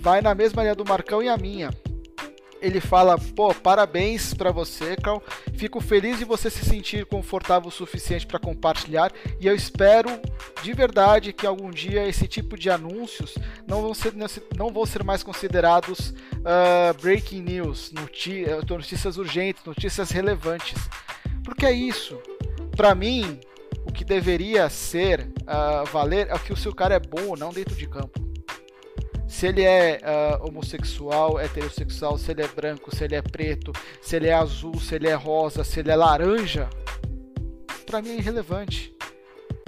vai 0.00 0.20
na 0.20 0.34
mesma 0.34 0.62
linha 0.62 0.74
do 0.74 0.84
Marcão 0.84 1.22
e 1.22 1.28
a 1.28 1.36
minha 1.36 1.70
ele 2.66 2.80
fala: 2.80 3.16
pô, 3.34 3.54
parabéns 3.54 4.34
para 4.34 4.50
você, 4.50 4.96
Carl. 4.96 5.22
Fico 5.54 5.80
feliz 5.80 6.18
de 6.18 6.24
você 6.24 6.50
se 6.50 6.64
sentir 6.64 7.06
confortável 7.06 7.68
o 7.68 7.72
suficiente 7.72 8.26
para 8.26 8.38
compartilhar 8.38 9.12
e 9.40 9.46
eu 9.46 9.54
espero 9.54 10.10
de 10.62 10.72
verdade 10.72 11.32
que 11.32 11.46
algum 11.46 11.70
dia 11.70 12.06
esse 12.06 12.26
tipo 12.26 12.58
de 12.58 12.68
anúncios 12.68 13.34
não 13.66 13.80
vão 13.80 13.94
ser, 13.94 14.12
não 14.56 14.70
vão 14.70 14.84
ser 14.84 15.02
mais 15.02 15.22
considerados 15.22 16.10
uh, 16.10 17.00
breaking 17.00 17.42
news, 17.42 17.92
notícias 17.92 19.16
urgentes, 19.16 19.64
notícias 19.64 20.10
relevantes. 20.10 20.78
Porque 21.44 21.64
é 21.64 21.72
isso. 21.72 22.18
Para 22.76 22.94
mim, 22.94 23.40
o 23.86 23.92
que 23.92 24.04
deveria 24.04 24.68
ser 24.68 25.32
uh, 25.42 25.86
valer 25.90 26.28
é 26.30 26.38
que 26.38 26.52
o 26.52 26.56
seu 26.56 26.74
cara 26.74 26.94
é 26.94 27.00
bom 27.00 27.28
ou 27.28 27.36
não 27.36 27.50
dentro 27.50 27.74
de 27.74 27.86
campo 27.86 28.25
se 29.28 29.46
ele 29.46 29.62
é 29.62 30.00
uh, 30.02 30.46
homossexual, 30.46 31.38
heterossexual, 31.38 32.16
se 32.16 32.30
ele 32.30 32.42
é 32.42 32.48
branco, 32.48 32.94
se 32.94 33.04
ele 33.04 33.14
é 33.14 33.22
preto, 33.22 33.72
se 34.00 34.16
ele 34.16 34.28
é 34.28 34.34
azul, 34.34 34.78
se 34.80 34.94
ele 34.94 35.08
é 35.08 35.14
rosa, 35.14 35.64
se 35.64 35.80
ele 35.80 35.90
é 35.90 35.96
laranja, 35.96 36.68
para 37.84 38.00
mim 38.00 38.10
é 38.10 38.16
irrelevante. 38.16 38.94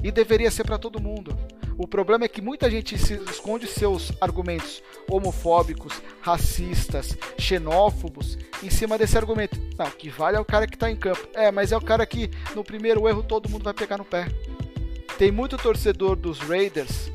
E 0.02 0.12
deveria 0.12 0.50
ser 0.50 0.64
para 0.64 0.78
todo 0.78 1.00
mundo. 1.00 1.36
O 1.76 1.86
problema 1.86 2.24
é 2.24 2.28
que 2.28 2.42
muita 2.42 2.68
gente 2.68 2.96
esconde 2.96 3.68
seus 3.68 4.12
argumentos 4.20 4.82
homofóbicos, 5.08 6.02
racistas, 6.20 7.16
xenófobos 7.38 8.36
em 8.62 8.68
cima 8.68 8.98
desse 8.98 9.16
argumento. 9.16 9.56
Não, 9.78 9.86
o 9.86 9.92
que 9.92 10.08
vale 10.08 10.36
é 10.36 10.40
o 10.40 10.44
cara 10.44 10.66
que 10.66 10.74
está 10.74 10.90
em 10.90 10.96
campo. 10.96 11.28
É, 11.34 11.52
mas 11.52 11.70
é 11.70 11.76
o 11.76 11.80
cara 11.80 12.04
que 12.04 12.30
no 12.54 12.64
primeiro 12.64 13.08
erro 13.08 13.22
todo 13.22 13.48
mundo 13.48 13.62
vai 13.62 13.74
pegar 13.74 13.96
no 13.96 14.04
pé. 14.04 14.26
Tem 15.16 15.30
muito 15.30 15.56
torcedor 15.56 16.16
dos 16.16 16.40
Raiders 16.40 17.12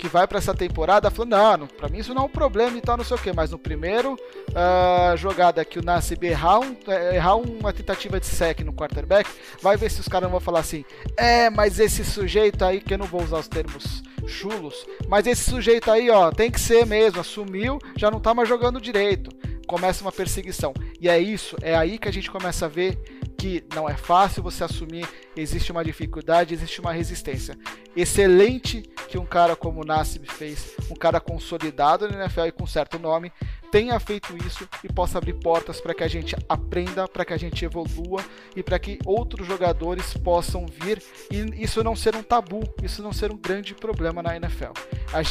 que 0.00 0.08
vai 0.08 0.26
para 0.26 0.38
essa 0.38 0.54
temporada 0.54 1.10
falando, 1.10 1.60
não, 1.60 1.66
para 1.66 1.88
mim 1.88 1.98
isso 1.98 2.14
não 2.14 2.22
é 2.22 2.24
um 2.24 2.28
problema 2.28 2.76
e 2.78 2.80
tal, 2.80 2.96
não 2.96 3.04
sei 3.04 3.16
o 3.16 3.20
que, 3.20 3.32
mas 3.32 3.50
no 3.50 3.58
primeiro 3.58 4.14
uh, 4.14 5.16
jogada 5.16 5.62
que 5.64 5.78
o 5.78 5.82
Nassib 5.82 6.24
errar, 6.24 6.58
um, 6.60 6.74
é, 6.88 7.16
errar 7.16 7.36
uma 7.36 7.72
tentativa 7.72 8.18
de 8.18 8.26
sec 8.26 8.60
no 8.60 8.72
quarterback, 8.72 9.28
vai 9.60 9.76
ver 9.76 9.90
se 9.90 10.00
os 10.00 10.08
caras 10.08 10.24
não 10.24 10.30
vão 10.30 10.40
falar 10.40 10.60
assim, 10.60 10.84
é, 11.16 11.50
mas 11.50 11.78
esse 11.78 12.02
sujeito 12.02 12.64
aí, 12.64 12.80
que 12.80 12.94
eu 12.94 12.98
não 12.98 13.06
vou 13.06 13.22
usar 13.22 13.38
os 13.38 13.48
termos 13.48 14.02
chulos, 14.26 14.86
mas 15.06 15.26
esse 15.26 15.50
sujeito 15.50 15.90
aí, 15.90 16.08
ó, 16.08 16.30
tem 16.30 16.50
que 16.50 16.60
ser 16.60 16.86
mesmo, 16.86 17.20
assumiu, 17.20 17.78
já 17.96 18.10
não 18.10 18.20
tá 18.20 18.32
mais 18.32 18.48
jogando 18.48 18.80
direito. 18.80 19.30
Começa 19.70 20.02
uma 20.02 20.10
perseguição. 20.10 20.74
E 21.00 21.08
é 21.08 21.16
isso, 21.16 21.56
é 21.62 21.76
aí 21.76 21.96
que 21.96 22.08
a 22.08 22.12
gente 22.12 22.28
começa 22.28 22.66
a 22.66 22.68
ver 22.68 22.96
que 23.38 23.64
não 23.72 23.88
é 23.88 23.96
fácil 23.96 24.42
você 24.42 24.64
assumir, 24.64 25.08
existe 25.36 25.70
uma 25.70 25.84
dificuldade, 25.84 26.52
existe 26.52 26.80
uma 26.80 26.90
resistência. 26.90 27.56
Excelente 27.94 28.82
que 29.08 29.16
um 29.16 29.24
cara 29.24 29.54
como 29.54 29.80
o 29.80 29.84
Nassib 29.84 30.26
fez, 30.26 30.74
um 30.90 30.96
cara 30.96 31.20
consolidado 31.20 32.08
no 32.08 32.14
NFL 32.14 32.46
e 32.46 32.52
com 32.52 32.66
certo 32.66 32.98
nome, 32.98 33.30
tenha 33.70 33.98
feito 34.00 34.36
isso 34.44 34.68
e 34.82 34.92
possa 34.92 35.18
abrir 35.18 35.34
portas 35.34 35.80
para 35.80 35.94
que 35.94 36.02
a 36.02 36.08
gente 36.08 36.34
aprenda, 36.48 37.06
para 37.06 37.24
que 37.24 37.32
a 37.32 37.38
gente 37.38 37.64
evolua 37.64 38.24
e 38.56 38.64
para 38.64 38.76
que 38.76 38.98
outros 39.06 39.46
jogadores 39.46 40.14
possam 40.14 40.66
vir 40.66 41.00
e 41.30 41.62
isso 41.62 41.84
não 41.84 41.94
ser 41.94 42.16
um 42.16 42.24
tabu, 42.24 42.64
isso 42.82 43.04
não 43.04 43.12
ser 43.12 43.30
um 43.30 43.36
grande 43.36 43.72
problema 43.72 44.20
na 44.20 44.34
NFL. 44.34 44.72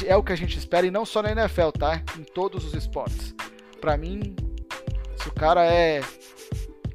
É 0.08 0.16
o 0.16 0.24
que 0.24 0.32
a 0.32 0.38
gente 0.38 0.58
espera 0.58 0.88
e 0.88 0.92
não 0.92 1.06
só 1.06 1.22
na 1.22 1.34
NFL, 1.34 1.72
tá? 1.78 2.02
Em 2.18 2.24
todos 2.24 2.64
os 2.64 2.74
esportes. 2.74 3.36
Para 3.80 3.98
mim, 3.98 4.36
se 5.22 5.30
o 5.30 5.34
cara 5.34 5.66
é 5.66 6.02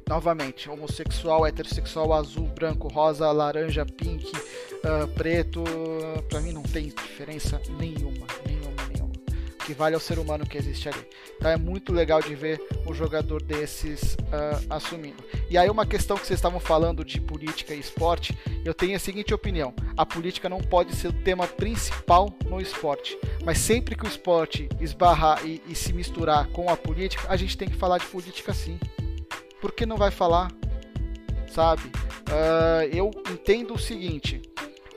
novamente, 0.07 0.69
homossexual, 0.69 1.45
heterossexual, 1.47 2.13
azul, 2.13 2.47
branco, 2.47 2.87
rosa, 2.87 3.31
laranja, 3.31 3.85
pink, 3.85 4.25
uh, 4.27 5.07
preto, 5.15 5.63
para 6.29 6.41
mim 6.41 6.51
não 6.51 6.63
tem 6.63 6.89
diferença 6.89 7.59
nenhuma. 7.79 8.27
O 9.65 9.67
que 9.67 9.73
vale 9.73 9.95
é 9.95 9.97
o 9.97 10.01
ser 10.01 10.19
humano 10.19 10.45
que 10.45 10.59
existe 10.59 10.87
ali. 10.87 11.07
Então 11.35 11.49
é 11.49 11.57
muito 11.57 11.91
legal 11.91 12.21
de 12.21 12.35
ver 12.35 12.61
um 12.85 12.93
jogador 12.93 13.41
desses 13.41 14.13
uh, 14.13 14.65
assumindo. 14.69 15.23
E 15.49 15.57
aí 15.57 15.67
uma 15.67 15.87
questão 15.87 16.15
que 16.17 16.27
vocês 16.27 16.37
estavam 16.37 16.59
falando 16.59 17.03
de 17.03 17.19
política 17.19 17.73
e 17.73 17.79
esporte, 17.79 18.37
eu 18.63 18.75
tenho 18.75 18.95
a 18.95 18.99
seguinte 18.99 19.33
opinião: 19.33 19.73
a 19.97 20.05
política 20.05 20.47
não 20.47 20.59
pode 20.59 20.95
ser 20.95 21.07
o 21.07 21.13
tema 21.13 21.47
principal 21.47 22.31
no 22.45 22.61
esporte, 22.61 23.17
mas 23.43 23.57
sempre 23.57 23.95
que 23.95 24.05
o 24.05 24.07
esporte 24.07 24.69
esbarrar 24.79 25.43
e, 25.43 25.59
e 25.67 25.73
se 25.73 25.91
misturar 25.93 26.47
com 26.49 26.69
a 26.69 26.77
política, 26.77 27.25
a 27.27 27.35
gente 27.35 27.57
tem 27.57 27.67
que 27.67 27.75
falar 27.75 27.97
de 27.97 28.05
política 28.05 28.53
sim 28.53 28.77
por 29.65 29.71
que 29.71 29.83
não 29.83 29.97
vai 29.97 30.11
falar? 30.11 30.51
Sabe? 31.47 31.81
Uh, 32.29 32.83
eu 32.93 33.09
entendo 33.31 33.73
o 33.73 33.79
seguinte: 33.79 34.39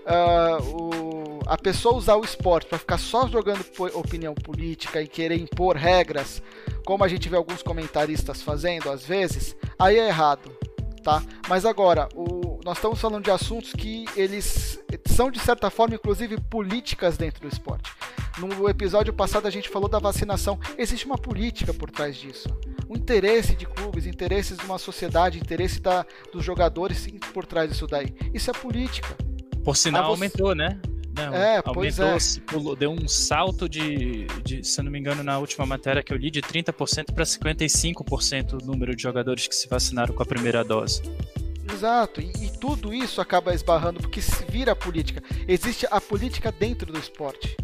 uh, 0.04 0.62
o, 0.62 1.27
a 1.48 1.56
pessoa 1.56 1.96
usar 1.96 2.16
o 2.16 2.24
esporte 2.24 2.68
para 2.68 2.78
ficar 2.78 2.98
só 2.98 3.26
jogando 3.26 3.64
opinião 3.94 4.34
política 4.34 5.02
e 5.02 5.08
querer 5.08 5.36
impor 5.36 5.76
regras, 5.76 6.42
como 6.84 7.02
a 7.02 7.08
gente 7.08 7.28
vê 7.28 7.36
alguns 7.36 7.62
comentaristas 7.62 8.42
fazendo 8.42 8.90
às 8.90 9.04
vezes, 9.04 9.56
aí 9.78 9.98
é 9.98 10.08
errado. 10.08 10.56
Tá? 11.02 11.22
Mas 11.48 11.64
agora, 11.64 12.08
o, 12.14 12.60
nós 12.64 12.76
estamos 12.76 13.00
falando 13.00 13.24
de 13.24 13.30
assuntos 13.30 13.72
que 13.72 14.04
eles 14.14 14.78
são 15.06 15.30
de 15.30 15.38
certa 15.38 15.70
forma, 15.70 15.94
inclusive, 15.94 16.38
políticas 16.40 17.16
dentro 17.16 17.40
do 17.40 17.48
esporte. 17.48 17.90
No 18.38 18.68
episódio 18.68 19.12
passado 19.12 19.46
a 19.46 19.50
gente 19.50 19.68
falou 19.68 19.88
da 19.88 19.98
vacinação. 19.98 20.60
Existe 20.76 21.06
uma 21.06 21.18
política 21.18 21.72
por 21.72 21.90
trás 21.90 22.16
disso 22.16 22.48
o 22.88 22.96
interesse 22.96 23.54
de 23.54 23.66
clubes, 23.66 24.06
interesses 24.06 24.56
de 24.56 24.64
uma 24.64 24.78
sociedade, 24.78 25.38
interesse 25.38 25.78
da, 25.78 26.06
dos 26.32 26.42
jogadores 26.42 26.98
sim, 26.98 27.18
por 27.34 27.44
trás 27.44 27.70
disso 27.70 27.86
daí. 27.86 28.14
Isso 28.32 28.50
é 28.50 28.54
política. 28.54 29.14
Por 29.62 29.76
sinal, 29.76 30.04
você... 30.04 30.10
aumentou, 30.10 30.54
né? 30.54 30.80
Não, 31.18 31.34
é, 31.34 31.60
pois 31.62 31.98
é. 31.98 32.16
Pulou, 32.46 32.76
deu 32.76 32.90
um 32.90 33.08
salto 33.08 33.68
de, 33.68 34.26
de, 34.44 34.64
se 34.64 34.80
não 34.82 34.90
me 34.90 34.98
engano, 34.98 35.22
na 35.24 35.38
última 35.38 35.66
matéria 35.66 36.02
que 36.02 36.12
eu 36.12 36.16
li, 36.16 36.30
de 36.30 36.40
30% 36.40 37.12
para 37.12 37.24
55% 37.24 38.62
o 38.62 38.64
número 38.64 38.94
de 38.94 39.02
jogadores 39.02 39.48
que 39.48 39.54
se 39.54 39.68
vacinaram 39.68 40.14
com 40.14 40.22
a 40.22 40.26
primeira 40.26 40.62
dose. 40.62 41.02
Exato, 41.72 42.20
e, 42.20 42.30
e, 42.46 42.50
tudo 42.58 42.94
isso 42.94 43.20
acaba 43.20 43.52
esbarrando 43.52 44.00
porque 44.00 44.22
se 44.22 44.44
vira 44.44 44.74
política. 44.74 45.22
Existe 45.46 45.86
a 45.90 46.00
política 46.00 46.50
dentro 46.50 46.92
do 46.92 46.98
esporte. 46.98 47.56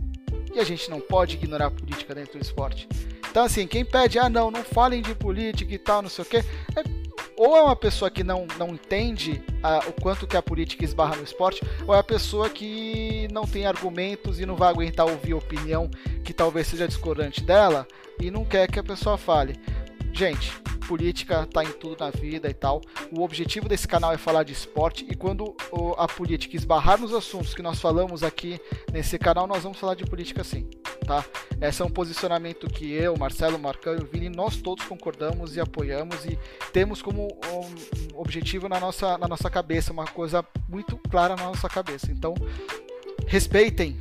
E 0.54 0.60
a 0.60 0.64
gente 0.64 0.90
não 0.90 1.00
pode 1.00 1.36
ignorar 1.36 1.66
a 1.66 1.70
política 1.70 2.14
dentro 2.14 2.38
do 2.38 2.42
esporte. 2.42 2.88
Então, 3.30 3.44
assim, 3.44 3.66
quem 3.66 3.84
pede, 3.84 4.18
ah, 4.18 4.28
não, 4.28 4.50
não 4.50 4.62
falem 4.62 5.02
de 5.02 5.14
política 5.14 5.74
e 5.74 5.78
tal, 5.78 6.02
não 6.02 6.08
sei 6.08 6.22
o 6.22 6.28
quê, 6.28 6.44
é, 6.76 7.03
ou 7.44 7.56
é 7.56 7.62
uma 7.62 7.76
pessoa 7.76 8.10
que 8.10 8.24
não, 8.24 8.46
não 8.58 8.68
entende 8.68 9.42
ah, 9.62 9.80
o 9.86 9.92
quanto 9.92 10.26
que 10.26 10.36
a 10.36 10.42
política 10.42 10.84
esbarra 10.84 11.16
no 11.16 11.22
esporte, 11.22 11.62
ou 11.86 11.94
é 11.94 11.98
a 11.98 12.02
pessoa 12.02 12.48
que 12.48 13.28
não 13.30 13.44
tem 13.44 13.66
argumentos 13.66 14.40
e 14.40 14.46
não 14.46 14.56
vai 14.56 14.70
aguentar 14.70 15.06
ouvir 15.06 15.34
opinião 15.34 15.90
que 16.24 16.32
talvez 16.32 16.66
seja 16.66 16.88
discordante 16.88 17.42
dela 17.42 17.86
e 18.18 18.30
não 18.30 18.44
quer 18.44 18.70
que 18.70 18.78
a 18.78 18.82
pessoa 18.82 19.18
fale. 19.18 19.60
Gente, 20.12 20.52
política 20.86 21.46
tá 21.46 21.64
em 21.64 21.72
tudo 21.72 21.96
na 21.98 22.10
vida 22.10 22.48
e 22.48 22.54
tal. 22.54 22.80
O 23.10 23.22
objetivo 23.22 23.68
desse 23.68 23.88
canal 23.88 24.12
é 24.12 24.18
falar 24.18 24.42
de 24.42 24.52
esporte 24.52 25.06
e 25.08 25.14
quando 25.14 25.54
a 25.96 26.06
política 26.06 26.56
esbarrar 26.56 27.00
nos 27.00 27.12
assuntos 27.12 27.54
que 27.54 27.62
nós 27.62 27.80
falamos 27.80 28.22
aqui 28.22 28.60
nesse 28.92 29.18
canal, 29.18 29.46
nós 29.46 29.62
vamos 29.62 29.78
falar 29.78 29.94
de 29.94 30.04
política 30.04 30.44
sim 30.44 30.68
tá? 31.04 31.24
Esse 31.60 31.82
é 31.82 31.84
um 31.84 31.90
posicionamento 31.90 32.66
que 32.68 32.92
eu, 32.92 33.16
Marcelo, 33.16 33.58
Marcão 33.58 33.94
e 33.94 33.98
o 33.98 34.06
Vini, 34.06 34.28
nós 34.28 34.56
todos 34.56 34.84
concordamos 34.84 35.54
e 35.54 35.60
apoiamos 35.60 36.24
e 36.24 36.38
temos 36.72 37.00
como 37.00 37.28
um 37.28 38.18
objetivo 38.18 38.68
na 38.68 38.80
nossa, 38.80 39.16
na 39.18 39.28
nossa 39.28 39.48
cabeça, 39.48 39.92
uma 39.92 40.06
coisa 40.06 40.44
muito 40.68 40.96
clara 41.10 41.36
na 41.36 41.44
nossa 41.44 41.68
cabeça. 41.68 42.10
Então, 42.10 42.34
respeitem 43.26 43.96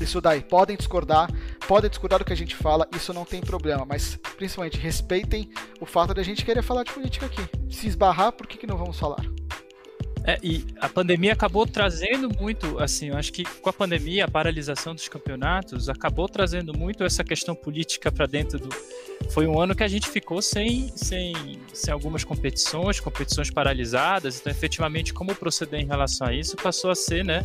isso 0.00 0.20
daí. 0.20 0.42
Podem 0.42 0.76
discordar, 0.76 1.30
podem 1.66 1.90
discordar 1.90 2.18
do 2.18 2.24
que 2.24 2.32
a 2.32 2.36
gente 2.36 2.54
fala, 2.54 2.86
isso 2.94 3.12
não 3.12 3.24
tem 3.24 3.40
problema, 3.40 3.84
mas 3.84 4.18
principalmente 4.36 4.78
respeitem 4.78 5.50
o 5.80 5.86
fato 5.86 6.14
de 6.14 6.20
a 6.20 6.24
gente 6.24 6.44
querer 6.44 6.62
falar 6.62 6.84
de 6.84 6.92
política 6.92 7.26
aqui. 7.26 7.42
Se 7.70 7.86
esbarrar, 7.86 8.32
por 8.32 8.46
que, 8.46 8.58
que 8.58 8.66
não 8.66 8.76
vamos 8.76 8.98
falar? 8.98 9.24
É, 10.24 10.38
e 10.42 10.64
a 10.80 10.88
pandemia 10.88 11.32
acabou 11.32 11.66
trazendo 11.66 12.30
muito, 12.38 12.78
assim, 12.78 13.08
eu 13.08 13.16
acho 13.16 13.32
que 13.32 13.44
com 13.44 13.68
a 13.68 13.72
pandemia, 13.72 14.24
a 14.24 14.30
paralisação 14.30 14.94
dos 14.94 15.08
campeonatos 15.08 15.88
acabou 15.88 16.28
trazendo 16.28 16.76
muito 16.76 17.02
essa 17.02 17.24
questão 17.24 17.56
política 17.56 18.10
para 18.12 18.26
dentro 18.26 18.58
do. 18.58 18.68
Foi 19.30 19.46
um 19.46 19.60
ano 19.60 19.74
que 19.74 19.82
a 19.82 19.88
gente 19.88 20.08
ficou 20.08 20.40
sem, 20.40 20.92
sem, 20.94 21.60
sem 21.72 21.92
algumas 21.92 22.22
competições, 22.22 23.00
competições 23.00 23.50
paralisadas, 23.50 24.38
então 24.38 24.50
efetivamente 24.50 25.12
como 25.12 25.34
proceder 25.34 25.80
em 25.80 25.86
relação 25.86 26.28
a 26.28 26.32
isso 26.32 26.56
passou 26.56 26.90
a 26.90 26.94
ser, 26.94 27.24
né, 27.24 27.42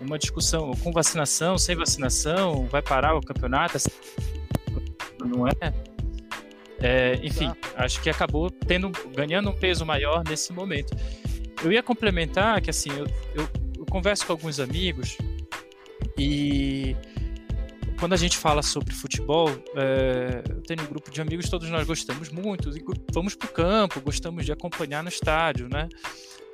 uma 0.00 0.18
discussão 0.18 0.72
com 0.82 0.92
vacinação, 0.92 1.58
sem 1.58 1.74
vacinação, 1.74 2.66
vai 2.66 2.82
parar 2.82 3.14
o 3.14 3.20
campeonato, 3.20 3.78
não 5.24 5.46
é? 5.46 5.52
é 6.80 7.20
enfim, 7.22 7.50
acho 7.76 8.00
que 8.02 8.10
acabou 8.10 8.50
tendo, 8.50 8.90
ganhando 9.14 9.50
um 9.50 9.58
peso 9.58 9.84
maior 9.84 10.22
nesse 10.28 10.52
momento. 10.52 10.96
Eu 11.64 11.72
ia 11.72 11.82
complementar 11.82 12.60
que 12.60 12.70
assim, 12.70 12.90
eu, 12.90 13.06
eu, 13.34 13.48
eu 13.78 13.86
converso 13.86 14.26
com 14.26 14.32
alguns 14.32 14.60
amigos 14.60 15.16
e 16.18 16.94
quando 17.98 18.12
a 18.12 18.16
gente 18.16 18.36
fala 18.36 18.62
sobre 18.62 18.94
futebol, 18.94 19.48
é, 19.74 20.42
eu 20.48 20.60
tenho 20.62 20.82
um 20.82 20.86
grupo 20.86 21.10
de 21.10 21.20
amigos, 21.20 21.48
todos 21.48 21.68
nós 21.70 21.86
gostamos 21.86 22.28
muito, 22.30 22.76
e 22.76 22.84
vamos 23.12 23.34
para 23.34 23.48
o 23.48 23.52
campo, 23.52 24.00
gostamos 24.00 24.44
de 24.44 24.52
acompanhar 24.52 25.02
no 25.02 25.08
estádio, 25.08 25.68
né? 25.68 25.88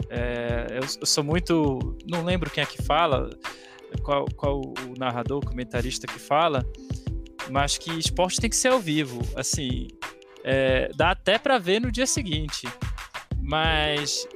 É, 0.09 0.66
eu, 0.70 0.83
eu, 1.00 1.07
sou 1.07 1.24
muito. 1.24 1.96
Não 2.09 2.24
lembro 2.24 2.50
quem 2.50 2.62
é 2.62 2.66
que 2.66 2.83
fala, 2.83 3.31
qual, 4.02 4.26
qual 4.37 4.61
o 4.61 4.98
narrador, 4.98 5.38
o 5.38 5.46
comentarista 5.46 6.07
que 6.07 6.18
fala, 6.18 6.66
mas 7.50 7.78
que 7.78 7.90
esporte 7.98 8.40
tem 8.40 8.50
que 8.50 8.57
ser 8.57 8.68
ao 8.68 8.81
vivo. 8.81 9.20
Assim, 9.37 9.88
é, 10.44 10.90
dá 10.94 11.11
até 11.11 11.38
para 11.38 11.59
ver 11.59 11.81
no 11.81 11.90
dia 11.90 12.07
seguinte, 12.07 12.68
mas 13.40 14.26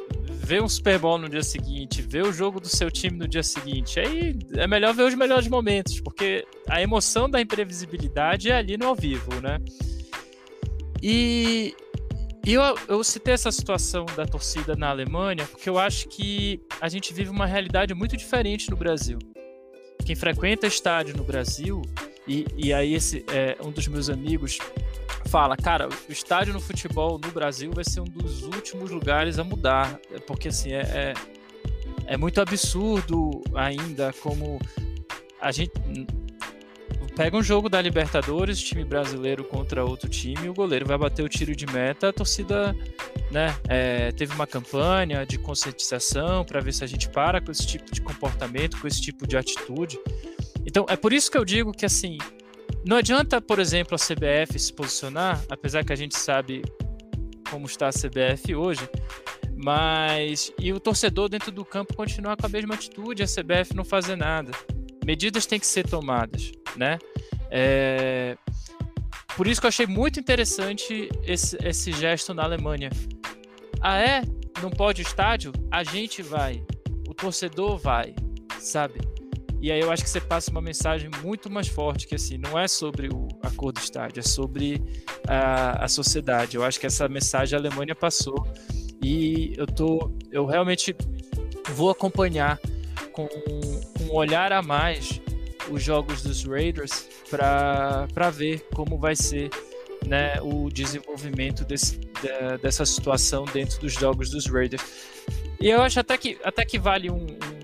ver 0.46 0.62
um 0.62 0.68
Super 0.68 0.98
Bowl 0.98 1.18
no 1.18 1.28
dia 1.28 1.42
seguinte, 1.42 2.00
ver 2.02 2.24
o 2.24 2.32
jogo 2.32 2.60
do 2.60 2.68
seu 2.68 2.90
time 2.90 3.18
no 3.18 3.26
dia 3.26 3.42
seguinte, 3.42 3.98
aí 3.98 4.38
é 4.54 4.66
melhor 4.66 4.94
ver 4.94 5.02
os 5.02 5.14
melhores 5.14 5.48
momentos, 5.48 6.00
porque 6.00 6.46
a 6.68 6.80
emoção 6.80 7.28
da 7.28 7.40
imprevisibilidade 7.40 8.50
é 8.50 8.56
ali 8.56 8.76
no 8.76 8.86
ao 8.86 8.94
vivo, 8.94 9.40
né? 9.40 9.58
E, 11.02 11.74
e 12.46 12.54
eu, 12.54 12.62
eu 12.86 13.02
citei 13.02 13.34
essa 13.34 13.50
situação 13.50 14.06
da 14.16 14.24
torcida 14.24 14.76
na 14.76 14.88
Alemanha 14.88 15.44
porque 15.50 15.68
eu 15.68 15.80
acho 15.80 16.06
que 16.08 16.62
a 16.80 16.88
gente 16.88 17.12
vive 17.12 17.28
uma 17.28 17.44
realidade 17.44 17.92
muito 17.92 18.16
diferente 18.16 18.70
no 18.70 18.76
Brasil. 18.76 19.18
Quem 20.04 20.14
frequenta 20.14 20.64
estádio 20.64 21.16
no 21.16 21.24
Brasil, 21.24 21.82
e, 22.24 22.46
e 22.56 22.72
aí 22.72 22.94
esse 22.94 23.24
é 23.32 23.56
um 23.60 23.72
dos 23.72 23.88
meus 23.88 24.08
amigos 24.08 24.58
fala, 25.28 25.56
cara, 25.56 25.88
o 25.88 26.12
estádio 26.12 26.54
no 26.54 26.60
futebol 26.60 27.18
no 27.18 27.32
Brasil 27.32 27.72
vai 27.74 27.82
ser 27.82 27.98
um 27.98 28.04
dos 28.04 28.44
últimos 28.44 28.92
lugares 28.92 29.40
a 29.40 29.44
mudar, 29.44 29.98
porque 30.24 30.46
assim 30.46 30.72
é, 30.72 30.82
é, 30.82 31.14
é 32.06 32.16
muito 32.16 32.40
absurdo 32.40 33.42
ainda 33.56 34.12
como 34.22 34.60
a 35.40 35.50
gente 35.50 35.72
pega 37.16 37.36
um 37.36 37.42
jogo 37.42 37.68
da 37.68 37.80
Libertadores, 37.80 38.60
time 38.60 38.84
brasileiro 38.84 39.42
contra 39.42 39.84
outro 39.84 40.08
time, 40.08 40.48
o 40.48 40.54
goleiro 40.54 40.86
vai 40.86 40.98
bater 40.98 41.24
o 41.24 41.28
tiro 41.28 41.56
de 41.56 41.66
meta, 41.66 42.10
a 42.10 42.12
torcida 42.12 42.76
né, 43.30 43.56
é, 43.68 44.12
teve 44.12 44.34
uma 44.34 44.46
campanha 44.46 45.24
de 45.24 45.38
conscientização 45.38 46.44
para 46.44 46.60
ver 46.60 46.72
se 46.72 46.84
a 46.84 46.86
gente 46.86 47.08
para 47.08 47.40
com 47.40 47.50
esse 47.50 47.66
tipo 47.66 47.90
de 47.90 48.02
comportamento, 48.02 48.78
com 48.78 48.86
esse 48.86 49.00
tipo 49.00 49.26
de 49.26 49.36
atitude. 49.36 49.98
Então, 50.66 50.84
é 50.88 50.96
por 50.96 51.12
isso 51.12 51.30
que 51.30 51.38
eu 51.38 51.44
digo 51.44 51.72
que 51.72 51.86
assim, 51.86 52.18
não 52.84 52.98
adianta, 52.98 53.40
por 53.40 53.58
exemplo, 53.58 53.94
a 53.94 53.98
CBF 53.98 54.58
se 54.58 54.72
posicionar, 54.72 55.42
apesar 55.48 55.84
que 55.84 55.92
a 55.92 55.96
gente 55.96 56.16
sabe 56.16 56.62
como 57.50 57.66
está 57.66 57.88
a 57.88 57.92
CBF 57.92 58.54
hoje, 58.54 58.88
mas 59.56 60.52
e 60.58 60.72
o 60.72 60.78
torcedor 60.78 61.28
dentro 61.28 61.50
do 61.50 61.64
campo 61.64 61.96
continuar 61.96 62.36
com 62.36 62.46
a 62.46 62.48
mesma 62.48 62.74
atitude, 62.74 63.22
a 63.22 63.26
CBF 63.26 63.74
não 63.74 63.84
fazer 63.84 64.16
nada. 64.16 64.52
Medidas 65.06 65.46
têm 65.46 65.60
que 65.60 65.66
ser 65.66 65.88
tomadas, 65.88 66.50
né? 66.74 66.98
É... 67.48 68.36
Por 69.36 69.46
isso 69.46 69.60
que 69.60 69.66
eu 69.66 69.68
achei 69.68 69.86
muito 69.86 70.18
interessante 70.18 71.08
esse, 71.22 71.56
esse 71.62 71.92
gesto 71.92 72.34
na 72.34 72.42
Alemanha. 72.42 72.90
Ah, 73.80 74.00
é? 74.00 74.22
Não 74.60 74.68
pode 74.68 75.02
o 75.02 75.04
estádio? 75.04 75.52
A 75.70 75.84
gente 75.84 76.22
vai. 76.22 76.60
O 77.08 77.14
torcedor 77.14 77.78
vai, 77.78 78.16
sabe? 78.58 78.98
E 79.62 79.70
aí 79.70 79.80
eu 79.80 79.92
acho 79.92 80.02
que 80.02 80.10
você 80.10 80.20
passa 80.20 80.50
uma 80.50 80.60
mensagem 80.60 81.08
muito 81.22 81.48
mais 81.48 81.68
forte, 81.68 82.08
que 82.08 82.16
assim, 82.16 82.36
não 82.36 82.58
é 82.58 82.66
sobre 82.66 83.08
o, 83.08 83.28
a 83.44 83.50
cor 83.52 83.72
do 83.72 83.78
estádio, 83.78 84.18
é 84.18 84.24
sobre 84.24 84.82
a, 85.28 85.84
a 85.84 85.88
sociedade. 85.88 86.56
Eu 86.56 86.64
acho 86.64 86.80
que 86.80 86.86
essa 86.86 87.08
mensagem 87.08 87.56
a 87.56 87.60
Alemanha 87.60 87.94
passou 87.94 88.44
e 89.00 89.54
eu 89.56 89.66
tô, 89.66 90.10
eu 90.32 90.46
realmente 90.46 90.96
vou 91.76 91.90
acompanhar 91.90 92.58
com 93.12 93.28
um 94.06 94.14
olhar 94.14 94.52
a 94.52 94.62
mais 94.62 95.20
os 95.70 95.82
jogos 95.82 96.22
dos 96.22 96.44
Raiders 96.44 97.08
para 97.28 98.30
ver 98.30 98.66
como 98.74 98.98
vai 98.98 99.16
ser 99.16 99.50
né, 100.06 100.40
o 100.40 100.68
desenvolvimento 100.70 101.64
desse, 101.64 101.98
de, 101.98 102.58
dessa 102.62 102.86
situação 102.86 103.44
dentro 103.46 103.80
dos 103.80 103.92
jogos 103.92 104.30
dos 104.30 104.46
Raiders. 104.46 104.82
E 105.60 105.68
eu 105.68 105.82
acho 105.82 105.98
até 105.98 106.16
que, 106.16 106.38
até 106.44 106.64
que 106.64 106.78
vale 106.78 107.10
um, 107.10 107.26
um 107.26 107.56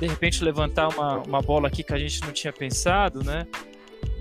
de 0.00 0.06
repente 0.08 0.42
levantar 0.42 0.88
uma, 0.88 1.18
uma 1.18 1.40
bola 1.40 1.68
aqui 1.68 1.82
que 1.82 1.94
a 1.94 1.98
gente 1.98 2.20
não 2.22 2.32
tinha 2.32 2.52
pensado, 2.52 3.22
né? 3.22 3.46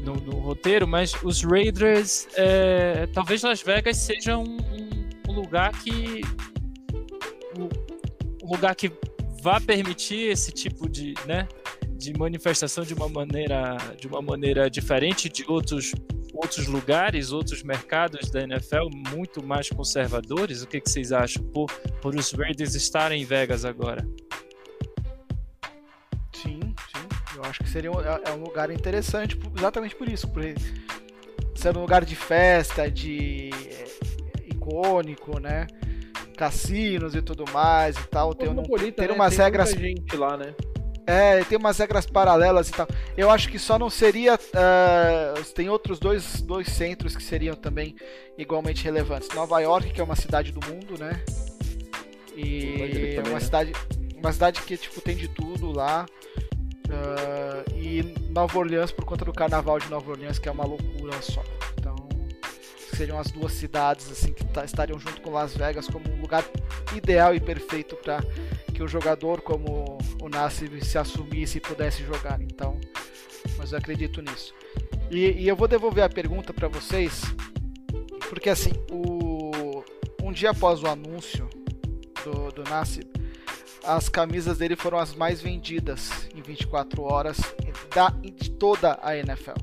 No, 0.03 0.15
no 0.15 0.39
roteiro, 0.39 0.87
mas 0.87 1.13
os 1.23 1.43
Raiders, 1.43 2.27
é, 2.35 3.07
talvez 3.13 3.43
Las 3.43 3.61
Vegas 3.61 3.97
seja 3.97 4.37
um, 4.37 4.57
um, 4.57 5.09
um 5.29 5.33
lugar 5.33 5.71
que 5.83 6.21
um, 7.57 7.67
lugar 8.51 8.75
que 8.75 8.91
vá 9.41 9.59
permitir 9.59 10.29
esse 10.29 10.51
tipo 10.51 10.87
de, 10.87 11.13
né, 11.25 11.47
de 11.89 12.13
manifestação 12.17 12.83
de 12.83 12.93
uma 12.93 13.09
maneira 13.09 13.77
de 13.99 14.07
uma 14.07 14.21
maneira 14.21 14.69
diferente 14.69 15.27
de 15.27 15.43
outros 15.47 15.91
outros 16.33 16.67
lugares, 16.67 17.31
outros 17.31 17.61
mercados 17.61 18.29
da 18.29 18.41
NFL 18.41 18.89
muito 19.13 19.43
mais 19.43 19.69
conservadores. 19.69 20.63
O 20.63 20.67
que, 20.67 20.79
que 20.79 20.89
vocês 20.89 21.11
acham 21.11 21.43
por, 21.43 21.69
por 22.01 22.15
os 22.15 22.31
Raiders 22.31 22.73
estarem 22.73 23.21
em 23.21 23.25
Vegas 23.25 23.65
agora? 23.65 24.07
Eu 27.41 27.49
acho 27.49 27.63
que 27.63 27.69
seria 27.69 27.91
um, 27.91 27.99
é, 27.99 28.21
é 28.25 28.31
um 28.33 28.43
lugar 28.43 28.69
interessante 28.69 29.39
exatamente 29.57 29.95
por 29.95 30.07
isso, 30.07 30.27
por 30.27 30.43
ser 31.55 31.75
um 31.75 31.81
lugar 31.81 32.05
de 32.05 32.15
festa, 32.15 32.89
de 32.89 33.49
é, 33.67 34.53
icônico, 34.53 35.39
né? 35.39 35.65
Cassinos 36.41 37.13
e 37.13 37.21
tudo 37.21 37.45
mais 37.51 37.95
e 37.95 38.07
tal. 38.07 38.33
Tem, 38.33 38.49
um, 38.49 38.63
tem 38.63 39.07
né? 39.07 39.13
umas 39.13 39.35
tem 39.35 39.45
regras. 39.45 39.69
gente 39.69 40.17
lá, 40.17 40.35
né? 40.35 40.55
É, 41.05 41.43
tem 41.43 41.55
umas 41.55 41.77
regras 41.77 42.07
paralelas 42.07 42.69
e 42.69 42.71
tal. 42.71 42.87
Eu 43.15 43.29
acho 43.29 43.47
que 43.47 43.59
só 43.59 43.77
não 43.77 43.91
seria. 43.91 44.33
Uh, 44.33 45.43
tem 45.53 45.69
outros 45.69 45.99
dois, 45.99 46.41
dois 46.41 46.67
centros 46.69 47.15
que 47.15 47.21
seriam 47.21 47.55
também 47.55 47.95
igualmente 48.39 48.83
relevantes. 48.83 49.29
Nova 49.35 49.59
York, 49.59 49.91
que 49.93 50.01
é 50.01 50.03
uma 50.03 50.15
cidade 50.15 50.51
do 50.51 50.65
mundo, 50.65 50.97
né? 50.97 51.23
E 52.35 53.17
é 53.17 53.19
uma 53.19 53.33
né? 53.33 53.39
cidade. 53.39 53.73
Uma 54.15 54.33
cidade 54.33 54.61
que 54.63 54.77
tipo, 54.77 54.99
tem 54.99 55.15
de 55.15 55.27
tudo 55.27 55.71
lá. 55.71 56.07
Uh, 56.87 57.77
e 57.77 58.01
Nova 58.31 58.57
Orleans 58.57 58.91
por 58.91 59.05
conta 59.05 59.23
do 59.23 59.31
carnaval 59.31 59.77
de 59.77 59.87
Nova 59.91 60.09
Orleans, 60.09 60.39
que 60.39 60.49
é 60.49 60.51
uma 60.51 60.65
loucura 60.65 61.21
só. 61.21 61.43
Então, 61.77 61.95
seriam 63.01 63.17
as 63.17 63.31
duas 63.31 63.53
cidades 63.53 64.11
assim 64.11 64.31
que 64.31 64.43
estariam 64.63 64.99
junto 64.99 65.21
com 65.21 65.31
Las 65.31 65.57
Vegas 65.57 65.87
como 65.87 66.07
um 66.07 66.21
lugar 66.21 66.45
ideal 66.95 67.33
e 67.33 67.39
perfeito 67.39 67.95
para 67.95 68.21
que 68.71 68.83
o 68.83 68.87
jogador 68.87 69.41
como 69.41 69.97
o 70.21 70.29
Nassi 70.29 70.69
se 70.85 70.99
assumisse 70.99 71.57
e 71.57 71.61
pudesse 71.61 72.03
jogar. 72.03 72.39
Então, 72.39 72.79
mas 73.57 73.71
eu 73.71 73.79
acredito 73.79 74.21
nisso. 74.21 74.53
E, 75.09 75.31
e 75.31 75.47
eu 75.47 75.55
vou 75.55 75.67
devolver 75.67 76.03
a 76.03 76.09
pergunta 76.09 76.53
para 76.53 76.67
vocês, 76.67 77.23
porque 78.29 78.51
assim, 78.51 78.71
o, 78.91 79.83
um 80.21 80.31
dia 80.31 80.51
após 80.51 80.83
o 80.83 80.87
anúncio 80.87 81.49
do, 82.23 82.51
do 82.51 82.63
as 83.83 84.09
camisas 84.09 84.59
dele 84.59 84.75
foram 84.75 84.99
as 84.99 85.15
mais 85.15 85.41
vendidas 85.41 86.29
em 86.35 86.41
24 86.43 87.01
horas 87.01 87.39
da, 87.95 88.09
de 88.09 88.51
toda 88.51 88.99
a 89.01 89.17
NFL. 89.17 89.57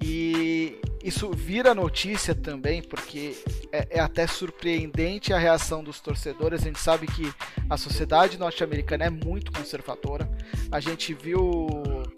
E 0.00 0.80
isso 1.02 1.30
vira 1.30 1.74
notícia 1.74 2.34
também, 2.34 2.82
porque 2.82 3.36
é, 3.72 3.98
é, 3.98 4.00
até 4.00 4.26
surpreendente 4.26 5.32
a 5.32 5.38
reação 5.38 5.82
dos 5.82 6.00
torcedores. 6.00 6.62
A 6.62 6.64
gente 6.64 6.78
sabe 6.78 7.06
que 7.06 7.32
a 7.68 7.76
sociedade 7.76 8.38
norte-americana 8.38 9.04
é 9.04 9.10
muito 9.10 9.52
conservadora. 9.52 10.28
A 10.70 10.80
gente 10.80 11.14
viu, 11.14 11.66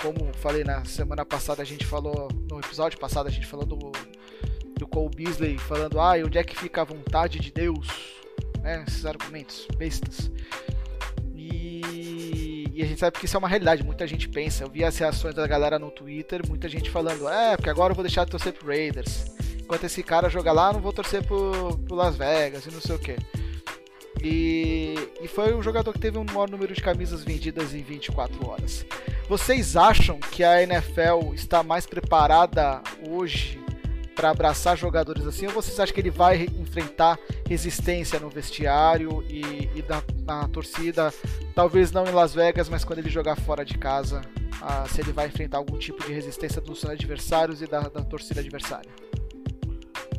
como 0.00 0.32
falei 0.34 0.64
na 0.64 0.84
semana 0.84 1.24
passada, 1.24 1.62
a 1.62 1.66
gente 1.66 1.86
falou, 1.86 2.28
no 2.50 2.58
episódio 2.58 2.98
passado, 2.98 3.26
a 3.26 3.30
gente 3.30 3.46
falou 3.46 3.66
do, 3.66 3.92
do 4.78 4.86
Cole 4.86 5.14
Beasley 5.14 5.58
falando: 5.58 6.00
ah, 6.00 6.14
onde 6.24 6.38
é 6.38 6.44
que 6.44 6.56
fica 6.56 6.82
a 6.82 6.84
vontade 6.84 7.38
de 7.38 7.52
Deus? 7.52 8.20
né, 8.62 8.84
esses 8.86 9.04
argumentos 9.06 9.66
bestas. 9.76 10.30
E, 12.80 12.82
a 12.82 12.86
gente 12.86 12.98
sabe 12.98 13.18
que 13.18 13.26
isso 13.26 13.36
é 13.36 13.38
uma 13.38 13.48
realidade, 13.48 13.84
muita 13.84 14.06
gente 14.06 14.26
pensa. 14.26 14.64
Eu 14.64 14.70
vi 14.70 14.82
as 14.82 14.96
reações 14.96 15.34
da 15.34 15.46
galera 15.46 15.78
no 15.78 15.90
Twitter, 15.90 16.40
muita 16.48 16.66
gente 16.66 16.88
falando: 16.88 17.28
é, 17.28 17.54
porque 17.54 17.68
agora 17.68 17.92
eu 17.92 17.94
vou 17.94 18.02
deixar 18.02 18.24
de 18.24 18.30
torcer 18.30 18.54
pro 18.54 18.68
Raiders. 18.68 19.26
Enquanto 19.60 19.84
esse 19.84 20.02
cara 20.02 20.30
joga 20.30 20.50
lá, 20.50 20.70
eu 20.70 20.74
não 20.74 20.80
vou 20.80 20.92
torcer 20.92 21.22
pro, 21.22 21.76
pro 21.86 21.94
Las 21.94 22.16
Vegas 22.16 22.64
e 22.64 22.70
não 22.70 22.80
sei 22.80 22.96
o 22.96 22.98
que. 22.98 23.16
E, 24.22 24.94
e 25.20 25.28
foi 25.28 25.52
o 25.52 25.62
jogador 25.62 25.92
que 25.92 25.98
teve 25.98 26.16
um 26.16 26.24
maior 26.24 26.48
número 26.48 26.74
de 26.74 26.80
camisas 26.80 27.22
vendidas 27.22 27.74
em 27.74 27.82
24 27.82 28.48
horas. 28.48 28.86
Vocês 29.28 29.76
acham 29.76 30.18
que 30.18 30.42
a 30.42 30.62
NFL 30.62 31.34
está 31.34 31.62
mais 31.62 31.86
preparada 31.86 32.82
hoje 33.06 33.59
para 34.20 34.28
abraçar 34.28 34.76
jogadores 34.76 35.26
assim? 35.26 35.46
Ou 35.46 35.52
vocês 35.52 35.80
acham 35.80 35.94
que 35.94 36.00
ele 36.02 36.10
vai 36.10 36.42
enfrentar 36.42 37.18
resistência 37.48 38.20
no 38.20 38.28
vestiário 38.28 39.24
e, 39.26 39.40
e 39.74 39.84
na, 39.88 40.02
na, 40.26 40.48
torcida? 40.48 41.10
Talvez 41.54 41.90
não 41.90 42.04
em 42.04 42.12
Las 42.12 42.34
Vegas, 42.34 42.68
mas 42.68 42.84
quando 42.84 42.98
ele 42.98 43.08
jogar 43.08 43.34
fora 43.36 43.64
de 43.64 43.78
casa, 43.78 44.20
ah, 44.60 44.84
se 44.86 45.00
ele 45.00 45.10
vai 45.10 45.28
enfrentar 45.28 45.56
algum 45.56 45.78
tipo 45.78 46.04
de 46.04 46.12
resistência 46.12 46.60
dos 46.60 46.84
adversários 46.84 47.62
e 47.62 47.66
da, 47.66 47.80
da 47.80 48.02
torcida 48.02 48.40
adversária? 48.40 48.90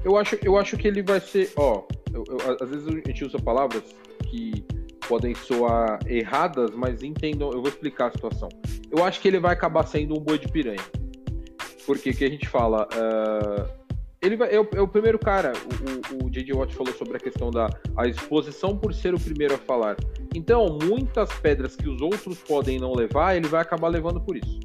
Eu 0.04 0.18
acho, 0.18 0.36
eu 0.42 0.58
acho 0.58 0.76
que 0.78 0.88
ele 0.88 1.04
vai 1.04 1.20
ser. 1.20 1.54
Ó, 1.56 1.84
eu, 2.12 2.24
eu, 2.28 2.58
às 2.60 2.70
vezes 2.72 2.88
a 2.88 2.92
gente 2.92 3.24
usa 3.24 3.38
palavras 3.38 3.84
que 4.32 4.66
podem 5.08 5.36
soar 5.36 6.00
erradas, 6.08 6.72
mas 6.72 7.04
entendam. 7.04 7.52
Eu 7.52 7.62
vou 7.62 7.70
explicar 7.70 8.08
a 8.08 8.12
situação. 8.12 8.50
Eu 8.90 9.06
acho 9.06 9.22
que 9.22 9.28
ele 9.28 9.40
vai 9.40 9.54
acabar 9.54 9.86
sendo 9.86 10.18
um 10.18 10.20
boi 10.20 10.40
de 10.40 10.48
piranha. 10.48 10.82
Porque 11.86 12.12
que 12.14 12.26
a 12.26 12.30
gente 12.30 12.50
fala. 12.50 12.88
Uh 12.96 13.81
ele 14.22 14.38
vai, 14.38 14.54
é, 14.54 14.60
o, 14.60 14.68
é 14.76 14.82
o 14.82 14.88
primeiro 14.88 15.18
cara. 15.18 15.52
O, 15.54 16.24
o, 16.24 16.28
o 16.28 16.30
J.J. 16.30 16.54
Watt 16.54 16.74
falou 16.76 16.94
sobre 16.94 17.18
a 17.18 17.20
questão 17.20 17.50
da 17.50 17.70
a 17.98 18.08
exposição 18.08 18.78
por 18.78 18.94
ser 18.94 19.14
o 19.16 19.20
primeiro 19.20 19.56
a 19.56 19.58
falar. 19.58 19.98
Então, 20.36 20.78
muitas 20.84 21.32
pedras 21.40 21.76
que 21.76 21.90
os 21.90 22.02
outros 22.02 22.38
podem 22.40 22.80
não 22.80 22.94
levar, 22.94 23.36
ele 23.36 23.48
vai 23.48 23.62
acabar 23.62 23.88
levando 23.88 24.22
por 24.22 24.38
isso. 24.38 24.60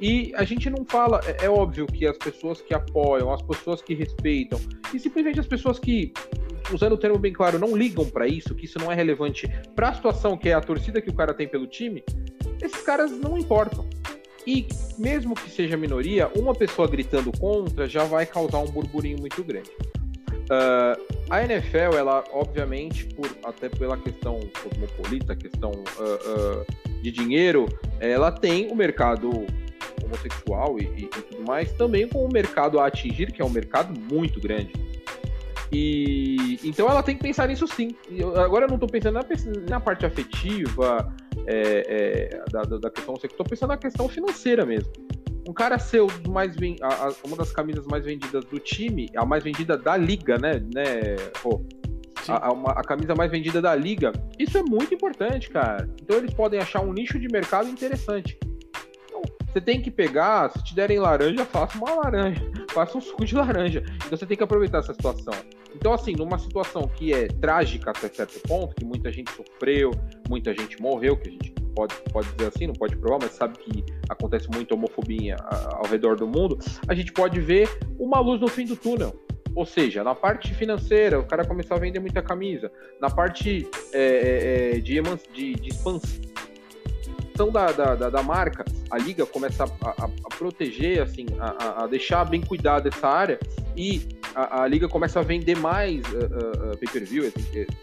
E 0.00 0.32
a 0.34 0.44
gente 0.44 0.68
não 0.68 0.84
fala, 0.84 1.20
é, 1.24 1.44
é 1.44 1.50
óbvio 1.50 1.86
que 1.86 2.06
as 2.06 2.16
pessoas 2.16 2.60
que 2.60 2.74
apoiam, 2.74 3.32
as 3.32 3.42
pessoas 3.42 3.80
que 3.80 3.94
respeitam, 3.94 4.58
e 4.92 4.98
simplesmente 4.98 5.38
as 5.38 5.46
pessoas 5.46 5.78
que, 5.78 6.12
usando 6.72 6.92
o 6.92 6.98
termo 6.98 7.18
bem 7.18 7.32
claro, 7.32 7.58
não 7.58 7.76
ligam 7.76 8.04
para 8.06 8.26
isso, 8.26 8.54
que 8.54 8.64
isso 8.64 8.78
não 8.78 8.90
é 8.90 8.94
relevante 8.94 9.48
para 9.76 9.90
a 9.90 9.94
situação 9.94 10.36
que 10.36 10.48
é 10.48 10.54
a 10.54 10.60
torcida 10.60 11.00
que 11.00 11.10
o 11.10 11.14
cara 11.14 11.32
tem 11.32 11.46
pelo 11.46 11.66
time, 11.66 12.02
esses 12.60 12.82
caras 12.82 13.12
não 13.12 13.38
importam. 13.38 13.86
E 14.46 14.66
mesmo 14.98 15.34
que 15.34 15.50
seja 15.50 15.76
minoria, 15.76 16.30
uma 16.36 16.54
pessoa 16.54 16.86
gritando 16.86 17.32
contra 17.38 17.88
já 17.88 18.04
vai 18.04 18.26
causar 18.26 18.58
um 18.58 18.66
burburinho 18.66 19.18
muito 19.18 19.42
grande. 19.42 19.70
Uh, 20.44 21.14
a 21.30 21.42
NFL, 21.42 21.96
ela 21.96 22.22
obviamente, 22.30 23.06
por, 23.06 23.30
até 23.42 23.70
pela 23.70 23.96
questão 23.96 24.38
cosmopolita, 24.62 25.34
questão 25.34 25.70
uh, 25.70 26.60
uh, 26.60 27.02
de 27.02 27.10
dinheiro, 27.10 27.66
ela 27.98 28.30
tem 28.30 28.70
o 28.70 28.74
mercado 28.74 29.30
homossexual 30.04 30.78
e, 30.78 30.84
e, 30.84 31.04
e, 31.04 31.08
tudo 31.08 31.44
mais, 31.46 31.72
também 31.72 32.06
com 32.06 32.24
o 32.24 32.30
mercado 32.30 32.78
a 32.78 32.86
atingir, 32.86 33.32
que 33.32 33.40
é 33.40 33.44
um 33.44 33.50
mercado 33.50 33.98
muito 33.98 34.38
grande. 34.38 34.72
E 35.74 36.60
então 36.62 36.88
ela 36.88 37.02
tem 37.02 37.16
que 37.16 37.22
pensar 37.22 37.48
nisso 37.48 37.66
sim. 37.66 37.88
Eu, 38.08 38.40
agora 38.40 38.64
eu 38.64 38.68
não 38.68 38.76
estou 38.76 38.88
pensando 38.88 39.14
na, 39.14 39.24
na 39.68 39.80
parte 39.80 40.06
afetiva, 40.06 41.12
é, 41.46 42.30
é, 42.30 42.50
da, 42.50 42.62
da 42.62 42.90
questão, 42.90 43.14
estou 43.14 43.44
pensando 43.44 43.70
na 43.70 43.76
questão 43.76 44.08
financeira 44.08 44.64
mesmo. 44.64 44.92
Um 45.46 45.52
cara 45.52 45.78
ser 45.78 46.00
mais 46.28 46.54
a, 46.80 47.08
a, 47.08 47.12
uma 47.26 47.36
das 47.36 47.50
camisas 47.52 47.86
mais 47.86 48.04
vendidas 48.04 48.44
do 48.44 48.58
time, 48.58 49.10
a 49.16 49.26
mais 49.26 49.42
vendida 49.42 49.76
da 49.76 49.96
liga, 49.96 50.38
né? 50.38 50.52
né 50.74 51.16
oh, 51.42 51.60
a, 52.28 52.36
a, 52.36 52.80
a, 52.80 52.82
camisa 52.82 53.14
mais 53.14 53.30
vendida 53.30 53.60
da 53.60 53.74
liga. 53.74 54.12
Isso 54.38 54.56
é 54.56 54.62
muito 54.62 54.94
importante, 54.94 55.50
cara. 55.50 55.90
Então 56.00 56.16
eles 56.16 56.32
podem 56.32 56.60
achar 56.60 56.80
um 56.80 56.92
nicho 56.92 57.18
de 57.18 57.28
mercado 57.28 57.68
interessante. 57.68 58.38
Então, 59.06 59.22
você 59.52 59.60
tem 59.60 59.82
que 59.82 59.90
pegar, 59.90 60.50
se 60.50 60.64
te 60.64 60.74
derem 60.74 60.98
laranja, 60.98 61.44
faça 61.44 61.76
uma 61.76 61.94
laranja, 61.94 62.40
faça 62.72 62.96
um 62.96 63.00
suco 63.00 63.26
de 63.26 63.34
laranja. 63.34 63.84
Então 63.96 64.16
você 64.16 64.24
tem 64.24 64.36
que 64.36 64.44
aproveitar 64.44 64.78
essa 64.78 64.94
situação. 64.94 65.34
Então, 65.74 65.92
assim, 65.92 66.12
numa 66.12 66.38
situação 66.38 66.88
que 66.88 67.12
é 67.12 67.26
trágica 67.26 67.90
até 67.90 68.08
certo 68.08 68.40
ponto, 68.48 68.74
que 68.74 68.84
muita 68.84 69.12
gente 69.12 69.30
sofreu, 69.32 69.90
muita 70.28 70.54
gente 70.54 70.80
morreu, 70.80 71.16
que 71.16 71.28
a 71.28 71.32
gente 71.32 71.52
pode, 71.74 71.94
pode 72.12 72.28
dizer 72.32 72.48
assim, 72.54 72.66
não 72.66 72.74
pode 72.74 72.96
provar, 72.96 73.18
mas 73.20 73.32
sabe 73.32 73.58
que 73.58 73.84
acontece 74.08 74.48
muita 74.50 74.74
homofobia 74.74 75.36
ao 75.72 75.86
redor 75.86 76.16
do 76.16 76.26
mundo, 76.26 76.58
a 76.86 76.94
gente 76.94 77.12
pode 77.12 77.40
ver 77.40 77.68
uma 77.98 78.20
luz 78.20 78.40
no 78.40 78.48
fim 78.48 78.64
do 78.64 78.76
túnel. 78.76 79.14
Ou 79.54 79.64
seja, 79.64 80.02
na 80.02 80.14
parte 80.14 80.52
financeira, 80.54 81.18
o 81.18 81.24
cara 81.24 81.44
começar 81.44 81.76
a 81.76 81.78
vender 81.78 82.00
muita 82.00 82.20
camisa. 82.20 82.72
Na 83.00 83.08
parte 83.08 83.68
é, 83.92 84.72
é, 84.72 84.76
é 84.76 84.80
de, 84.80 85.00
de, 85.32 85.54
de 85.54 85.68
expansão 85.68 86.20
da, 87.52 87.70
da, 87.72 88.10
da, 88.10 88.22
marca, 88.22 88.64
a 88.90 88.98
liga 88.98 89.24
começa 89.26 89.64
a, 89.64 89.88
a, 89.90 90.04
a 90.04 90.36
proteger, 90.36 91.02
assim, 91.02 91.26
a, 91.38 91.84
a, 91.84 91.86
deixar 91.86 92.24
bem 92.24 92.40
cuidado 92.40 92.88
essa 92.88 93.08
área 93.08 93.38
e 93.76 94.02
a, 94.34 94.62
a 94.62 94.66
liga 94.66 94.88
começa 94.88 95.20
a 95.20 95.22
vender 95.22 95.56
mais 95.56 96.00
uh, 96.12 96.72
uh, 96.72 96.78
pay-per-view, 96.78 97.32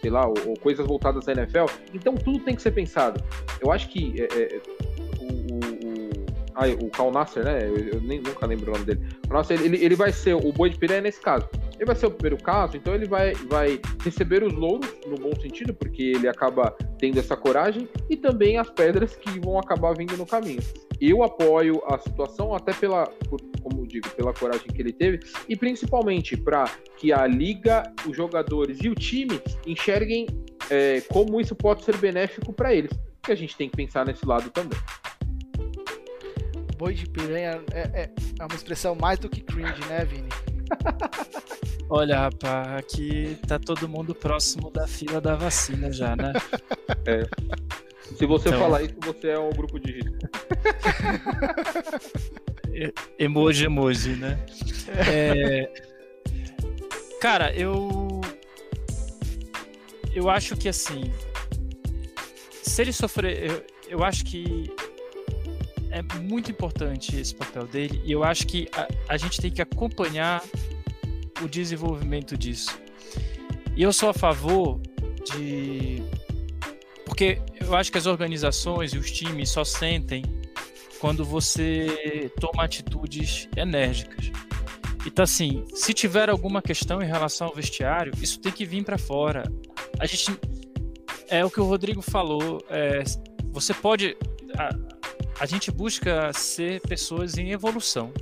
sei 0.00 0.10
lá, 0.10 0.26
ou, 0.26 0.34
ou, 0.46 0.54
coisas 0.58 0.86
voltadas 0.86 1.28
à 1.28 1.32
NFL. 1.32 1.66
Então 1.94 2.14
tudo 2.14 2.40
tem 2.40 2.54
que 2.54 2.62
ser 2.62 2.72
pensado. 2.72 3.22
Eu 3.60 3.70
acho 3.72 3.88
que 3.88 4.14
é, 4.20 4.24
é, 4.24 4.60
o, 5.20 5.24
o, 5.24 6.26
ah, 6.54 6.66
o 6.80 6.90
Cal 6.90 7.10
Nasser, 7.10 7.44
né? 7.44 7.66
Eu, 7.66 7.76
eu, 7.76 8.00
nem, 8.00 8.20
nunca 8.20 8.46
lembro 8.46 8.70
o 8.70 8.72
nome 8.74 8.84
dele. 8.84 9.00
Nossa, 9.28 9.54
ele, 9.54 9.82
ele 9.82 9.94
vai 9.94 10.12
ser 10.12 10.34
o 10.34 10.52
boi 10.52 10.70
de 10.70 10.78
piranha 10.78 11.00
nesse 11.00 11.20
caso. 11.20 11.48
Ele 11.76 11.86
vai 11.86 11.96
ser 11.96 12.06
o 12.06 12.10
primeiro 12.10 12.42
caso, 12.42 12.76
então 12.76 12.94
ele 12.94 13.06
vai, 13.06 13.32
vai 13.48 13.80
receber 14.04 14.44
os 14.44 14.52
louros, 14.52 14.88
no 15.06 15.16
bom 15.16 15.34
sentido, 15.40 15.74
porque 15.74 16.02
ele 16.02 16.28
acaba 16.28 16.76
tendo 16.98 17.18
essa 17.18 17.36
coragem, 17.36 17.88
e 18.08 18.16
também 18.16 18.58
as 18.58 18.70
pedras 18.70 19.16
que 19.16 19.40
vão 19.40 19.58
acabar 19.58 19.92
vindo 19.96 20.16
no 20.16 20.26
caminho. 20.26 20.62
Eu 21.00 21.24
apoio 21.24 21.82
a 21.86 21.98
situação, 21.98 22.54
até 22.54 22.72
pela, 22.72 23.10
como 23.62 23.81
digo, 23.92 24.08
pela 24.10 24.32
coragem 24.32 24.66
que 24.66 24.80
ele 24.80 24.92
teve, 24.92 25.20
e 25.48 25.54
principalmente 25.54 26.36
para 26.36 26.64
que 26.96 27.12
a 27.12 27.26
liga, 27.26 27.82
os 28.08 28.16
jogadores 28.16 28.78
e 28.82 28.88
o 28.88 28.94
time 28.94 29.40
enxerguem 29.66 30.26
é, 30.70 31.00
como 31.02 31.40
isso 31.40 31.54
pode 31.54 31.84
ser 31.84 31.96
benéfico 31.98 32.52
para 32.52 32.74
eles. 32.74 32.90
Que 33.22 33.32
a 33.32 33.36
gente 33.36 33.56
tem 33.56 33.68
que 33.68 33.76
pensar 33.76 34.04
nesse 34.06 34.26
lado 34.26 34.50
também. 34.50 34.78
Boi 36.76 36.94
de 36.94 37.06
piranha 37.06 37.62
é, 37.72 38.02
é, 38.02 38.10
é 38.40 38.44
uma 38.44 38.54
expressão 38.54 38.94
mais 38.94 39.18
do 39.18 39.28
que 39.28 39.40
cringe, 39.40 39.80
né, 39.88 40.04
Vini? 40.04 40.28
Olha, 41.88 42.20
rapaz, 42.20 42.68
aqui 42.78 43.38
tá 43.46 43.58
todo 43.58 43.88
mundo 43.88 44.14
próximo 44.14 44.70
da 44.70 44.86
fila 44.86 45.20
da 45.20 45.36
vacina 45.36 45.92
já, 45.92 46.16
né? 46.16 46.32
É. 47.06 47.22
Se 48.16 48.26
você 48.26 48.48
então... 48.48 48.60
falar 48.60 48.82
isso, 48.82 48.94
você 49.00 49.28
é 49.30 49.38
um 49.38 49.50
grupo 49.50 49.78
de 49.80 49.92
risco. 49.92 50.18
emoji, 53.18 53.64
emoji, 53.64 54.10
né? 54.16 54.38
É... 54.88 55.70
Cara, 57.20 57.52
eu. 57.54 58.20
Eu 60.14 60.28
acho 60.28 60.56
que 60.56 60.68
assim. 60.68 61.12
Se 62.62 62.82
ele 62.82 62.92
sofrer. 62.92 63.50
Eu, 63.50 63.66
eu 63.88 64.04
acho 64.04 64.24
que 64.24 64.70
é 65.90 66.02
muito 66.18 66.50
importante 66.50 67.14
esse 67.20 67.34
papel 67.34 67.66
dele 67.66 68.00
e 68.04 68.10
eu 68.10 68.24
acho 68.24 68.46
que 68.46 68.66
a, 68.72 68.88
a 69.10 69.16
gente 69.16 69.40
tem 69.40 69.50
que 69.50 69.60
acompanhar 69.60 70.42
o 71.42 71.48
desenvolvimento 71.48 72.36
disso. 72.36 72.80
E 73.76 73.82
eu 73.82 73.92
sou 73.92 74.08
a 74.08 74.14
favor 74.14 74.80
de. 75.30 76.02
Porque 77.04 77.38
eu 77.60 77.76
acho 77.76 77.92
que 77.92 77.98
as 77.98 78.06
organizações 78.06 78.92
e 78.94 78.98
os 78.98 79.10
times 79.10 79.50
só 79.50 79.64
sentem 79.64 80.24
quando 81.02 81.24
você 81.24 82.30
toma 82.40 82.62
atitudes 82.64 83.48
enérgicas. 83.56 84.30
Então, 85.04 85.24
assim, 85.24 85.64
se 85.74 85.92
tiver 85.92 86.30
alguma 86.30 86.62
questão 86.62 87.02
em 87.02 87.06
relação 87.06 87.48
ao 87.48 87.54
vestiário, 87.54 88.12
isso 88.22 88.38
tem 88.38 88.52
que 88.52 88.64
vir 88.64 88.84
para 88.84 88.96
fora. 88.96 89.42
A 89.98 90.06
gente. 90.06 90.30
É 91.28 91.44
o 91.44 91.50
que 91.50 91.60
o 91.60 91.64
Rodrigo 91.64 92.00
falou. 92.00 92.64
É, 92.70 93.02
você 93.50 93.74
pode. 93.74 94.16
A, 94.56 94.70
a 95.40 95.44
gente 95.44 95.72
busca 95.72 96.32
ser 96.32 96.80
pessoas 96.82 97.36
em 97.36 97.50
evolução 97.50 98.12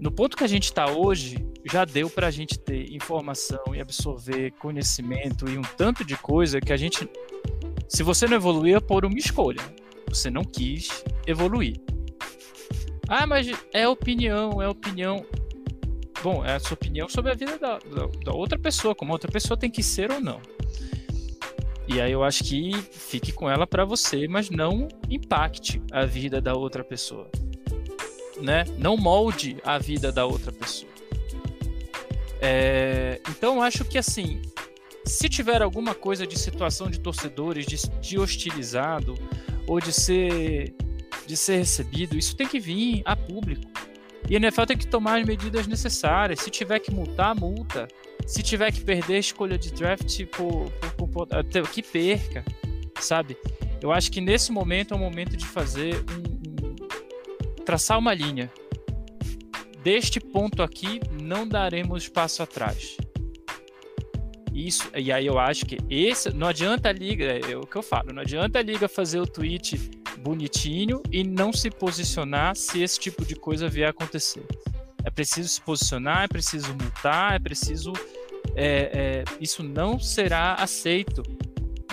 no 0.00 0.10
ponto 0.10 0.36
que 0.36 0.44
a 0.44 0.48
gente 0.48 0.64
está 0.64 0.90
hoje, 0.90 1.36
já 1.70 1.84
deu 1.84 2.08
para 2.08 2.28
a 2.28 2.30
gente 2.30 2.58
ter 2.58 2.90
informação 2.90 3.62
e 3.74 3.80
absorver 3.80 4.50
conhecimento 4.52 5.46
e 5.46 5.58
um 5.58 5.62
tanto 5.76 6.04
de 6.04 6.16
coisa 6.16 6.58
que 6.58 6.72
a 6.72 6.76
gente, 6.76 7.06
se 7.86 8.02
você 8.02 8.26
não 8.26 8.36
evoluir, 8.36 8.76
é 8.76 8.80
por 8.80 9.04
uma 9.04 9.18
escolha. 9.18 9.60
Você 10.10 10.30
não 10.30 10.44
quis 10.44 11.02
evoluir. 11.26 11.80
Ah, 13.08 13.26
mas 13.26 13.50
é 13.72 13.88
opinião, 13.88 14.60
é 14.60 14.68
opinião. 14.68 15.24
Bom, 16.22 16.44
é 16.44 16.56
a 16.56 16.60
sua 16.60 16.74
opinião 16.74 17.08
sobre 17.08 17.32
a 17.32 17.34
vida 17.34 17.56
da, 17.58 17.78
da, 17.78 18.06
da 18.24 18.32
outra 18.32 18.58
pessoa, 18.58 18.94
como 18.94 19.12
a 19.12 19.14
outra 19.14 19.30
pessoa 19.32 19.56
tem 19.56 19.70
que 19.70 19.82
ser 19.82 20.12
ou 20.12 20.20
não. 20.20 20.40
E 21.88 22.00
aí 22.00 22.12
eu 22.12 22.22
acho 22.22 22.44
que 22.44 22.72
fique 22.92 23.32
com 23.32 23.50
ela 23.50 23.66
para 23.66 23.86
você, 23.86 24.28
mas 24.28 24.50
não 24.50 24.86
impacte 25.08 25.82
a 25.90 26.04
vida 26.04 26.40
da 26.40 26.54
outra 26.54 26.84
pessoa 26.84 27.28
né? 28.40 28.64
Não 28.78 28.96
molde 28.96 29.58
a 29.64 29.78
vida 29.78 30.10
da 30.10 30.24
outra 30.24 30.52
pessoa. 30.52 30.90
É, 32.40 33.20
então 33.28 33.62
acho 33.62 33.84
que 33.84 33.98
assim, 33.98 34.40
se 35.04 35.28
tiver 35.28 35.60
alguma 35.62 35.94
coisa 35.94 36.26
de 36.26 36.38
situação 36.38 36.90
de 36.90 36.98
torcedores, 36.98 37.66
de, 37.66 37.76
de 38.00 38.18
hostilizado 38.18 39.14
ou 39.70 39.80
de 39.80 39.92
ser 39.92 40.74
de 41.26 41.36
ser 41.36 41.58
recebido, 41.58 42.18
isso 42.18 42.34
tem 42.34 42.48
que 42.48 42.58
vir 42.58 43.02
a 43.04 43.14
público. 43.14 43.70
E 44.28 44.34
a 44.34 44.36
NFL 44.36 44.64
tem 44.64 44.76
que 44.76 44.86
tomar 44.86 45.20
as 45.20 45.24
medidas 45.24 45.68
necessárias. 45.68 46.40
Se 46.40 46.50
tiver 46.50 46.80
que 46.80 46.90
multar, 46.90 47.36
multa. 47.36 47.86
Se 48.26 48.42
tiver 48.42 48.72
que 48.72 48.80
perder 48.80 49.14
a 49.14 49.18
escolha 49.20 49.56
de 49.56 49.70
draft, 49.70 50.24
por, 50.26 50.68
por, 50.96 51.08
por, 51.08 51.70
que 51.70 51.82
perca, 51.84 52.44
sabe? 52.98 53.36
Eu 53.80 53.92
acho 53.92 54.10
que 54.10 54.20
nesse 54.20 54.50
momento 54.50 54.92
é 54.92 54.96
o 54.96 55.00
momento 55.00 55.36
de 55.36 55.46
fazer 55.46 55.94
um, 55.94 57.64
traçar 57.64 57.96
uma 57.96 58.12
linha. 58.12 58.50
Deste 59.84 60.18
ponto 60.18 60.64
aqui, 60.64 61.00
não 61.22 61.46
daremos 61.46 62.08
passo 62.08 62.42
atrás. 62.42 62.96
Isso, 64.52 64.90
e 64.96 65.12
aí 65.12 65.26
eu 65.26 65.38
acho 65.38 65.64
que 65.64 65.78
esse 65.88 66.32
não 66.34 66.48
adianta 66.48 66.88
a 66.88 66.92
liga, 66.92 67.24
é, 67.24 67.52
é 67.52 67.56
o 67.56 67.66
que 67.66 67.76
eu 67.76 67.82
falo, 67.82 68.12
não 68.12 68.22
adianta 68.22 68.58
a 68.58 68.62
liga 68.62 68.88
fazer 68.88 69.20
o 69.20 69.26
tweet 69.26 69.76
bonitinho 70.18 71.02
e 71.10 71.22
não 71.22 71.52
se 71.52 71.70
posicionar 71.70 72.56
se 72.56 72.82
esse 72.82 72.98
tipo 72.98 73.24
de 73.24 73.36
coisa 73.36 73.68
vier 73.68 73.86
a 73.86 73.90
acontecer. 73.90 74.44
É 75.04 75.10
preciso 75.10 75.48
se 75.48 75.60
posicionar, 75.60 76.24
é 76.24 76.28
preciso 76.28 76.74
multar, 76.74 77.36
é 77.36 77.38
preciso. 77.38 77.92
É, 78.54 79.24
é, 79.24 79.24
isso 79.40 79.62
não 79.62 79.98
será 79.98 80.54
aceito. 80.54 81.22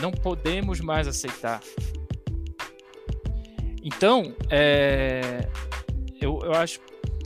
Não 0.02 0.12
podemos 0.12 0.80
mais 0.82 1.08
aceitar. 1.08 1.62
Então, 3.82 4.36
é, 4.50 5.48
eu, 6.20 6.42
eu 6.44 6.52
acho 6.54 6.80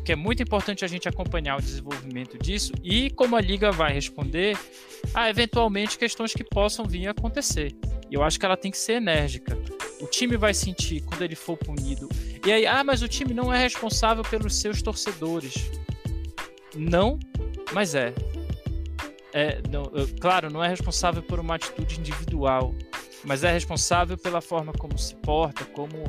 que 0.06 0.12
é 0.12 0.16
muito 0.16 0.44
importante 0.44 0.86
a 0.86 0.88
gente 0.88 1.08
acompanhar 1.08 1.58
o 1.58 1.62
desenvolvimento 1.62 2.38
disso 2.38 2.74
e 2.84 3.10
como 3.12 3.36
a 3.36 3.42
liga 3.42 3.72
vai 3.72 3.92
responder 3.94 4.58
a 5.14 5.30
eventualmente 5.30 5.98
questões 5.98 6.34
que 6.34 6.44
possam 6.44 6.86
vir 6.86 7.08
a 7.08 7.12
acontecer. 7.12 7.74
E 8.10 8.16
eu 8.16 8.24
acho 8.24 8.40
que 8.40 8.46
ela 8.46 8.58
tem 8.58 8.72
que 8.72 8.78
ser 8.78 8.94
enérgica. 8.94 9.58
O 10.02 10.08
time 10.08 10.36
vai 10.36 10.54
sentir 10.54 11.02
quando 11.02 11.22
ele 11.22 11.36
for 11.36 11.58
punido. 11.58 12.10
E 12.46 12.52
aí, 12.52 12.66
ah, 12.66 12.84
mas 12.84 13.02
o 13.02 13.08
time 13.08 13.34
não 13.34 13.54
é 13.54 13.62
responsável 13.62 14.24
pelos 14.24 14.60
seus 14.60 14.82
torcedores. 14.82 15.72
Não, 16.76 17.20
mas 17.72 17.96
é. 17.96 18.14
é 19.34 19.62
não, 19.70 19.84
claro, 20.20 20.52
não 20.52 20.64
é 20.64 20.68
responsável 20.68 21.22
por 21.22 21.40
uma 21.40 21.56
atitude 21.56 22.00
individual, 22.00 22.74
mas 23.24 23.44
é 23.44 23.52
responsável 23.52 24.18
pela 24.18 24.42
forma 24.42 24.74
como 24.74 24.98
se 24.98 25.16
porta, 25.16 25.64
como 25.66 26.04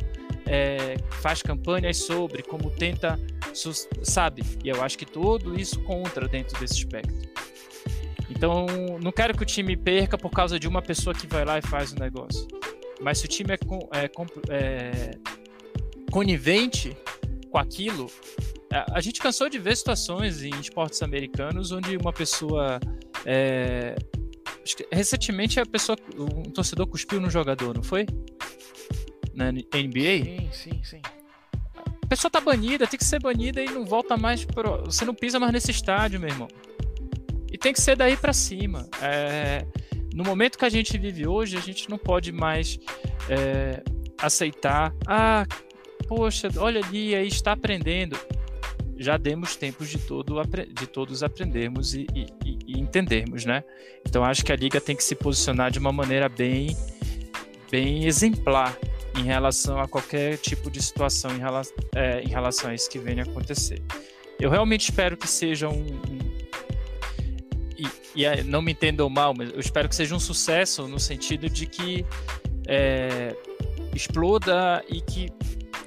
é, 0.47 0.97
faz 1.20 1.43
campanhas 1.43 1.99
sobre, 1.99 2.43
como 2.43 2.70
tenta, 2.70 3.18
sabe? 4.03 4.43
E 4.64 4.68
eu 4.68 4.82
acho 4.82 4.99
que 4.99 5.07
tudo 5.07 5.59
isso 5.59 5.80
contra 5.82 6.26
dentro 6.26 6.59
desse 6.59 6.74
espectro. 6.74 7.30
Então, 8.35 8.66
não 9.03 9.12
quero 9.12 9.37
que 9.37 9.43
o 9.43 9.47
time 9.47 9.76
perca 9.76 10.16
por 10.16 10.30
causa 10.30 10.59
de 10.59 10.66
uma 10.66 10.83
pessoa 10.83 11.14
que 11.14 11.26
vai 11.26 11.45
lá 11.45 11.59
e 11.59 11.62
faz 11.62 11.93
o 11.93 11.97
negócio. 11.97 12.47
Mas 13.01 13.18
se 13.18 13.26
o 13.26 13.28
time 13.28 13.53
é, 13.53 13.59
é, 13.99 14.11
é 14.51 15.11
conivente 16.11 16.97
com 17.51 17.59
aquilo, 17.59 18.11
a, 18.93 19.01
gente 19.01 19.20
cansou 19.20 19.49
de 19.49 19.59
ver 19.59 19.76
situações 19.76 20.43
em 20.43 20.51
esportes 20.61 21.03
americanos 21.03 21.72
onde 21.72 21.97
uma 21.97 22.12
pessoa 22.12 22.80
é, 23.26 23.95
recentemente 24.91 25.61
a 25.61 25.66
pessoa, 25.66 25.97
um 26.16 26.45
torcedor 26.45 26.87
cuspiu 26.87 27.20
no 27.20 27.28
jogador, 27.28 27.74
não 27.74 27.83
foi? 27.83 28.07
na 29.35 29.51
NBA. 29.51 30.24
Sim, 30.24 30.49
sim, 30.53 30.80
sim. 30.85 31.01
A 32.03 32.07
pessoa 32.07 32.30
tá 32.30 32.41
banida, 32.41 32.87
tem 32.87 32.99
que 32.99 33.05
ser 33.05 33.20
banida 33.20 33.62
e 33.62 33.66
não 33.66 33.85
volta 33.85 34.16
mais 34.16 34.45
pro... 34.45 34.85
Você 34.85 35.05
não 35.05 35.14
pisa 35.14 35.41
mais 35.41 35.53
nesse 35.53 35.70
estádio, 35.70 36.20
meu 36.20 36.28
irmão. 36.28 36.49
E 37.53 37.59
tem 37.59 37.72
que 37.72 37.80
ser 37.80 37.96
daí 37.96 38.16
para 38.16 38.32
cima. 38.32 38.88
É... 39.03 39.66
No 40.14 40.24
momento 40.24 40.59
que 40.59 40.64
a 40.64 40.70
gente 40.70 40.96
vive 40.96 41.26
hoje, 41.26 41.57
a 41.57 41.61
gente 41.61 41.88
não 41.90 41.98
pode 41.98 42.32
mais 42.32 42.78
é... 43.28 43.82
aceitar. 44.18 44.94
Ah, 45.07 45.46
poxa, 46.09 46.48
olha 46.57 46.80
ali, 46.82 47.14
aí 47.14 47.28
está 47.28 47.53
aprendendo. 47.53 48.18
Já 48.96 49.16
demos 49.16 49.57
tempos 49.57 49.88
de, 49.88 49.98
todo, 49.98 50.34
de 50.44 50.86
todos 50.86 51.22
aprendermos 51.22 51.94
e, 51.94 52.07
e, 52.14 52.59
e 52.66 52.80
entendermos, 52.80 53.44
né? 53.44 53.64
Então 54.07 54.24
acho 54.24 54.44
que 54.44 54.53
a 54.53 54.57
liga 54.57 54.80
tem 54.80 54.94
que 54.94 55.03
se 55.03 55.14
posicionar 55.14 55.70
de 55.70 55.78
uma 55.78 55.92
maneira 55.92 56.28
bem, 56.28 56.76
bem 57.70 58.05
exemplar 58.05 58.76
em 59.18 59.24
relação 59.24 59.80
a 59.80 59.88
qualquer 59.88 60.38
tipo 60.38 60.70
de 60.70 60.80
situação 60.80 61.34
em, 61.34 61.38
rela 61.38 61.62
é, 61.94 62.22
em 62.22 62.28
relação 62.28 62.70
a 62.70 62.74
isso 62.74 62.88
que 62.88 62.98
venha 62.98 63.24
acontecer. 63.24 63.82
Eu 64.38 64.50
realmente 64.50 64.82
espero 64.90 65.16
que 65.16 65.28
seja 65.28 65.68
um 65.68 65.84
e, 68.14 68.42
não 68.44 68.62
me 68.62 68.72
entendam 68.72 69.08
mal, 69.08 69.34
mas 69.36 69.50
eu 69.52 69.60
espero 69.60 69.88
que 69.88 69.94
seja 69.94 70.14
um 70.14 70.20
sucesso 70.20 70.86
no 70.86 70.98
sentido 70.98 71.48
de 71.48 71.66
que 71.66 72.04
é, 72.66 73.34
exploda 73.94 74.84
e 74.88 75.00
que 75.00 75.30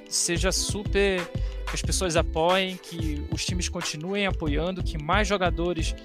seja 0.09 0.51
super 0.51 1.26
que 1.67 1.73
as 1.73 1.82
pessoas 1.82 2.15
apoiem, 2.15 2.78
que 2.78 3.26
os 3.32 3.43
times 3.43 3.67
continuem 3.67 4.28
apoiando, 4.28 4.84
que 4.84 5.01
mais 5.01 5.28
jogadores 5.28 5.95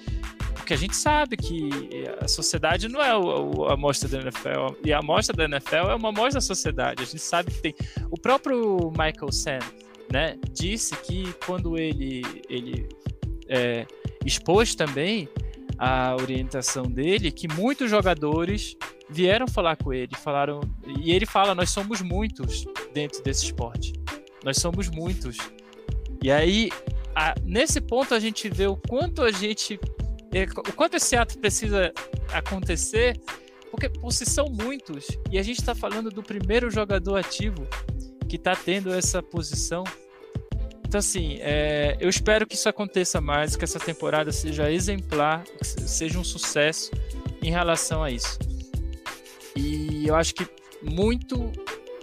porque 0.71 0.75
a 0.75 0.77
gente 0.77 0.95
sabe 0.95 1.35
que 1.35 1.69
a 2.21 2.27
sociedade 2.29 2.87
não 2.87 3.01
é 3.01 3.09
a 3.09 3.73
amostra 3.73 4.07
da 4.07 4.21
NFL, 4.21 4.77
e 4.85 4.93
a 4.93 4.99
amostra 4.99 5.35
da 5.35 5.43
NFL 5.43 5.89
é 5.89 5.95
uma 5.95 6.09
amostra 6.09 6.35
da 6.35 6.41
sociedade. 6.41 7.03
A 7.03 7.05
gente 7.05 7.19
sabe 7.19 7.51
que 7.51 7.61
tem. 7.61 7.75
O 8.09 8.17
próprio 8.17 8.89
Michael 8.91 9.31
Sam 9.33 9.59
né, 10.09 10.37
disse 10.53 10.95
que 10.97 11.33
quando 11.45 11.77
ele, 11.77 12.21
ele 12.47 12.87
é, 13.49 13.85
expôs 14.25 14.73
também 14.73 15.27
a 15.83 16.15
orientação 16.15 16.83
dele, 16.83 17.31
que 17.31 17.47
muitos 17.47 17.89
jogadores 17.89 18.77
vieram 19.09 19.47
falar 19.47 19.75
com 19.77 19.91
ele, 19.91 20.15
falaram. 20.15 20.61
E 20.99 21.11
ele 21.11 21.25
fala: 21.25 21.55
nós 21.55 21.71
somos 21.71 22.03
muitos 22.03 22.65
dentro 22.93 23.23
desse 23.23 23.45
esporte. 23.45 23.91
Nós 24.45 24.57
somos 24.57 24.89
muitos. 24.89 25.37
E 26.21 26.29
aí, 26.29 26.69
a, 27.15 27.33
nesse 27.43 27.81
ponto, 27.81 28.13
a 28.13 28.19
gente 28.19 28.47
vê 28.47 28.67
o 28.67 28.75
quanto 28.75 29.23
a 29.23 29.31
gente 29.31 29.79
o 30.69 30.73
quanto 30.73 30.97
esse 30.97 31.15
ato 31.15 31.39
precisa 31.39 31.91
acontecer, 32.31 33.19
porque 33.71 33.89
por 33.89 34.13
se 34.13 34.25
são 34.25 34.45
muitos, 34.49 35.07
e 35.29 35.37
a 35.37 35.43
gente 35.43 35.59
está 35.59 35.73
falando 35.73 36.09
do 36.09 36.23
primeiro 36.23 36.69
jogador 36.69 37.17
ativo 37.17 37.67
que 38.29 38.35
está 38.35 38.55
tendo 38.55 38.93
essa 38.93 39.21
posição. 39.23 39.83
Então, 40.91 40.99
assim, 40.99 41.37
é, 41.39 41.95
eu 42.01 42.09
espero 42.09 42.45
que 42.45 42.53
isso 42.53 42.67
aconteça 42.67 43.21
mais, 43.21 43.55
que 43.55 43.63
essa 43.63 43.79
temporada 43.79 44.29
seja 44.29 44.69
exemplar, 44.69 45.45
seja 45.61 46.19
um 46.19 46.23
sucesso 46.25 46.91
em 47.41 47.49
relação 47.49 48.03
a 48.03 48.11
isso. 48.11 48.37
E 49.55 50.05
eu 50.05 50.15
acho 50.15 50.35
que 50.35 50.45
muito 50.83 51.49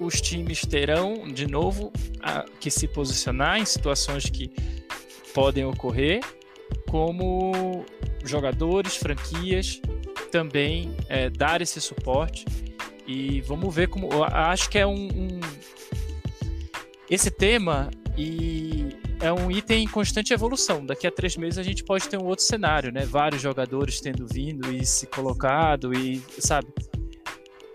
os 0.00 0.22
times 0.22 0.62
terão, 0.62 1.28
de 1.28 1.46
novo, 1.46 1.92
a, 2.22 2.46
que 2.58 2.70
se 2.70 2.88
posicionar 2.88 3.60
em 3.60 3.66
situações 3.66 4.30
que 4.30 4.50
podem 5.34 5.66
ocorrer, 5.66 6.20
como 6.88 7.84
jogadores, 8.24 8.96
franquias, 8.96 9.82
também 10.32 10.96
é, 11.10 11.28
dar 11.28 11.60
esse 11.60 11.78
suporte. 11.78 12.46
E 13.06 13.42
vamos 13.42 13.74
ver 13.74 13.88
como. 13.88 14.08
Acho 14.24 14.70
que 14.70 14.78
é 14.78 14.86
um, 14.86 15.08
um, 15.08 15.40
Esse 17.10 17.30
tema 17.30 17.90
e 18.18 18.88
é 19.20 19.32
um 19.32 19.48
item 19.48 19.84
em 19.84 19.86
constante 19.86 20.32
evolução. 20.32 20.84
Daqui 20.84 21.06
a 21.06 21.10
três 21.10 21.36
meses 21.36 21.56
a 21.56 21.62
gente 21.62 21.84
pode 21.84 22.08
ter 22.08 22.18
um 22.18 22.26
outro 22.26 22.44
cenário, 22.44 22.90
né? 22.90 23.06
Vários 23.06 23.40
jogadores 23.40 24.00
tendo 24.00 24.26
vindo 24.26 24.74
e 24.74 24.84
se 24.84 25.06
colocado 25.06 25.94
e, 25.94 26.20
sabe? 26.40 26.66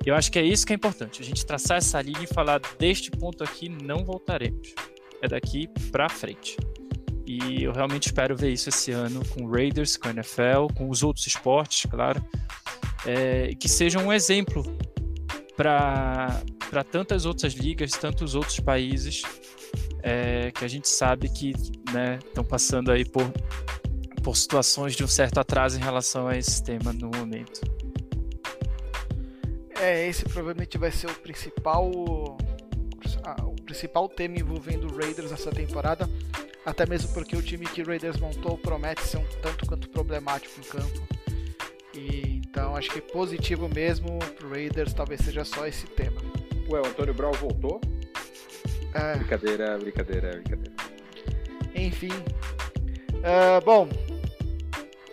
Eu 0.05 0.15
acho 0.15 0.29
que 0.29 0.37
é 0.37 0.43
isso 0.43 0.65
que 0.65 0.73
é 0.73 0.75
importante. 0.75 1.21
A 1.21 1.25
gente 1.25 1.45
traçar 1.45 1.77
essa 1.77 2.01
linha 2.01 2.23
e 2.23 2.27
falar 2.27 2.59
deste 2.77 3.09
ponto 3.09 3.41
aqui 3.41 3.69
não 3.69 4.03
voltaremos. 4.03 4.73
É 5.21 5.29
daqui 5.29 5.69
para 5.89 6.09
frente. 6.09 6.57
E 7.25 7.63
eu 7.63 7.71
realmente 7.71 8.07
espero 8.07 8.35
ver 8.35 8.51
isso 8.51 8.67
esse 8.67 8.91
ano 8.91 9.23
com 9.29 9.47
Raiders, 9.47 9.95
com 9.95 10.09
NFL, 10.09 10.73
com 10.75 10.89
os 10.89 11.03
outros 11.03 11.25
esportes, 11.25 11.89
claro, 11.89 12.21
é, 13.05 13.55
que 13.55 13.69
seja 13.69 13.97
um 13.97 14.11
exemplo 14.11 14.61
para 15.55 16.43
tantas 16.91 17.25
outras 17.25 17.53
ligas, 17.53 17.91
tantos 17.91 18.35
outros 18.35 18.59
países 18.59 19.23
é, 20.03 20.51
que 20.51 20.63
a 20.63 20.67
gente 20.67 20.87
sabe 20.87 21.29
que 21.29 21.51
estão 21.51 21.93
né, 21.93 22.19
passando 22.47 22.91
aí 22.91 23.05
por, 23.05 23.23
por 24.21 24.35
situações 24.35 24.95
de 24.95 25.03
um 25.03 25.07
certo 25.07 25.39
atraso 25.39 25.79
em 25.79 25.81
relação 25.81 26.27
a 26.27 26.37
esse 26.37 26.61
tema 26.61 26.91
no 26.93 27.09
momento. 27.09 27.61
É, 29.79 30.07
esse 30.07 30.23
provavelmente 30.25 30.77
vai 30.77 30.91
ser 30.91 31.07
o 31.07 31.15
principal 31.15 31.89
o 31.89 33.55
principal 33.63 34.09
tema 34.09 34.37
envolvendo 34.37 34.91
o 34.91 34.97
Raiders 34.97 35.31
essa 35.31 35.49
temporada 35.49 36.09
até 36.65 36.85
mesmo 36.85 37.13
porque 37.13 37.35
o 37.35 37.41
time 37.41 37.65
que 37.65 37.81
o 37.81 37.85
Raiders 37.85 38.19
montou 38.19 38.57
promete 38.57 39.01
ser 39.03 39.17
um 39.17 39.25
tanto 39.41 39.65
quanto 39.65 39.89
problemático 39.89 40.59
em 40.59 40.63
campo. 40.63 41.07
E, 41.93 42.41
então 42.47 42.75
acho 42.75 42.89
que 42.89 43.01
positivo 43.01 43.67
mesmo 43.67 44.17
pro 44.37 44.49
Raiders 44.49 44.93
talvez 44.93 45.21
seja 45.21 45.43
só 45.43 45.67
esse 45.67 45.85
tema. 45.87 46.21
Ué, 46.69 46.81
o 46.81 46.85
Antônio 46.85 47.13
Brown 47.13 47.33
voltou? 47.33 47.81
É... 48.93 49.15
Brincadeira, 49.17 49.77
brincadeira, 49.77 50.31
brincadeira. 50.31 50.73
Enfim. 51.75 52.11
Uh, 53.11 53.63
bom, 53.65 53.89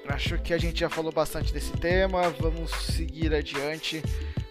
acho 0.09 0.39
que 0.39 0.53
a 0.53 0.59
gente 0.59 0.81
já 0.81 0.91
falou 0.91 1.11
bastante 1.13 1.53
desse 1.53 1.73
tema. 1.73 2.29
Vamos 2.31 2.71
seguir 2.71 3.35
adiante, 3.35 4.03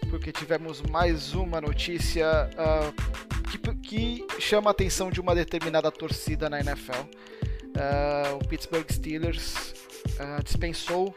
porque 0.10 0.32
tivemos 0.32 0.82
mais 0.82 1.34
uma 1.34 1.62
notícia 1.62 2.50
uh, 2.54 3.80
que, 3.82 4.26
que 4.26 4.42
chama 4.42 4.70
a 4.70 4.72
atenção 4.72 5.12
de 5.12 5.22
uma 5.22 5.36
determinada 5.36 5.92
torcida 5.92 6.50
na 6.50 6.60
NFL. 6.60 6.92
Uh, 6.92 7.82
ah, 7.82 8.38
o 8.42 8.48
Pittsburgh 8.48 8.92
Steelers 8.92 9.74
dispensou 10.44 11.16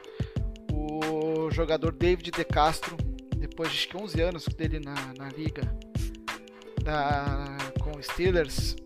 o 0.72 1.50
jogador 1.50 1.92
David 1.92 2.30
De 2.30 2.44
Castro 2.44 2.96
depois 3.36 3.72
de 3.72 3.88
11 3.94 4.20
anos 4.20 4.46
dele 4.46 4.78
na, 4.78 4.94
na 5.18 5.28
liga 5.30 5.62
da, 6.82 7.56
Steelers. 8.02 8.76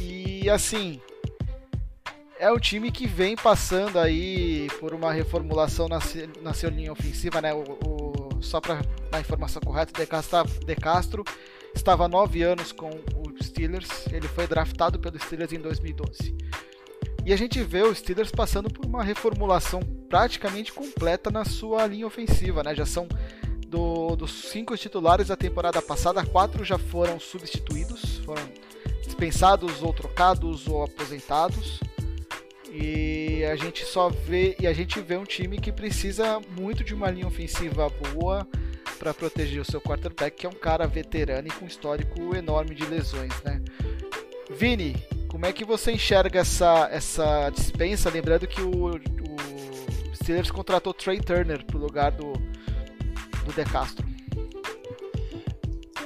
E 0.00 0.48
assim, 0.48 1.00
é 2.38 2.50
o 2.50 2.58
time 2.58 2.90
que 2.90 3.06
vem 3.06 3.36
passando 3.36 3.98
aí 3.98 4.68
por 4.80 4.92
uma 4.94 5.12
reformulação 5.12 5.88
na, 5.88 5.98
na 6.42 6.52
sua 6.52 6.70
linha 6.70 6.92
ofensiva, 6.92 7.40
né? 7.40 7.52
O, 7.54 7.62
o 7.62 8.42
só 8.42 8.60
para 8.60 8.80
a 9.10 9.20
informação 9.20 9.60
correta, 9.62 9.98
De 9.98 10.06
Castro, 10.06 10.44
De 10.66 10.76
Castro 10.76 11.24
estava 11.74 12.06
nove 12.06 12.42
anos 12.42 12.70
com 12.70 12.88
o 12.88 13.42
Steelers, 13.42 14.06
ele 14.12 14.28
foi 14.28 14.46
draftado 14.46 14.98
pelo 14.98 15.18
Steelers 15.18 15.52
em 15.52 15.58
2012. 15.58 16.36
E 17.26 17.32
a 17.32 17.36
gente 17.36 17.62
vê 17.62 17.82
o 17.82 17.94
Steelers 17.94 18.30
passando 18.30 18.70
por 18.70 18.84
uma 18.84 19.02
reformulação 19.02 19.80
praticamente 20.08 20.72
completa 20.72 21.30
na 21.30 21.44
sua 21.44 21.86
linha 21.86 22.06
ofensiva, 22.06 22.62
né? 22.62 22.74
Já 22.74 22.84
são 22.84 23.08
do, 23.74 24.14
dos 24.14 24.30
cinco 24.30 24.76
titulares 24.76 25.26
da 25.26 25.36
temporada 25.36 25.82
passada, 25.82 26.24
quatro 26.24 26.64
já 26.64 26.78
foram 26.78 27.18
substituídos, 27.18 28.18
foram 28.18 28.48
dispensados 29.02 29.82
ou 29.82 29.92
trocados 29.92 30.68
ou 30.68 30.84
aposentados. 30.84 31.80
E 32.70 33.44
a 33.44 33.56
gente 33.56 33.84
só 33.84 34.08
vê 34.08 34.56
e 34.60 34.66
a 34.68 34.72
gente 34.72 35.00
vê 35.00 35.16
um 35.16 35.24
time 35.24 35.58
que 35.58 35.72
precisa 35.72 36.40
muito 36.56 36.84
de 36.84 36.94
uma 36.94 37.10
linha 37.10 37.26
ofensiva 37.26 37.88
boa 38.12 38.46
para 38.96 39.12
proteger 39.12 39.60
o 39.60 39.64
seu 39.64 39.80
quarterback, 39.80 40.36
que 40.36 40.46
é 40.46 40.48
um 40.48 40.52
cara 40.52 40.86
veterano 40.86 41.48
e 41.48 41.50
com 41.50 41.66
histórico 41.66 42.34
enorme 42.36 42.76
de 42.76 42.84
lesões, 42.84 43.34
né? 43.42 43.60
Vini, 44.50 44.96
como 45.28 45.46
é 45.46 45.52
que 45.52 45.64
você 45.64 45.90
enxerga 45.92 46.40
essa, 46.40 46.88
essa 46.92 47.50
dispensa? 47.50 48.08
Lembrando 48.08 48.46
que 48.46 48.60
o, 48.60 48.90
o 48.90 50.16
Steelers 50.16 50.50
contratou 50.50 50.94
Trey 50.94 51.20
Turner 51.20 51.64
pro 51.64 51.78
lugar 51.78 52.12
do, 52.12 52.32
do 53.44 53.52
De 53.52 53.64
Castro. 53.64 54.06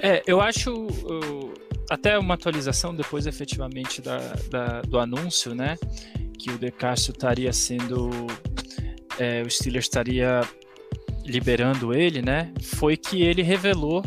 É, 0.00 0.22
eu 0.26 0.40
acho 0.40 0.72
uh, 0.74 1.54
até 1.90 2.18
uma 2.18 2.34
atualização 2.34 2.94
depois 2.94 3.26
efetivamente 3.26 4.00
da, 4.00 4.18
da, 4.50 4.82
do 4.82 4.98
anúncio, 4.98 5.54
né? 5.54 5.76
Que 6.38 6.50
o 6.50 6.58
De 6.58 6.70
Castro 6.70 7.12
estaria 7.12 7.52
sendo. 7.52 8.10
É, 9.18 9.42
o 9.42 9.50
Steelers 9.50 9.86
estaria 9.86 10.40
liberando 11.28 11.92
ele, 11.92 12.22
né, 12.22 12.52
foi 12.62 12.96
que 12.96 13.22
ele 13.22 13.42
revelou 13.42 14.02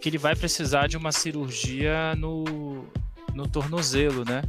que 0.00 0.08
ele 0.08 0.18
vai 0.18 0.36
precisar 0.36 0.86
de 0.86 0.98
uma 0.98 1.12
cirurgia 1.12 2.14
no, 2.16 2.84
no 3.32 3.48
tornozelo, 3.48 4.22
né? 4.22 4.42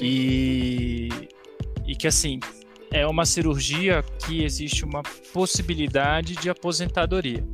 E, 0.00 1.08
e 1.86 1.94
que 1.94 2.08
assim 2.08 2.40
é 2.94 3.04
uma 3.04 3.26
cirurgia 3.26 4.04
que 4.24 4.44
existe 4.44 4.84
uma 4.84 5.02
possibilidade 5.32 6.36
de 6.36 6.48
aposentadoria. 6.48 7.44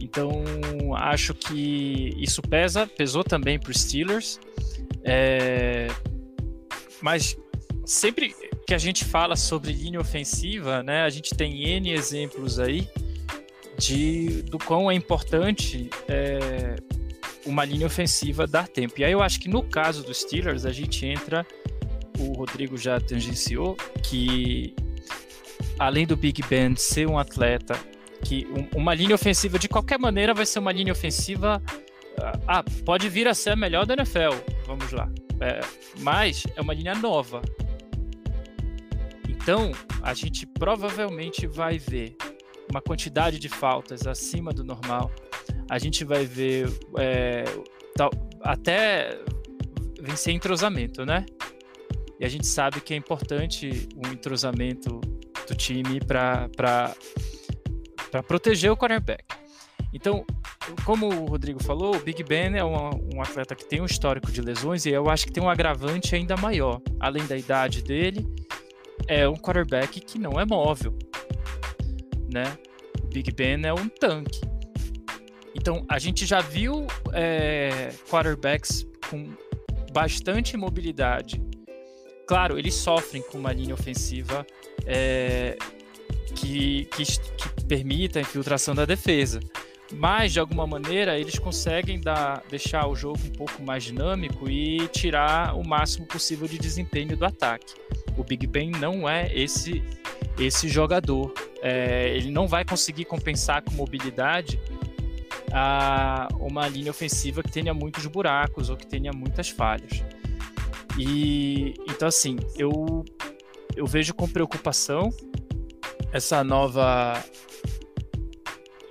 Então, 0.00 0.42
acho 0.96 1.34
que 1.34 2.14
isso 2.16 2.40
pesa, 2.40 2.86
pesou 2.86 3.22
também 3.22 3.58
para 3.58 3.70
os 3.70 3.82
Steelers. 3.82 4.40
É... 5.04 5.88
Mas 7.02 7.36
sempre 7.84 8.34
que 8.66 8.72
a 8.72 8.78
gente 8.78 9.04
fala 9.04 9.36
sobre 9.36 9.72
linha 9.72 10.00
ofensiva, 10.00 10.82
né, 10.82 11.02
a 11.02 11.10
gente 11.10 11.34
tem 11.34 11.64
N 11.76 11.92
exemplos 11.92 12.58
aí 12.58 12.88
de 13.78 14.42
do 14.42 14.58
quão 14.58 14.90
é 14.90 14.94
importante 14.94 15.90
é, 16.08 16.76
uma 17.44 17.64
linha 17.64 17.86
ofensiva 17.86 18.46
dar 18.46 18.68
tempo. 18.68 18.94
E 18.98 19.04
aí 19.04 19.12
eu 19.12 19.22
acho 19.22 19.38
que 19.38 19.48
no 19.48 19.62
caso 19.62 20.02
dos 20.02 20.18
Steelers 20.20 20.64
a 20.64 20.72
gente 20.72 21.04
entra, 21.04 21.46
o 22.18 22.32
Rodrigo 22.32 22.76
já 22.76 23.00
tangenciou, 23.00 23.76
que 24.02 24.74
além 25.78 26.06
do 26.06 26.16
Big 26.16 26.42
Ben 26.48 26.74
ser 26.76 27.06
um 27.08 27.18
atleta 27.18 27.78
que 28.24 28.46
um, 28.46 28.80
uma 28.80 28.94
linha 28.94 29.14
ofensiva 29.14 29.58
de 29.58 29.68
qualquer 29.68 29.98
maneira 29.98 30.34
vai 30.34 30.44
ser 30.44 30.58
uma 30.58 30.72
linha 30.72 30.92
ofensiva 30.92 31.62
ah, 32.20 32.40
ah 32.46 32.64
pode 32.84 33.08
vir 33.08 33.28
a 33.28 33.34
ser 33.34 33.50
a 33.50 33.56
melhor 33.56 33.86
da 33.86 33.94
NFL, 33.94 34.34
vamos 34.66 34.92
lá. 34.92 35.08
É, 35.40 35.60
mas 36.00 36.44
é 36.56 36.60
uma 36.60 36.74
linha 36.74 36.94
nova. 36.94 37.40
Então, 39.28 39.70
a 40.02 40.12
gente 40.14 40.44
provavelmente 40.46 41.46
vai 41.46 41.78
ver 41.78 42.16
uma 42.68 42.82
quantidade 42.82 43.38
de 43.38 43.48
faltas 43.48 44.06
acima 44.06 44.52
do 44.52 44.64
normal. 44.64 45.10
A 45.70 45.78
gente 45.78 46.04
vai 46.04 46.26
ver 46.26 46.68
é, 46.98 47.44
tal, 47.94 48.10
até 48.42 49.18
vencer 50.00 50.34
entrosamento, 50.34 51.06
né? 51.06 51.24
E 52.20 52.24
a 52.24 52.28
gente 52.28 52.46
sabe 52.46 52.80
que 52.80 52.92
é 52.92 52.96
importante 52.96 53.88
um 53.96 54.12
entrosamento 54.12 55.00
do 55.46 55.54
time 55.54 56.00
para 56.00 56.48
proteger 58.26 58.70
o 58.70 58.76
quarterback. 58.76 59.24
Então, 59.92 60.24
como 60.84 61.08
o 61.08 61.26
Rodrigo 61.26 61.62
falou, 61.62 61.96
o 61.96 62.00
Big 62.00 62.22
Ben 62.24 62.56
é 62.56 62.64
um, 62.64 62.74
um, 63.14 63.22
atleta 63.22 63.54
que 63.54 63.64
tem 63.64 63.80
um 63.80 63.86
histórico 63.86 64.30
de 64.30 64.42
lesões 64.42 64.84
e 64.84 64.90
eu 64.90 65.08
acho 65.08 65.26
que 65.26 65.32
tem 65.32 65.42
um 65.42 65.48
agravante 65.48 66.14
ainda 66.14 66.36
maior. 66.36 66.80
Além 67.00 67.26
da 67.26 67.36
idade 67.36 67.82
dele, 67.82 68.26
é 69.06 69.26
um 69.28 69.36
quarterback 69.36 70.00
que 70.00 70.18
não 70.18 70.38
é 70.38 70.44
móvel 70.44 70.94
né? 72.32 72.58
O 73.02 73.06
Big 73.08 73.32
Ben 73.32 73.64
é 73.64 73.72
um 73.72 73.88
tanque. 73.88 74.40
Então, 75.54 75.84
a 75.88 75.98
gente 75.98 76.26
já 76.26 76.40
viu 76.40 76.86
é, 77.12 77.90
quarterbacks 78.08 78.86
com 79.10 79.32
bastante 79.92 80.56
mobilidade. 80.56 81.42
Claro, 82.28 82.58
eles 82.58 82.74
sofrem 82.74 83.22
com 83.22 83.38
uma 83.38 83.52
linha 83.52 83.74
ofensiva 83.74 84.46
é, 84.86 85.58
que, 86.36 86.84
que, 86.84 87.04
que 87.04 87.64
permita 87.64 88.20
a 88.20 88.22
infiltração 88.22 88.74
da 88.74 88.84
defesa 88.84 89.40
mas 89.92 90.32
de 90.32 90.40
alguma 90.40 90.66
maneira 90.66 91.18
eles 91.18 91.38
conseguem 91.38 92.00
dar, 92.00 92.42
deixar 92.50 92.86
o 92.86 92.94
jogo 92.94 93.18
um 93.24 93.30
pouco 93.30 93.62
mais 93.62 93.84
dinâmico 93.84 94.48
e 94.48 94.86
tirar 94.88 95.56
o 95.56 95.66
máximo 95.66 96.06
possível 96.06 96.46
de 96.46 96.58
desempenho 96.58 97.16
do 97.16 97.24
ataque. 97.24 97.74
O 98.16 98.24
Big 98.24 98.46
Ben 98.46 98.70
não 98.70 99.08
é 99.08 99.30
esse 99.34 99.82
esse 100.38 100.68
jogador 100.68 101.32
é, 101.62 102.10
ele 102.14 102.30
não 102.30 102.46
vai 102.46 102.64
conseguir 102.64 103.04
compensar 103.04 103.62
com 103.62 103.72
mobilidade 103.72 104.60
a 105.52 106.28
uma 106.38 106.68
linha 106.68 106.90
ofensiva 106.90 107.42
que 107.42 107.50
tenha 107.50 107.74
muitos 107.74 108.06
buracos 108.06 108.70
ou 108.70 108.76
que 108.76 108.86
tenha 108.86 109.10
muitas 109.12 109.48
falhas. 109.48 110.04
E 110.98 111.74
então 111.88 112.08
assim, 112.08 112.36
eu 112.56 113.04
eu 113.76 113.86
vejo 113.86 114.12
com 114.14 114.28
preocupação 114.28 115.10
essa 116.12 116.42
nova 116.42 117.22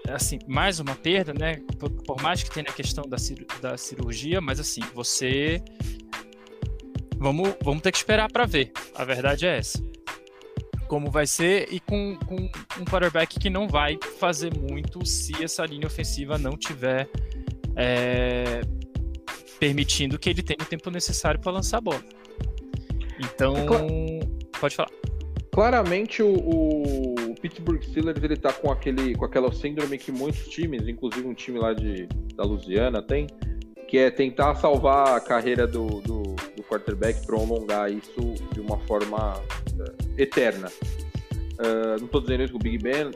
assim, 0.10 0.40
mais 0.48 0.80
uma 0.80 0.96
perda, 0.96 1.34
né? 1.34 1.62
Por, 1.78 1.90
por 1.90 2.22
mais 2.22 2.42
que 2.42 2.50
tenha 2.50 2.66
a 2.70 2.74
questão 2.74 3.04
da, 3.08 3.18
cir 3.18 3.46
da 3.62 3.76
cirurgia, 3.78 4.40
mas 4.40 4.60
assim, 4.60 4.82
você 4.94 5.62
vamos, 7.18 7.54
vamos 7.62 7.82
ter 7.82 7.92
que 7.92 7.98
esperar 7.98 8.32
para 8.32 8.46
ver. 8.46 8.72
A 8.96 9.04
verdade 9.04 9.46
é 9.46 9.58
essa 9.58 9.86
como 10.88 11.12
vai 11.12 11.28
ser 11.28 11.68
e 11.72 11.80
com, 11.80 12.18
com 12.26 12.36
um 12.36 12.86
quarterback 12.86 13.40
que 13.40 13.50
não 13.50 13.68
vai 13.68 14.00
fazer 14.20 14.54
muito 14.58 15.06
se 15.06 15.44
essa 15.44 15.66
linha 15.66 15.86
ofensiva 15.86 16.38
não 16.38 16.58
tiver 16.58 17.10
é, 17.76 18.62
permitindo 19.60 20.18
que 20.18 20.30
ele 20.30 20.42
tenha 20.42 20.60
o 20.62 20.66
tempo 20.66 20.90
necessário 20.90 21.40
para 21.40 21.52
lançar 21.52 21.78
a 21.78 21.82
bola. 21.82 22.04
Então, 23.20 23.56
pode 24.60 24.76
falar. 24.76 24.90
Claramente 25.52 26.22
o, 26.22 26.34
o, 26.34 27.36
Pittsburgh 27.42 27.82
Steelers 27.82 28.22
ele 28.24 28.36
tá 28.36 28.54
com 28.54 28.72
aquele 28.72 29.16
com 29.16 29.26
aquela 29.26 29.52
síndrome 29.52 29.98
que 29.98 30.12
muitos 30.12 30.48
times, 30.50 30.88
inclusive 30.88 31.28
um 31.28 31.34
time 31.34 31.58
lá 31.58 31.74
de, 31.74 32.08
da 32.36 32.44
Louisiana 32.44 33.02
tem, 33.02 33.26
que 33.88 33.98
é 33.98 34.12
tentar 34.12 34.54
salvar 34.56 35.16
a 35.16 35.20
carreira 35.20 35.66
do, 35.66 35.88
do, 36.02 36.22
do 36.56 36.64
quarterback, 36.64 37.26
prolongar 37.26 37.92
isso 37.92 38.36
de 38.54 38.60
uma 38.60 38.78
forma 38.82 39.40
uh, 39.40 40.22
eterna. 40.22 40.68
Uh, 41.54 41.98
não 41.98 42.06
estou 42.06 42.22
dizendo 42.22 42.44
isso 42.44 42.54
que 42.54 42.60
o 42.60 42.62
Big 42.62 42.78
Ben 42.78 43.10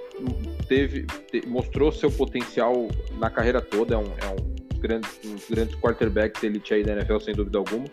teve, 0.68 1.06
te, 1.30 1.46
mostrou 1.48 1.92
seu 1.92 2.10
potencial 2.10 2.88
na 3.20 3.30
carreira 3.30 3.62
toda, 3.62 3.94
é 3.94 3.98
um, 3.98 4.06
é 4.06 4.28
um 4.30 4.61
grandes, 4.82 5.17
dos 5.23 5.49
grandes 5.49 5.75
quarterbacks 5.75 6.43
elite 6.43 6.73
aí 6.73 6.84
da 6.84 6.93
NFL, 6.93 7.19
sem 7.19 7.34
dúvida 7.34 7.59
alguma. 7.59 7.86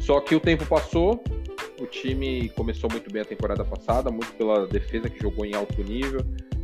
Só 0.00 0.20
que 0.20 0.34
o 0.34 0.40
tempo 0.40 0.66
passou, 0.66 1.22
o 1.80 1.86
time 1.86 2.48
começou 2.50 2.90
muito 2.90 3.10
bem 3.10 3.22
a 3.22 3.24
temporada 3.24 3.64
passada, 3.64 4.10
muito 4.10 4.32
pela 4.34 4.66
defesa 4.66 5.08
que 5.08 5.20
jogou 5.20 5.46
em 5.46 5.54
alto 5.54 5.82
nível, 5.82 6.20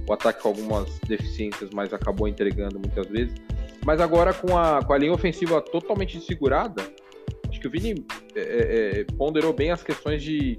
o 0.09 0.13
ataque 0.13 0.43
com 0.43 0.49
algumas 0.49 0.99
deficiências, 1.01 1.71
mas 1.73 1.93
acabou 1.93 2.29
entregando 2.29 2.79
muitas 2.79 3.07
vezes. 3.09 3.35
Mas 3.85 4.01
agora 4.01 4.35
com 4.35 4.57
a, 4.57 4.83
com 4.85 4.93
a 4.93 4.99
linha 4.99 5.13
ofensiva 5.13 5.61
totalmente 5.61 6.21
segurada, 6.21 6.83
acho 7.49 7.61
que 7.61 7.67
o 7.67 7.71
Vini 7.71 8.05
é, 8.35 8.41
é, 8.41 9.01
é, 9.01 9.05
ponderou 9.17 9.53
bem 9.53 9.71
as 9.71 9.83
questões 9.83 10.23
de 10.23 10.59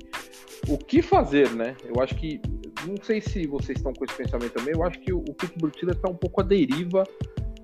o 0.68 0.78
que 0.78 1.02
fazer, 1.02 1.50
né? 1.52 1.76
Eu 1.84 2.02
acho 2.02 2.16
que, 2.16 2.42
não 2.86 2.96
sei 3.02 3.22
se 3.22 3.46
vocês 3.48 3.78
estão 3.78 3.94
com 3.94 4.04
esse 4.06 4.16
pensamento 4.16 4.54
também, 4.54 4.74
eu 4.74 4.84
acho 4.84 5.00
que 5.00 5.14
o, 5.14 5.20
o 5.20 5.34
Pittsburgh 5.34 5.74
Steelers 5.74 5.98
está 5.98 6.10
um 6.10 6.16
pouco 6.16 6.42
à 6.42 6.44
deriva 6.44 7.04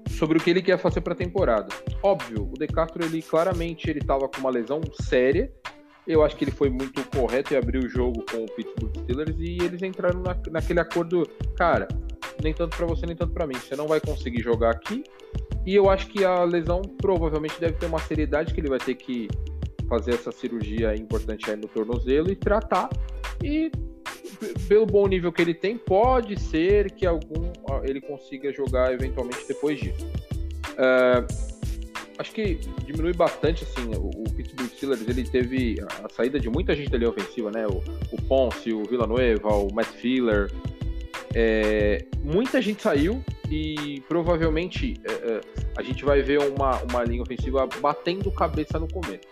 sobre 0.10 0.38
o 0.38 0.41
que 0.41 0.49
ele 0.49 0.62
quer 0.62 0.78
fazer 0.78 1.01
para 1.01 1.14
a 1.14 1.16
temporada. 1.16 1.68
Óbvio, 2.01 2.49
o 2.51 2.58
De 2.58 2.68
Castro, 2.68 3.04
ele 3.04 3.22
claramente 3.22 3.89
ele 3.89 3.99
estava 3.99 4.28
com 4.28 4.39
uma 4.39 4.49
lesão 4.49 4.82
séria, 5.01 5.51
eu 6.06 6.24
acho 6.24 6.36
que 6.36 6.43
ele 6.43 6.51
foi 6.51 6.70
muito 6.70 7.04
correto 7.10 7.54
e 7.54 7.58
abriu 7.58 7.82
o 7.82 7.89
jogo 7.89 8.24
com 8.30 8.43
o 8.43 8.45
Pittsburgh 8.45 8.97
Steelers 8.97 9.36
e 9.39 9.58
eles 9.64 9.82
entraram 9.82 10.22
na, 10.22 10.38
naquele 10.51 10.80
acordo, 10.82 11.28
cara, 11.56 11.88
nem 12.41 12.54
tanto 12.54 12.76
para 12.76 12.86
você, 12.86 13.06
nem 13.06 13.16
tanto 13.16 13.34
para 13.34 13.47
mim. 13.47 13.56
Você 13.56 13.76
não 13.76 13.88
vai 13.88 14.01
conseguir 14.01 14.41
jogar 14.41 14.72
aqui. 14.72 15.04
E 15.66 15.74
eu 15.74 15.89
acho 15.89 16.08
que 16.08 16.26
a 16.26 16.43
lesão 16.43 16.82
provavelmente 16.82 17.60
deve 17.60 17.74
ter 17.76 17.86
uma 17.86 17.99
seriedade 17.99 18.54
que 18.54 18.60
ele 18.60 18.70
vai 18.70 18.80
ter 18.80 18.95
que 18.95 19.30
fazer 19.88 20.16
essa 20.16 20.32
cirurgia 20.32 20.93
importante 20.95 21.49
aí 21.49 21.56
no 21.56 21.70
tornozelo 21.70 22.30
e 22.30 22.36
tratar. 22.36 22.89
E 23.41 23.72
pelo 24.67 24.86
bom 24.86 25.07
nível 25.07 25.32
que 25.32 25.41
ele 25.41 25.53
tem, 25.53 25.78
pode 25.78 26.39
ser 26.39 26.91
que 26.91 27.05
algum 27.05 27.51
ele 27.84 28.01
consiga 28.01 28.51
jogar 28.51 28.93
eventualmente 28.93 29.45
depois 29.47 29.80
disso. 29.80 30.05
Uh, 30.74 31.53
acho 32.17 32.32
que 32.32 32.55
diminui 32.86 33.13
bastante 33.13 33.63
assim 33.63 33.91
o, 33.95 34.09
o, 34.09 34.24
Pittsburgh 34.34 34.69
Steelers. 34.69 35.07
Ele 35.07 35.24
teve 35.24 35.76
a 36.03 36.09
saída 36.09 36.39
de 36.39 36.49
muita 36.49 36.76
gente 36.76 36.89
da 36.89 36.97
linha 36.97 37.09
ofensiva, 37.09 37.51
né? 37.51 37.67
O, 37.67 37.84
o 38.11 38.21
Ponce, 38.28 38.74
o 38.74 38.84
Villanueva, 38.84 39.49
o 39.49 39.74
Matt 39.74 39.88
Filler, 39.88 40.51
é, 41.36 42.05
muita 42.24 42.61
gente 42.61 42.82
saiu 42.82 43.24
e 43.49 44.01
provavelmente 44.07 44.95
é, 45.03 45.11
é, 45.11 45.41
a 45.78 45.82
gente 45.82 46.05
vai 46.05 46.21
ver 46.21 46.39
uma, 46.39 46.82
uma 46.84 47.03
linha 47.03 47.21
ofensiva 47.21 47.67
batendo 47.82 48.32
cabeça 48.32 48.80
no 48.80 48.88
começo. 48.88 49.28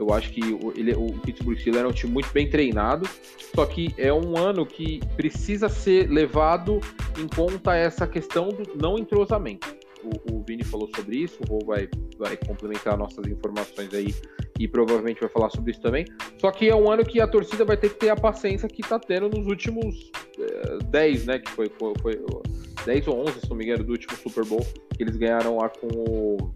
Eu 0.00 0.12
acho 0.12 0.30
que 0.30 0.40
o, 0.40 0.72
ele, 0.74 0.94
o 0.94 1.12
Pittsburgh 1.20 1.58
Steelers 1.58 1.84
é 1.84 1.88
um 1.88 1.92
time 1.92 2.12
muito 2.12 2.32
bem 2.32 2.48
treinado, 2.48 3.08
só 3.54 3.66
que 3.66 3.94
é 3.98 4.12
um 4.12 4.36
ano 4.36 4.64
que 4.64 5.00
precisa 5.16 5.68
ser 5.68 6.10
levado 6.10 6.80
em 7.18 7.28
conta 7.28 7.76
essa 7.76 8.06
questão 8.06 8.48
do 8.48 8.76
não 8.76 8.98
entrosamento 8.98 9.80
o, 10.02 10.34
o 10.34 10.42
Vini 10.42 10.64
falou 10.64 10.88
sobre 10.94 11.16
isso, 11.16 11.38
o 11.42 11.52
Rô 11.52 11.64
vai, 11.64 11.88
vai 12.18 12.36
complementar 12.36 12.96
nossas 12.96 13.26
informações 13.26 13.92
aí 13.92 14.14
e 14.58 14.66
provavelmente 14.66 15.20
vai 15.20 15.28
falar 15.28 15.50
sobre 15.50 15.72
isso 15.72 15.80
também. 15.80 16.04
Só 16.38 16.50
que 16.50 16.68
é 16.68 16.74
um 16.74 16.90
ano 16.90 17.04
que 17.04 17.20
a 17.20 17.26
torcida 17.26 17.64
vai 17.64 17.76
ter 17.76 17.90
que 17.90 17.96
ter 17.96 18.10
a 18.10 18.16
paciência 18.16 18.68
que 18.68 18.82
tá 18.82 18.98
tendo 18.98 19.28
nos 19.28 19.46
últimos 19.46 20.10
é, 20.38 20.78
10, 20.84 21.26
né? 21.26 21.38
Que 21.38 21.50
foi, 21.50 21.70
foi 22.00 22.22
10 22.84 23.08
ou 23.08 23.28
11, 23.28 23.40
se 23.40 23.50
não 23.50 23.56
me 23.56 23.64
engano, 23.64 23.84
do 23.84 23.92
último 23.92 24.16
Super 24.16 24.44
Bowl 24.44 24.66
que 24.96 25.02
eles 25.02 25.16
ganharam 25.16 25.58
lá 25.58 25.68
com 25.68 25.86
o, 25.86 26.54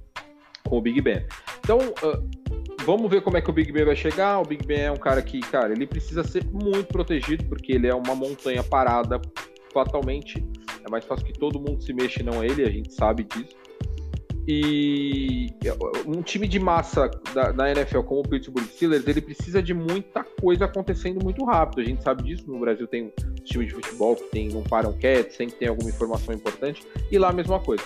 com 0.65 0.79
o 0.79 0.81
Big 0.81 1.01
Ben. 1.01 1.25
Então, 1.61 1.79
uh, 1.79 2.44
vamos 2.85 3.11
ver 3.11 3.23
como 3.23 3.37
é 3.37 3.41
que 3.41 3.51
o 3.51 3.53
Big 3.53 3.73
Ben 3.73 3.85
vai 3.85 3.97
chegar. 3.97 4.41
O 4.41 4.45
Big 4.45 4.67
Ben 4.67 4.83
é 4.83 4.93
um 4.93 4.97
cara 4.97 5.21
que, 5.23 5.41
cara, 5.41 5.73
ele 5.73 5.87
precisa 5.87 6.23
ser 6.23 6.45
muito 6.45 6.87
protegido 6.87 7.45
porque 7.45 7.73
ele 7.73 7.87
é 7.87 7.95
uma 7.95 8.15
montanha 8.15 8.63
parada 8.63 9.21
fatalmente 9.73 10.45
é 10.87 10.91
mais 10.91 11.05
fácil 11.05 11.25
que 11.25 11.33
todo 11.33 11.59
mundo 11.59 11.83
se 11.83 11.93
mexa 11.93 12.23
não 12.23 12.45
ele, 12.45 12.63
a 12.63 12.71
gente 12.71 12.93
sabe 12.93 13.25
disso. 13.25 13.57
E 14.47 15.49
um 16.07 16.21
time 16.21 16.47
de 16.47 16.59
massa 16.59 17.11
da, 17.33 17.51
da, 17.51 17.71
NFL 17.71 18.01
como 18.01 18.21
o 18.21 18.29
Pittsburgh 18.29 18.67
Steelers, 18.67 19.07
ele 19.07 19.23
precisa 19.23 19.63
de 19.63 19.73
muita 19.73 20.23
coisa 20.23 20.67
acontecendo 20.67 21.23
muito 21.23 21.45
rápido. 21.45 21.81
A 21.81 21.85
gente 21.85 22.03
sabe 22.03 22.23
disso. 22.25 22.45
No 22.47 22.61
Brasil 22.61 22.87
tem 22.87 23.05
um 23.05 23.35
time 23.43 23.65
de 23.65 23.73
futebol 23.73 24.17
que 24.17 24.25
tem, 24.25 24.49
não 24.49 24.63
param 24.63 24.93
quietos, 24.93 25.37
sempre 25.37 25.57
tem 25.57 25.69
alguma 25.69 25.89
informação 25.89 26.35
importante. 26.35 26.87
E 27.11 27.19
lá 27.19 27.31
a 27.31 27.33
mesma 27.33 27.59
coisa. 27.59 27.83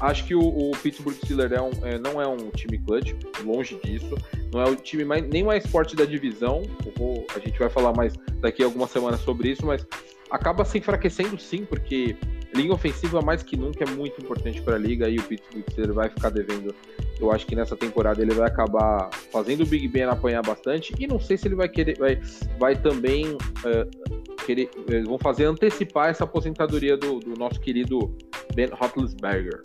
Acho 0.00 0.24
que 0.24 0.34
o, 0.34 0.40
o 0.40 0.70
Pittsburgh 0.82 1.16
Steelers 1.16 1.52
é 1.52 1.60
um, 1.60 1.70
é, 1.82 1.98
não 1.98 2.22
é 2.22 2.26
um 2.26 2.50
time 2.50 2.78
clutch, 2.78 3.12
longe 3.44 3.78
disso. 3.84 4.16
Não 4.52 4.62
é 4.62 4.68
o 4.68 4.76
time 4.76 5.04
mais, 5.04 5.28
nem 5.28 5.44
mais 5.44 5.66
forte 5.66 5.94
da 5.94 6.06
divisão. 6.06 6.62
Vou, 6.96 7.26
a 7.34 7.38
gente 7.38 7.58
vai 7.58 7.68
falar 7.68 7.92
mais 7.92 8.14
daqui 8.40 8.62
a 8.62 8.66
algumas 8.66 8.90
semanas 8.90 9.20
sobre 9.20 9.50
isso, 9.50 9.66
mas 9.66 9.86
acaba 10.30 10.64
se 10.64 10.78
enfraquecendo 10.78 11.38
sim, 11.38 11.64
porque 11.64 12.16
linha 12.54 12.72
ofensiva 12.72 13.20
mais 13.20 13.42
que 13.42 13.56
nunca 13.56 13.84
é 13.84 13.86
muito 13.86 14.20
importante 14.20 14.60
para 14.62 14.76
a 14.76 14.78
liga 14.78 15.08
e 15.08 15.18
o 15.18 15.22
Pittsburgh 15.22 15.64
Steelers 15.70 15.94
vai 15.94 16.08
ficar 16.08 16.30
devendo. 16.30 16.74
Eu 17.20 17.32
acho 17.32 17.46
que 17.46 17.54
nessa 17.54 17.76
temporada 17.76 18.22
ele 18.22 18.32
vai 18.32 18.48
acabar 18.48 19.10
fazendo 19.32 19.62
o 19.62 19.66
Big 19.66 19.88
Ben 19.88 20.04
apanhar 20.04 20.42
bastante 20.42 20.94
e 20.98 21.06
não 21.06 21.20
sei 21.20 21.36
se 21.36 21.48
ele 21.48 21.54
vai 21.54 21.68
querer, 21.68 21.98
vai, 21.98 22.20
vai 22.58 22.76
também 22.76 23.32
uh, 23.34 24.44
querer, 24.44 24.70
eles 24.88 25.06
vão 25.06 25.18
fazer 25.18 25.44
antecipar 25.44 26.08
essa 26.08 26.24
aposentadoria 26.24 26.96
do, 26.96 27.20
do 27.20 27.38
nosso 27.38 27.60
querido 27.60 28.16
Ben 28.54 28.68
Roethlisberger. 28.68 29.60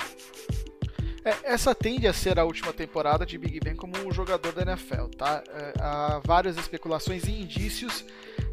É, 1.26 1.54
essa 1.54 1.74
tende 1.74 2.06
a 2.06 2.12
ser 2.12 2.38
a 2.38 2.44
última 2.44 2.74
temporada 2.74 3.26
de 3.26 3.38
Big 3.38 3.60
Ben 3.62 3.76
como 3.76 4.12
jogador 4.12 4.52
da 4.52 4.62
NFL, 4.64 5.06
tá? 5.18 5.42
É, 5.48 5.74
há 5.80 6.22
várias 6.26 6.58
especulações 6.58 7.24
e 7.24 7.32
indícios 7.32 8.04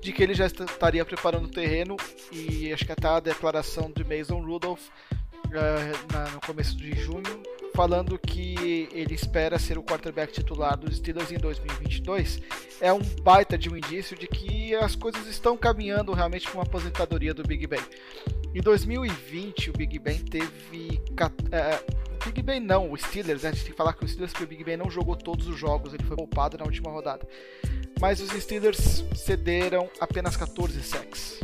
de 0.00 0.12
que 0.12 0.22
ele 0.22 0.34
já 0.34 0.46
estaria 0.46 1.04
preparando 1.04 1.46
o 1.46 1.50
terreno 1.50 1.96
e 2.32 2.72
acho 2.72 2.84
que 2.84 2.92
até 2.92 3.08
a 3.08 3.20
declaração 3.20 3.90
de 3.90 4.04
Mason 4.04 4.40
Rudolph 4.40 4.80
uh, 4.80 6.12
na, 6.12 6.30
no 6.30 6.40
começo 6.40 6.76
de 6.76 6.92
junho 6.92 7.42
falando 7.74 8.18
que 8.18 8.88
ele 8.92 9.14
espera 9.14 9.58
ser 9.58 9.78
o 9.78 9.82
quarterback 9.82 10.32
titular 10.32 10.76
dos 10.76 10.96
Steelers 10.96 11.30
em 11.30 11.38
2022 11.38 12.40
é 12.80 12.92
um 12.92 13.00
baita 13.22 13.56
de 13.56 13.68
um 13.68 13.76
indício 13.76 14.16
de 14.16 14.26
que 14.26 14.74
as 14.74 14.94
coisas 14.96 15.26
estão 15.26 15.56
caminhando 15.56 16.12
realmente 16.12 16.44
para 16.46 16.54
uma 16.54 16.62
aposentadoria 16.62 17.34
do 17.34 17.42
Big 17.42 17.66
Ben. 17.66 17.80
Em 18.54 18.60
2020 18.60 19.70
o 19.70 19.72
Big 19.72 19.98
Ben 19.98 20.18
teve 20.18 21.00
uh, 21.12 22.24
Big 22.24 22.42
Ben 22.42 22.60
não, 22.60 22.90
o 22.90 22.96
Steelers, 22.96 23.42
né? 23.42 23.50
A 23.50 23.52
gente 23.52 23.64
tem 23.64 23.72
que 23.72 23.76
falar 23.76 23.92
que 23.92 24.04
o 24.04 24.08
Steelers, 24.08 24.32
que 24.32 24.42
o 24.42 24.46
Big 24.46 24.62
Ben 24.64 24.76
não 24.76 24.90
jogou 24.90 25.16
todos 25.16 25.46
os 25.46 25.58
jogos, 25.58 25.94
ele 25.94 26.02
foi 26.02 26.16
poupado 26.16 26.58
na 26.58 26.64
última 26.64 26.90
rodada. 26.90 27.26
Mas 28.00 28.20
os 28.20 28.30
Steelers 28.30 29.04
cederam 29.14 29.88
apenas 30.00 30.36
14 30.36 30.82
sacks. 30.82 31.38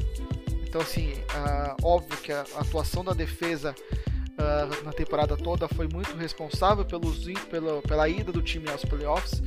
Então, 0.69 0.81
assim, 0.81 1.13
uh, 1.13 1.77
óbvio 1.83 2.19
que 2.19 2.33
a 2.33 2.43
atuação 2.57 3.05
da 3.05 3.13
defesa 3.13 3.75
uh, 4.33 4.85
na 4.85 4.93
temporada 4.93 5.37
toda 5.37 5.69
foi 5.69 5.89
muito 5.89 6.17
responsável 6.17 6.85
pelos, 6.85 7.25
pela, 7.51 7.81
pela 7.83 8.09
ida 8.09 8.33
do 8.33 8.43
time 8.43 8.69
aos 8.69 8.85
playoffs. 8.85 9.43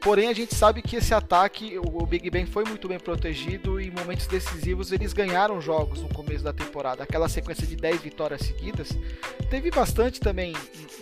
Porém, 0.00 0.28
a 0.28 0.32
gente 0.32 0.54
sabe 0.54 0.80
que 0.80 0.96
esse 0.96 1.12
ataque, 1.12 1.78
o 1.78 2.06
Big 2.06 2.30
Ben 2.30 2.46
foi 2.46 2.64
muito 2.64 2.88
bem 2.88 2.98
protegido 2.98 3.78
e 3.78 3.88
em 3.88 3.90
momentos 3.90 4.26
decisivos 4.26 4.92
eles 4.92 5.12
ganharam 5.12 5.60
jogos 5.60 6.00
no 6.00 6.08
começo 6.08 6.42
da 6.42 6.54
temporada. 6.54 7.02
Aquela 7.02 7.28
sequência 7.28 7.66
de 7.66 7.76
10 7.76 8.00
vitórias 8.00 8.40
seguidas 8.40 8.88
teve 9.50 9.70
bastante 9.70 10.18
também 10.18 10.54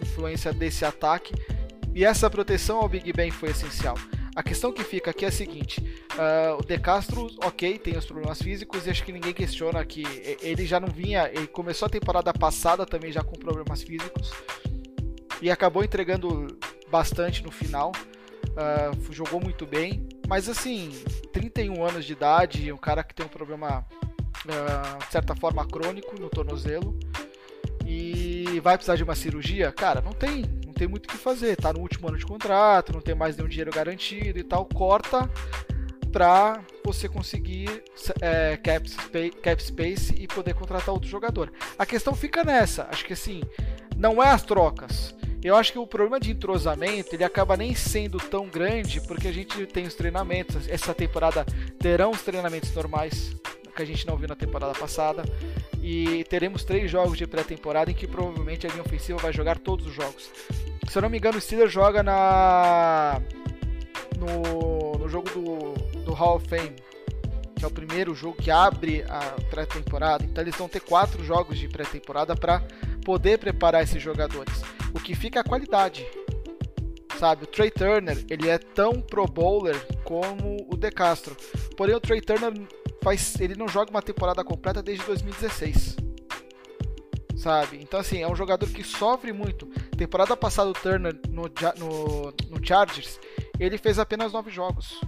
influência 0.03 0.53
desse 0.53 0.85
ataque 0.85 1.33
e 1.95 2.05
essa 2.05 2.29
proteção 2.29 2.79
ao 2.79 2.89
Big 2.89 3.13
Ben 3.13 3.31
foi 3.31 3.51
essencial. 3.51 3.97
A 4.35 4.43
questão 4.43 4.73
que 4.73 4.83
fica 4.83 5.11
aqui 5.11 5.25
é 5.25 5.29
a 5.29 5.33
seguinte: 5.33 5.81
uh, 6.15 6.61
o 6.61 6.65
De 6.65 6.79
Castro, 6.79 7.29
ok, 7.45 7.79
tem 7.79 7.97
os 7.97 8.05
problemas 8.05 8.43
físicos 8.43 8.87
e 8.87 8.91
acho 8.91 9.05
que 9.05 9.13
ninguém 9.13 9.33
questiona 9.33 9.85
que 9.85 10.03
ele 10.43 10.67
já 10.67 10.81
não 10.81 10.89
vinha, 10.89 11.29
ele 11.33 11.47
começou 11.47 11.87
a 11.87 11.89
temporada 11.89 12.33
passada 12.33 12.85
também 12.85 13.13
já 13.13 13.23
com 13.23 13.37
problemas 13.39 13.83
físicos 13.83 14.33
e 15.41 15.51
acabou 15.51 15.85
entregando 15.85 16.59
bastante 16.91 17.45
no 17.45 17.51
final. 17.51 17.93
Uh, 18.57 19.13
jogou 19.13 19.41
muito 19.41 19.67
bem, 19.67 20.09
mas 20.27 20.49
assim, 20.49 20.91
31 21.33 21.85
anos 21.85 22.05
de 22.05 22.13
idade, 22.13 22.73
um 22.73 22.77
cara 22.77 23.03
que 23.03 23.15
tem 23.15 23.25
um 23.25 23.29
problema, 23.29 23.87
uh, 24.45 24.99
de 25.05 25.13
certa 25.13 25.35
forma, 25.35 25.67
crônico 25.67 26.19
no 26.21 26.29
tornozelo 26.29 26.99
e 27.87 28.61
vai 28.61 28.77
precisar 28.77 28.97
de 28.97 29.03
uma 29.03 29.15
cirurgia, 29.15 29.73
cara, 29.73 30.03
não 30.03 30.13
tem, 30.13 30.43
não 30.67 30.75
tem 30.75 30.87
muito 30.87 31.07
o 31.07 31.09
que 31.09 31.17
fazer. 31.17 31.57
Tá 31.57 31.73
no 31.73 31.81
último 31.81 32.09
ano 32.09 32.19
de 32.19 32.27
contrato, 32.27 32.93
não 32.93 33.01
tem 33.01 33.15
mais 33.15 33.37
nenhum 33.37 33.49
dinheiro 33.49 33.71
garantido 33.71 34.39
e 34.39 34.45
tal. 34.45 34.67
Corta 34.67 35.29
para 36.13 36.61
você 36.85 37.09
conseguir 37.09 37.83
é, 38.21 38.59
cap, 38.59 38.89
space, 38.89 39.31
cap 39.31 39.63
space 39.63 40.15
e 40.19 40.27
poder 40.27 40.55
contratar 40.55 40.95
outro 40.95 41.09
jogador. 41.09 41.51
A 41.79 41.87
questão 41.87 42.15
fica 42.15 42.45
nessa, 42.45 42.87
acho 42.91 43.07
que 43.07 43.15
assim, 43.15 43.43
não 43.97 44.23
é 44.23 44.29
as 44.29 44.43
trocas. 44.43 45.15
Eu 45.43 45.55
acho 45.55 45.73
que 45.73 45.79
o 45.79 45.87
problema 45.87 46.19
de 46.19 46.33
entrosamento 46.33 47.15
ele 47.15 47.25
acaba 47.25 47.57
nem 47.57 47.75
sendo 47.75 48.19
tão 48.19 48.49
grande 48.49 49.01
porque 49.01 49.29
a 49.29 49.33
gente 49.33 49.67
tem 49.67 49.87
os 49.87 49.95
treinamentos. 49.95 50.69
Essa 50.69 50.93
temporada 50.93 51.47
terão 51.79 52.11
os 52.11 52.23
treinamentos 52.23 52.75
normais 52.75 53.37
que 53.75 53.83
a 53.83 53.87
gente 53.87 54.05
não 54.07 54.17
viu 54.17 54.27
na 54.27 54.35
temporada 54.35 54.77
passada 54.77 55.23
e 55.81 56.25
teremos 56.25 56.65
três 56.65 56.91
jogos 56.91 57.17
de 57.17 57.27
pré-temporada 57.27 57.93
em 57.93 57.95
que 57.95 58.09
provavelmente 58.09 58.67
a 58.67 58.71
linha 58.71 58.83
ofensiva 58.83 59.19
vai 59.19 59.33
jogar 59.33 59.57
todos 59.59 59.87
os 59.87 59.95
jogos. 59.95 60.29
Se 60.89 60.99
eu 60.99 61.03
não 61.03 61.09
me 61.09 61.19
engano, 61.19 61.39
o 61.39 61.41
Steelers 61.41 61.73
joga 61.73 62.03
na 62.03 63.23
no, 64.19 64.99
no 64.99 65.09
jogo 65.09 65.31
do, 65.31 66.01
do 66.01 66.13
Hall 66.13 66.37
of 66.37 66.49
Fame, 66.49 66.75
que 67.55 67.65
é 67.65 67.69
o 67.69 67.71
primeiro 67.71 68.15
jogo 68.17 68.37
que 68.37 68.51
abre 68.51 69.05
a 69.09 69.21
pré-temporada. 69.49 70.25
Então 70.25 70.43
eles 70.43 70.57
vão 70.57 70.69
ter 70.69 70.81
quatro 70.81 71.25
jogos 71.25 71.57
de 71.57 71.69
pré-temporada 71.69 72.35
para 72.35 72.63
poder 73.09 73.39
preparar 73.39 73.83
esses 73.83 74.03
jogadores. 74.03 74.61
O 74.93 75.01
que 75.01 75.15
fica 75.15 75.39
é 75.39 75.41
a 75.41 75.45
qualidade. 75.45 76.07
Sabe, 77.19 77.45
o 77.45 77.47
Trey 77.47 77.71
Turner, 77.71 78.23
ele 78.29 78.51
é 78.51 78.59
tão 78.59 79.01
pro 79.01 79.25
bowler 79.25 79.75
como 80.05 80.59
o 80.71 80.77
De 80.77 80.91
Castro. 80.91 81.35
Porém, 81.75 81.95
o 81.95 82.01
Trey 82.01 82.21
Turner 82.21 82.53
faz, 83.03 83.41
ele 83.41 83.55
não 83.55 83.67
joga 83.67 83.91
uma 83.91 84.03
temporada 84.03 84.45
completa 84.45 84.83
desde 84.83 85.07
2016. 85.07 85.97
Sabe? 87.35 87.79
Então, 87.81 87.99
assim, 87.99 88.21
é 88.21 88.29
um 88.29 88.37
jogador 88.37 88.69
que 88.69 88.85
sofre 88.85 89.33
muito. 89.33 89.65
Temporada 89.97 90.37
passada, 90.37 90.69
o 90.69 90.75
Turner 90.75 91.19
no, 91.31 91.45
no, 91.79 92.35
no 92.51 92.67
Chargers, 92.67 93.19
ele 93.59 93.79
fez 93.79 93.99
apenas 93.99 94.35
nove 94.35 94.51
jogos. 94.51 95.01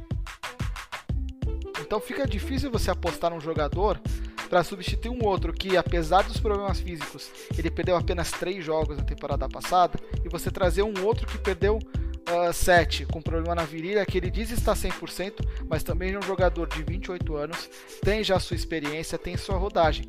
Então 1.90 1.98
fica 1.98 2.24
difícil 2.24 2.70
você 2.70 2.88
apostar 2.88 3.32
num 3.32 3.40
jogador 3.40 4.00
para 4.48 4.62
substituir 4.62 5.10
um 5.10 5.26
outro 5.26 5.52
que, 5.52 5.76
apesar 5.76 6.22
dos 6.22 6.38
problemas 6.38 6.78
físicos, 6.78 7.28
ele 7.58 7.68
perdeu 7.68 7.96
apenas 7.96 8.30
três 8.30 8.64
jogos 8.64 8.96
na 8.96 9.02
temporada 9.02 9.48
passada, 9.48 9.98
e 10.24 10.28
você 10.28 10.52
trazer 10.52 10.82
um 10.82 11.04
outro 11.04 11.26
que 11.26 11.36
perdeu 11.36 11.78
uh, 11.78 12.52
7 12.52 13.06
com 13.06 13.20
problema 13.20 13.56
na 13.56 13.64
virilha, 13.64 14.06
que 14.06 14.18
ele 14.18 14.30
diz 14.30 14.52
estar 14.52 14.74
100%, 14.74 15.44
mas 15.68 15.82
também 15.82 16.12
é 16.12 16.18
um 16.20 16.22
jogador 16.22 16.68
de 16.68 16.80
28 16.80 17.34
anos, 17.34 17.68
tem 18.04 18.22
já 18.22 18.38
sua 18.38 18.54
experiência, 18.54 19.18
tem 19.18 19.36
sua 19.36 19.56
rodagem. 19.56 20.04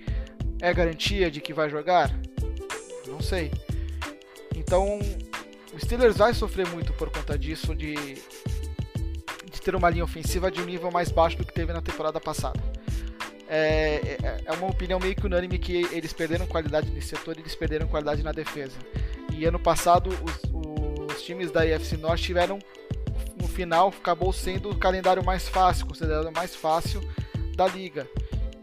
É 0.61 0.71
garantia 0.71 1.31
de 1.31 1.41
que 1.41 1.51
vai 1.51 1.67
jogar? 1.67 2.15
Não 3.07 3.21
sei. 3.21 3.51
Então, 4.55 4.99
o 5.73 5.79
Steelers 5.79 6.17
vai 6.17 6.35
sofrer 6.35 6.67
muito 6.67 6.93
por 6.93 7.09
conta 7.09 7.39
disso, 7.39 7.73
de, 7.73 7.95
de 9.61 9.65
ter 9.65 9.75
uma 9.75 9.89
linha 9.89 10.03
ofensiva 10.03 10.49
de 10.49 10.59
um 10.59 10.65
nível 10.65 10.91
mais 10.91 11.09
baixo 11.11 11.37
do 11.37 11.45
que 11.45 11.53
teve 11.53 11.71
na 11.71 11.81
temporada 11.81 12.19
passada. 12.19 12.59
É, 13.47 14.17
é, 14.23 14.41
é 14.45 14.51
uma 14.53 14.67
opinião 14.67 14.99
meio 14.99 15.15
que 15.15 15.25
unânime 15.25 15.59
que 15.59 15.87
eles 15.91 16.11
perderam 16.11 16.47
qualidade 16.47 16.89
nesse 16.89 17.09
setor 17.09 17.37
e 17.37 17.41
eles 17.41 17.53
perderam 17.53 17.87
qualidade 17.87 18.23
na 18.23 18.31
defesa. 18.31 18.77
E 19.31 19.45
ano 19.45 19.59
passado 19.59 20.09
os, 20.09 21.13
os 21.13 21.21
times 21.21 21.51
da 21.51 21.65
IFC 21.65 21.97
Norte 21.97 22.23
tiveram 22.23 22.59
no 23.39 23.47
final 23.47 23.89
acabou 23.89 24.33
sendo 24.33 24.71
o 24.71 24.77
calendário 24.77 25.23
mais 25.23 25.47
fácil, 25.47 25.85
considerado 25.85 26.31
mais 26.31 26.55
fácil 26.55 27.01
da 27.55 27.67
liga. 27.67 28.07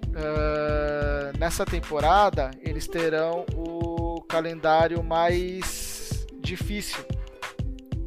Uh, 0.09 1.39
nessa 1.39 1.65
temporada 1.65 2.51
eles 2.61 2.89
terão 2.89 3.47
o 3.55 4.21
calendário 4.23 5.03
mais 5.03 6.27
difícil 6.41 7.05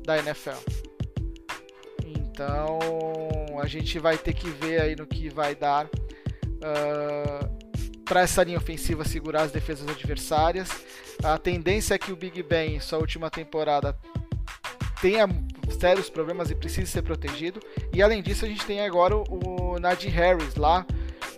da 0.03 0.17
NFL. 0.17 0.80
Então 2.41 3.59
a 3.59 3.67
gente 3.67 3.99
vai 3.99 4.17
ter 4.17 4.33
que 4.33 4.49
ver 4.49 4.81
aí 4.81 4.95
no 4.95 5.05
que 5.05 5.29
vai 5.29 5.53
dar 5.53 5.85
uh, 5.85 5.89
ah, 6.63 7.49
para 8.03 8.21
essa 8.21 8.43
linha 8.43 8.57
ofensiva 8.57 9.05
segurar 9.05 9.43
as 9.43 9.51
defesas 9.51 9.87
adversárias. 9.87 10.69
A 11.23 11.37
tendência 11.37 11.93
é 11.93 11.99
que 11.99 12.11
o 12.11 12.15
Big 12.15 12.41
Ben, 12.41 12.79
sua 12.79 12.97
última 12.97 13.29
temporada, 13.29 13.95
tenha 14.99 15.27
sérios 15.79 16.09
problemas 16.09 16.49
e 16.49 16.55
precise 16.55 16.91
ser 16.91 17.03
protegido. 17.03 17.59
E 17.93 18.01
além 18.01 18.23
disso, 18.23 18.43
a 18.43 18.47
gente 18.47 18.65
tem 18.65 18.81
agora 18.81 19.15
o, 19.15 19.73
o 19.73 19.79
Najee 19.79 20.09
Harris 20.09 20.55
lá, 20.55 20.85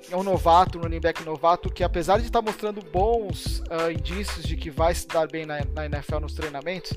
é 0.10 0.16
um 0.16 0.24
novato, 0.24 0.78
um 0.78 0.84
running 0.84 1.02
back 1.02 1.22
novato, 1.24 1.70
que 1.70 1.84
apesar 1.84 2.20
de 2.20 2.28
estar 2.28 2.42
mostrando 2.42 2.82
bons 2.82 3.60
uh, 3.60 3.92
indícios 3.92 4.46
de 4.46 4.56
que 4.56 4.70
vai 4.70 4.96
se 4.96 5.06
dar 5.08 5.28
bem 5.28 5.46
na, 5.46 5.66
na 5.76 5.86
NFL 5.86 6.20
nos 6.20 6.34
treinamentos, 6.34 6.94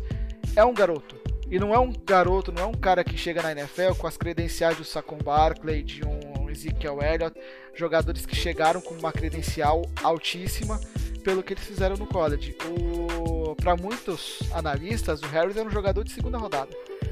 é 0.55 0.65
um 0.65 0.73
garoto. 0.73 1.26
E 1.51 1.59
não 1.59 1.73
é 1.73 1.79
um 1.79 1.93
garoto, 1.93 2.51
não 2.51 2.63
é 2.63 2.67
um 2.67 2.75
cara 2.75 3.05
que 3.05 3.17
chega 3.17 3.43
na 3.43 3.53
NFL 3.53 3.95
com 3.99 4.07
as 4.07 4.17
credenciais 4.17 4.77
do 4.77 4.85
Saquon 4.85 5.19
Barkley, 5.19 5.83
de 5.83 6.05
um 6.05 6.51
Ezekiel 6.51 7.01
Elliott, 7.03 7.39
jogadores 7.75 8.27
que 8.27 8.35
chegaram 8.35 8.81
com 8.81 8.95
uma 8.95 9.13
credencial 9.13 9.83
altíssima 10.03 10.81
pelo 11.23 11.43
que 11.43 11.53
eles 11.53 11.65
fizeram 11.65 11.97
no 11.97 12.07
college. 12.07 12.57
O 12.65 13.27
para 13.67 13.77
muitos 13.77 14.39
analistas, 14.53 15.21
o 15.23 15.27
Harris 15.27 15.57
era 15.57 15.67
um 15.67 15.73
jogador 15.73 16.05
de 16.05 16.13
segunda 16.13 16.39
rodada. 16.39 16.71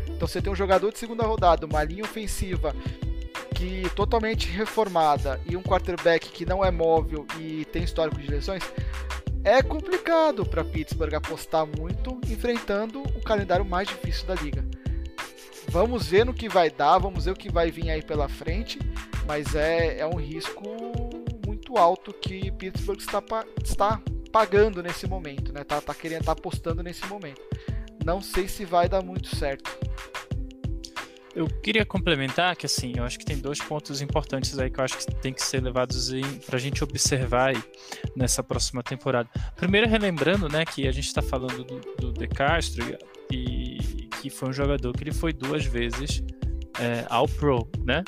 Então 0.09 0.29
você 0.29 0.41
tem 0.41 0.53
um 0.53 0.55
jogador 0.55 0.93
de 0.93 0.99
segunda 1.01 1.25
rodada, 1.25 1.67
uma 1.67 1.83
linha 1.83 2.05
ofensiva 2.05 2.73
que 3.57 3.89
totalmente 3.97 4.49
reformada 4.49 5.41
e 5.45 5.57
um 5.57 5.63
quarterback 5.63 6.29
que 6.29 6.47
não 6.47 6.65
é 6.65 6.71
móvel 6.71 7.27
e 7.41 7.65
tem 7.67 7.83
histórico 7.83 8.21
de 8.21 8.29
lesões, 8.29 8.63
é 9.45 9.63
complicado 9.63 10.45
para 10.47 10.65
Pittsburgh 10.65 11.15
apostar 11.15 11.67
muito 11.67 12.19
enfrentando 12.29 13.03
o 13.03 13.23
calendário 13.23 13.65
mais 13.65 13.87
difícil 13.87 14.27
da 14.27 14.35
liga. 14.35 14.65
Vamos 15.69 16.07
ver 16.09 16.25
no 16.25 16.33
que 16.33 16.49
vai 16.49 16.71
dar, 16.71 16.99
vamos 16.99 17.27
ver 17.27 17.33
o 17.33 17.37
que 17.37 17.53
vai 17.53 17.71
vir 17.71 17.91
aí 17.91 18.03
pela 18.03 18.29
frente, 18.29 18.79
mas 19.27 19.55
é, 19.55 19.99
é 19.99 20.07
um 20.07 20.17
risco 20.17 20.63
muito 21.47 21.77
alto 21.77 22.13
que 22.13 22.51
Pittsburgh 22.53 22.99
está, 22.99 23.23
está 23.63 24.01
pagando 24.33 24.83
nesse 24.83 25.07
momento, 25.07 25.53
né? 25.53 25.63
Tá, 25.63 25.81
tá 25.81 25.95
querendo, 25.95 26.25
tá 26.25 26.33
apostando 26.33 26.83
nesse 26.83 27.07
momento. 27.07 27.41
Não 28.05 28.21
sei 28.21 28.49
se 28.49 28.65
vai 28.65 28.89
dar 28.89 29.03
muito 29.03 29.35
certo. 29.37 29.71
Eu 31.35 31.49
queria 31.49 31.85
complementar 31.85 32.55
que 32.55 32.65
assim, 32.65 32.93
eu 32.97 33.05
acho 33.05 33.19
que 33.19 33.25
tem 33.25 33.37
dois 33.39 33.59
pontos 33.59 34.01
importantes 34.01 34.57
aí 34.59 34.71
que 34.71 34.79
eu 34.79 34.85
acho 34.85 34.99
que 34.99 35.15
tem 35.17 35.33
que 35.33 35.43
ser 35.43 35.61
levados 35.61 36.11
para 36.47 36.57
a 36.57 36.61
gente 36.61 36.85
observar 36.85 37.55
aí 37.55 37.63
nessa 38.15 38.43
próxima 38.43 38.83
temporada. 38.83 39.29
Primeiro, 39.57 39.89
relembrando, 39.89 40.49
né, 40.49 40.65
que 40.65 40.87
a 40.87 40.93
gente 40.93 41.07
está 41.07 41.21
falando 41.21 41.65
do, 41.65 41.81
do 41.99 42.13
De 42.13 42.29
Castro 42.29 42.97
e 43.33 43.79
que 44.21 44.31
foi 44.31 44.51
um 44.51 44.53
jogador 44.53 44.93
que 44.93 45.03
ele 45.03 45.13
foi 45.13 45.33
duas 45.33 45.65
vezes 45.65 46.23
é, 46.79 47.05
ao 47.09 47.27
Pro, 47.27 47.69
né? 47.85 48.05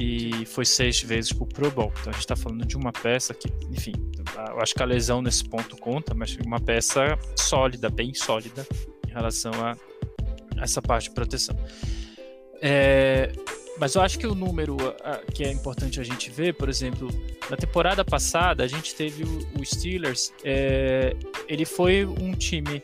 E 0.00 0.46
foi 0.46 0.64
seis 0.64 1.02
vezes 1.02 1.32
pro 1.32 1.46
Pro 1.46 1.70
Bowl. 1.70 1.92
Então 2.00 2.10
a 2.10 2.12
gente 2.12 2.20
está 2.20 2.36
falando 2.36 2.64
de 2.64 2.76
uma 2.76 2.92
peça 2.92 3.34
que, 3.34 3.48
enfim, 3.68 3.92
eu 4.36 4.60
acho 4.60 4.74
que 4.74 4.82
a 4.82 4.86
lesão 4.86 5.20
nesse 5.20 5.44
ponto 5.44 5.76
conta, 5.76 6.14
mas 6.14 6.36
uma 6.46 6.60
peça 6.60 7.18
sólida, 7.36 7.90
bem 7.90 8.14
sólida 8.14 8.64
em 9.08 9.10
relação 9.10 9.52
a 9.54 9.76
essa 10.62 10.80
parte 10.80 11.08
de 11.08 11.14
proteção. 11.14 11.56
É, 12.60 13.32
mas 13.78 13.94
eu 13.94 14.02
acho 14.02 14.18
que 14.18 14.26
o 14.26 14.34
número 14.34 14.76
que 15.32 15.44
é 15.44 15.52
importante 15.52 16.00
a 16.00 16.04
gente 16.04 16.30
ver, 16.30 16.54
por 16.54 16.68
exemplo, 16.68 17.08
na 17.48 17.56
temporada 17.56 18.04
passada 18.04 18.64
a 18.64 18.66
gente 18.66 18.94
teve 18.94 19.24
o, 19.24 19.64
Steelers, 19.64 20.32
é, 20.44 21.14
ele 21.46 21.64
foi 21.64 22.04
um 22.04 22.32
time 22.32 22.82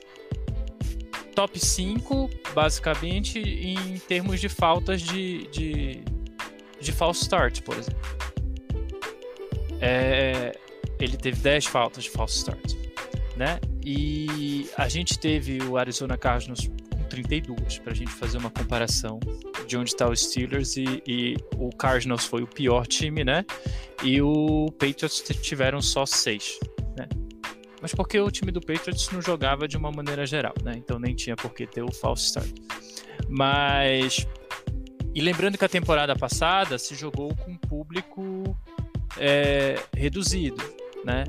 top 1.35 1.59
5, 1.59 2.31
basicamente, 2.55 3.41
em 3.41 3.99
termos 3.99 4.41
de 4.41 4.49
faltas 4.49 5.03
de, 5.03 5.49
de, 5.49 6.05
de 6.81 6.93
false 6.93 7.22
start, 7.22 7.62
por 7.62 7.77
exemplo. 7.77 8.01
É, 9.81 10.57
ele 11.01 11.16
teve 11.16 11.41
10 11.41 11.66
faltas 11.66 12.05
de 12.05 12.11
false 12.11 12.37
start, 12.39 12.75
né? 13.37 13.59
E 13.85 14.70
a 14.77 14.89
gente 14.89 15.18
teve 15.18 15.61
o 15.64 15.77
Arizona 15.77 16.16
Cardinals 16.16 16.70
32, 17.15 17.79
para 17.79 17.93
a 17.93 17.95
gente 17.95 18.11
fazer 18.11 18.39
uma 18.39 18.51
comparação 18.51 19.21
de 19.69 19.77
onde 19.77 19.91
está 19.91 20.09
o 20.09 20.17
Steelers 20.17 20.77
e, 20.77 21.03
e, 21.07 21.37
o 21.57 21.71
Cardinals 21.71 22.25
foi 22.25 22.43
o 22.43 22.47
pior 22.47 22.87
time, 22.87 23.23
né? 23.23 23.45
E 24.03 24.21
o 24.21 24.67
Patriots 24.73 25.23
tiveram 25.41 25.81
só 25.81 26.05
6, 26.05 26.59
né? 26.99 27.09
Mas 27.81 27.95
porque 27.95 28.19
o 28.19 28.31
time 28.31 28.51
do 28.51 28.61
Patriots 28.61 29.11
não 29.11 29.23
jogava 29.23 29.69
de 29.69 29.77
uma 29.77 29.93
maneira 29.93 30.27
geral, 30.27 30.55
né? 30.65 30.73
Então 30.77 30.99
nem 30.99 31.15
tinha 31.15 31.37
por 31.37 31.55
que 31.55 31.67
ter 31.67 31.83
o 31.83 31.93
false 31.93 32.27
start. 32.27 32.53
Mas 33.29 34.27
e 35.15 35.21
lembrando 35.21 35.57
que 35.57 35.65
a 35.65 35.69
temporada 35.69 36.17
passada 36.17 36.77
se 36.77 36.97
jogou 36.97 37.33
com 37.37 37.57
público 37.57 38.43
é, 39.17 39.81
reduzido, 39.97 40.61
né? 41.05 41.23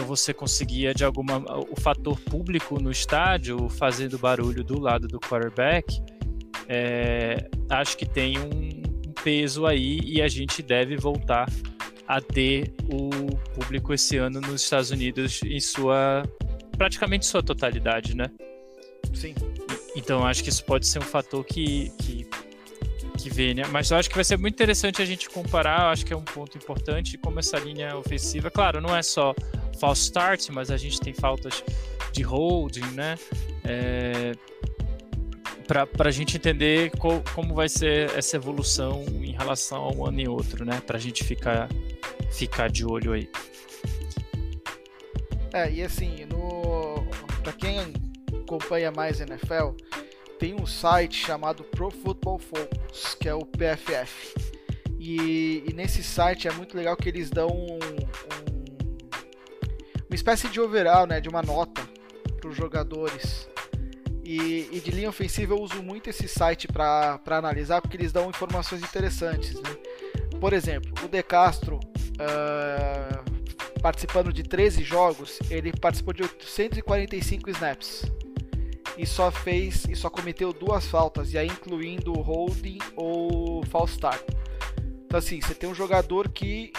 Então 0.00 0.08
você 0.08 0.32
conseguia 0.32 0.94
de 0.94 1.04
alguma 1.04 1.44
o 1.70 1.78
fator 1.78 2.18
público 2.18 2.80
no 2.80 2.90
estádio 2.90 3.68
fazendo 3.68 4.18
barulho 4.18 4.64
do 4.64 4.80
lado 4.80 5.06
do 5.06 5.20
quarterback, 5.20 6.02
é, 6.66 7.46
acho 7.68 7.98
que 7.98 8.06
tem 8.06 8.38
um, 8.38 8.80
peso 9.22 9.66
aí 9.66 10.00
e 10.02 10.22
a 10.22 10.28
gente 10.28 10.62
deve 10.62 10.96
voltar 10.96 11.46
a 12.08 12.18
ter 12.18 12.72
o 12.90 13.10
público 13.54 13.92
esse 13.92 14.16
ano 14.16 14.40
nos 14.40 14.62
Estados 14.62 14.90
Unidos 14.90 15.42
em 15.42 15.60
sua 15.60 16.22
praticamente 16.78 17.26
sua 17.26 17.42
totalidade, 17.42 18.16
né? 18.16 18.30
Sim. 19.12 19.34
Então 19.94 20.26
acho 20.26 20.42
que 20.42 20.48
isso 20.48 20.64
pode 20.64 20.86
ser 20.86 21.00
um 21.00 21.02
fator 21.02 21.44
que, 21.44 21.90
que 21.98 22.26
que 23.22 23.30
vê, 23.30 23.54
né? 23.54 23.62
Mas 23.70 23.90
eu 23.90 23.96
acho 23.96 24.08
que 24.08 24.14
vai 24.14 24.24
ser 24.24 24.36
muito 24.36 24.54
interessante 24.54 25.00
a 25.00 25.04
gente 25.04 25.28
comparar, 25.28 25.82
eu 25.82 25.88
acho 25.88 26.04
que 26.04 26.12
é 26.12 26.16
um 26.16 26.24
ponto 26.24 26.56
importante 26.56 27.18
como 27.18 27.38
essa 27.38 27.58
linha 27.58 27.96
ofensiva, 27.96 28.50
claro, 28.50 28.80
não 28.80 28.96
é 28.96 29.02
só 29.02 29.34
false 29.78 30.02
start, 30.02 30.48
mas 30.50 30.70
a 30.70 30.76
gente 30.76 31.00
tem 31.00 31.12
faltas 31.12 31.62
de 32.12 32.22
holding, 32.22 32.86
né? 32.92 33.16
É, 33.64 34.32
para 35.66 36.08
a 36.08 36.10
gente 36.10 36.36
entender 36.36 36.90
co, 36.98 37.22
como 37.34 37.54
vai 37.54 37.68
ser 37.68 38.10
essa 38.16 38.36
evolução 38.36 39.04
em 39.08 39.32
relação 39.32 39.84
a 39.84 39.92
um 39.92 40.04
ano 40.04 40.20
e 40.20 40.28
outro, 40.28 40.64
né? 40.64 40.82
Para 40.84 40.96
a 40.96 41.00
gente 41.00 41.22
ficar, 41.22 41.68
ficar 42.32 42.68
de 42.68 42.84
olho 42.84 43.12
aí. 43.12 43.28
É, 45.52 45.70
e 45.70 45.82
assim, 45.82 46.26
no... 46.26 47.06
para 47.42 47.52
quem 47.52 47.78
acompanha 48.42 48.90
mais 48.90 49.20
NFL, 49.20 49.74
tem 50.40 50.54
um 50.54 50.64
site 50.64 51.26
chamado 51.26 51.62
Pro 51.64 51.90
Football 51.90 52.38
Focus, 52.38 53.14
que 53.20 53.28
é 53.28 53.34
o 53.34 53.44
PFF. 53.44 54.34
E, 54.98 55.62
e 55.68 55.72
nesse 55.74 56.02
site 56.02 56.48
é 56.48 56.52
muito 56.52 56.74
legal 56.74 56.96
que 56.96 57.10
eles 57.10 57.28
dão 57.28 57.48
um, 57.48 57.74
um, 57.74 57.78
uma 60.08 60.14
espécie 60.14 60.48
de 60.48 60.58
overall, 60.58 61.06
né, 61.06 61.20
de 61.20 61.28
uma 61.28 61.42
nota 61.42 61.82
para 62.40 62.48
os 62.48 62.56
jogadores. 62.56 63.50
E, 64.24 64.66
e, 64.72 64.80
de 64.80 64.90
linha 64.90 65.10
ofensiva 65.10 65.52
eu 65.52 65.60
uso 65.60 65.82
muito 65.82 66.08
esse 66.08 66.26
site 66.26 66.66
para 66.68 67.20
analisar 67.26 67.82
porque 67.82 67.96
eles 67.96 68.10
dão 68.10 68.30
informações 68.30 68.82
interessantes. 68.82 69.54
Né? 69.54 69.76
Por 70.40 70.54
exemplo, 70.54 70.90
o 71.04 71.08
De 71.08 71.22
Castro, 71.22 71.76
uh, 71.76 73.80
participando 73.82 74.32
de 74.32 74.42
13 74.42 74.82
jogos, 74.84 75.38
ele 75.50 75.70
participou 75.72 76.14
de 76.14 76.22
845 76.22 77.50
snaps 77.50 78.10
e 79.00 79.06
só 79.06 79.30
fez 79.30 79.86
e 79.88 79.96
só 79.96 80.10
cometeu 80.10 80.52
duas 80.52 80.86
faltas, 80.86 81.32
e 81.32 81.38
aí 81.38 81.46
incluindo 81.46 82.12
holding 82.12 82.78
ou 82.94 83.64
false 83.64 83.94
start. 83.94 84.22
Então 85.06 85.18
assim, 85.18 85.40
você 85.40 85.54
tem 85.54 85.70
um 85.70 85.74
jogador 85.74 86.28
que 86.28 86.70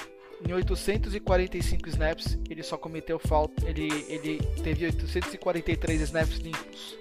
em 0.47 0.53
845 0.53 1.89
snaps 1.89 2.37
ele 2.47 2.61
só 2.61 2.77
cometeu 2.77 3.17
falta, 3.17 3.67
ele, 3.67 4.05
ele 4.07 4.37
teve 4.63 4.85
843 4.85 6.01
snaps 6.01 6.37
limpos. 6.37 6.95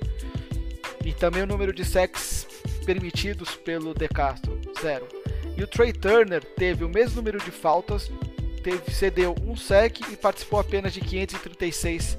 E 1.05 1.13
também 1.13 1.43
o 1.43 1.47
número 1.47 1.73
de 1.73 1.85
sacks 1.85 2.47
permitidos 2.87 3.55
pelo 3.57 3.93
De 3.93 4.09
Castro, 4.09 4.59
zero. 4.81 5.07
E 5.57 5.63
o 5.63 5.67
Trey 5.67 5.93
Turner 5.93 6.43
teve 6.43 6.83
o 6.83 6.89
mesmo 6.89 7.17
número 7.17 7.39
de 7.39 7.51
faltas, 7.51 8.11
teve, 8.63 8.91
cedeu 8.91 9.35
um 9.45 9.55
sack 9.55 10.03
e 10.11 10.17
participou 10.17 10.61
apenas 10.61 10.95
de 10.95 11.01
536 11.03 12.17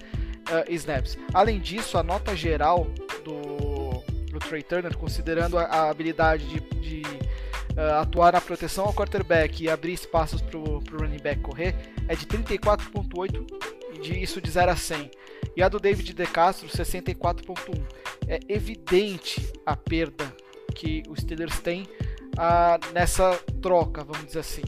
uh, 0.51 0.71
snaps. 0.73 1.17
Além 1.33 1.59
disso, 1.59 1.97
a 1.97 2.03
nota 2.03 2.35
geral 2.35 2.87
do, 3.23 4.03
do 4.31 4.39
Trey 4.39 4.61
Turner, 4.61 4.95
considerando 4.97 5.57
a, 5.57 5.63
a 5.63 5.89
habilidade 5.89 6.45
de, 6.47 6.59
de 6.79 7.01
uh, 7.01 8.01
atuar 8.01 8.33
na 8.33 8.41
proteção 8.41 8.85
ao 8.85 8.93
quarterback 8.93 9.63
e 9.63 9.69
abrir 9.69 9.93
espaços 9.93 10.41
para 10.41 10.57
o 10.57 10.79
running 10.91 11.21
back 11.21 11.41
correr, 11.41 11.75
é 12.07 12.15
de 12.15 12.25
34,8 12.25 14.01
de 14.01 14.21
isso 14.21 14.41
de 14.41 14.49
0 14.49 14.71
a 14.71 14.75
100. 14.75 15.11
E 15.55 15.61
a 15.61 15.69
do 15.69 15.79
David 15.79 16.13
De 16.13 16.25
Castro, 16.25 16.67
64,1. 16.67 17.81
É 18.27 18.39
evidente 18.47 19.51
a 19.65 19.75
perda 19.75 20.33
que 20.73 21.03
os 21.09 21.19
Steelers 21.19 21.59
têm 21.59 21.83
uh, 21.83 22.93
nessa 22.93 23.37
troca, 23.61 24.03
vamos 24.03 24.27
dizer 24.27 24.39
assim. 24.39 24.63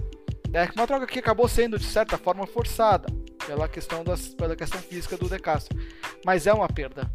É 0.53 0.69
uma 0.75 0.85
troca 0.85 1.07
que 1.07 1.17
acabou 1.17 1.47
sendo 1.47 1.79
de 1.79 1.85
certa 1.85 2.17
forma 2.17 2.45
forçada 2.45 3.07
pela 3.45 3.67
questão, 3.67 4.03
das, 4.03 4.29
pela 4.29 4.55
questão 4.55 4.79
física 4.81 5.17
do 5.17 5.29
De 5.29 5.39
Castro. 5.39 5.77
Mas 6.25 6.47
é 6.47 6.53
uma 6.53 6.67
perda. 6.67 7.11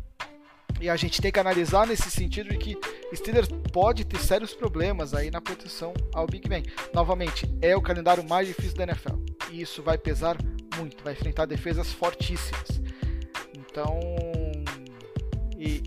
E 0.80 0.88
a 0.88 0.96
gente 0.96 1.20
tem 1.20 1.32
que 1.32 1.40
analisar 1.40 1.86
nesse 1.86 2.10
sentido 2.10 2.50
de 2.50 2.56
que 2.56 2.78
Steelers 3.14 3.48
pode 3.72 4.04
ter 4.04 4.20
sérios 4.20 4.54
problemas 4.54 5.12
aí 5.12 5.30
na 5.30 5.40
proteção 5.40 5.92
ao 6.14 6.26
Big 6.26 6.48
Ben. 6.48 6.62
Novamente, 6.94 7.48
é 7.60 7.76
o 7.76 7.82
calendário 7.82 8.22
mais 8.28 8.46
difícil 8.46 8.76
da 8.76 8.84
NFL. 8.84 9.16
E 9.50 9.60
isso 9.60 9.82
vai 9.82 9.98
pesar 9.98 10.36
muito, 10.76 11.02
vai 11.02 11.14
enfrentar 11.14 11.46
defesas 11.46 11.92
fortíssimas. 11.92 12.80
Então, 13.56 13.98
e 15.58 15.82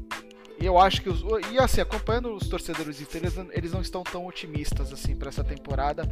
eu 0.65 0.77
acho 0.77 1.01
que 1.01 1.09
os 1.09 1.23
e 1.51 1.57
assim, 1.57 1.81
acompanhando 1.81 2.33
os 2.33 2.47
torcedores 2.47 2.97
Steelers, 2.97 3.35
eles 3.51 3.71
não 3.71 3.81
estão 3.81 4.03
tão 4.03 4.25
otimistas 4.25 4.91
assim 4.91 5.15
para 5.15 5.29
essa 5.29 5.43
temporada. 5.43 6.09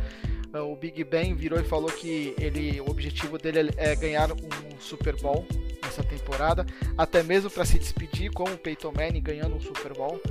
Ah, 0.54 0.64
o 0.64 0.76
Big 0.76 1.04
Ben 1.04 1.36
virou 1.36 1.60
e 1.60 1.64
falou 1.64 1.90
que 1.92 2.34
ele, 2.38 2.82
o 2.82 2.90
objetivo 2.90 3.38
dele 3.38 3.72
é 3.78 3.96
ganhar 3.96 4.32
um 4.32 4.80
Super 4.80 5.16
Bowl 5.18 5.46
nessa 5.84 6.04
temporada, 6.04 6.66
até 6.98 7.24
mesmo 7.24 7.50
para 7.50 7.66
se 7.66 7.78
despedir 7.78 8.32
com 8.32 8.44
o 8.44 8.58
Peyton 8.58 8.92
Manning 8.96 9.22
ganhando 9.22 9.56
um 9.56 9.62
Super 9.62 9.94
Bowl. 9.94 10.22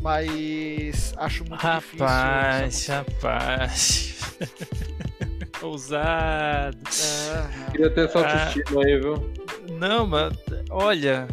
Mas 0.00 1.12
acho 1.16 1.44
muito 1.44 1.60
rapaz, 1.60 1.84
difícil. 2.64 2.94
Rapaz, 2.94 4.16
rapaz. 4.40 4.90
Ousado. 5.62 6.78
É, 6.88 7.70
Queria 7.70 7.90
ter 7.90 8.06
essa 8.06 8.18
autoestima 8.18 8.80
ah, 8.80 8.86
aí, 8.86 8.98
viu? 8.98 9.30
Não, 9.78 10.06
mas 10.06 10.32
olha, 10.70 11.28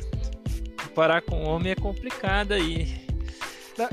comparar 0.97 1.21
com 1.21 1.43
o 1.43 1.47
homem 1.47 1.73
é 1.73 1.75
complicado 1.75 2.53
aí. 2.53 3.05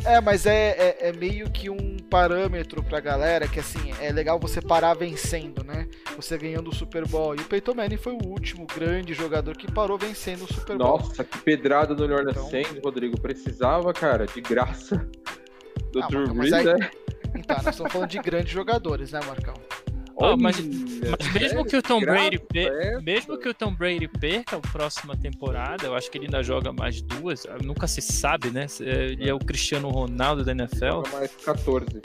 É, 0.06 0.18
mas 0.22 0.46
é, 0.46 0.70
é, 0.70 1.08
é, 1.08 1.12
meio 1.12 1.50
que 1.50 1.68
um 1.68 1.98
parâmetro 1.98 2.82
pra 2.82 2.98
galera 2.98 3.46
que 3.46 3.60
assim, 3.60 3.92
é 4.00 4.10
legal 4.10 4.40
você 4.40 4.62
parar 4.62 4.94
vencendo, 4.94 5.62
né? 5.62 5.86
Você 6.16 6.38
ganhando 6.38 6.70
o 6.70 6.74
Super 6.74 7.06
Bowl. 7.06 7.34
E 7.34 7.40
o 7.40 7.44
Peyton 7.44 7.74
Manning 7.74 7.98
foi 7.98 8.14
o 8.14 8.26
último 8.26 8.66
grande 8.66 9.12
jogador 9.12 9.54
que 9.54 9.70
parou 9.70 9.98
vencendo 9.98 10.44
o 10.44 10.54
Super 10.54 10.78
Bowl. 10.78 10.96
Nossa, 10.96 11.22
que 11.22 11.36
pedrada 11.40 11.94
do 11.94 12.04
Orleans 12.04 12.38
então... 12.38 12.80
Rodrigo. 12.82 13.20
Precisava, 13.20 13.92
cara, 13.92 14.24
de 14.24 14.40
graça 14.40 15.06
do 15.92 16.02
ah, 16.02 16.06
Drew 16.06 16.32
Brees, 16.32 16.54
aí... 16.54 16.64
né? 16.64 16.90
Então, 17.36 17.56
nós 17.56 17.66
estamos 17.66 17.92
falando 17.92 18.08
de 18.08 18.18
grandes 18.20 18.50
jogadores, 18.50 19.12
né, 19.12 19.20
Marcão? 19.26 19.54
Oh, 20.16 20.36
mas, 20.36 20.56
mas, 20.60 21.32
mesmo 21.32 21.64
que 21.64 21.76
o 21.76 21.82
Tom 21.82 22.00
Brady 22.00 22.38
per... 22.38 23.02
mesmo 23.02 23.36
que 23.38 23.48
o 23.48 23.54
Tom 23.54 23.74
Brady 23.74 24.06
perca 24.06 24.56
a 24.56 24.60
próxima 24.60 25.16
temporada, 25.16 25.86
eu 25.86 25.94
acho 25.94 26.10
que 26.10 26.18
ele 26.18 26.26
ainda 26.26 26.42
joga 26.42 26.72
mais 26.72 27.02
duas. 27.02 27.44
Nunca 27.62 27.86
se 27.88 28.00
sabe, 28.00 28.50
né? 28.50 28.66
Ele 28.80 29.28
é 29.28 29.34
o 29.34 29.38
Cristiano 29.38 29.88
Ronaldo 29.88 30.44
da 30.44 30.52
NFL. 30.52 30.86
Joga 30.86 31.10
mais 31.10 31.30
14. 31.44 32.00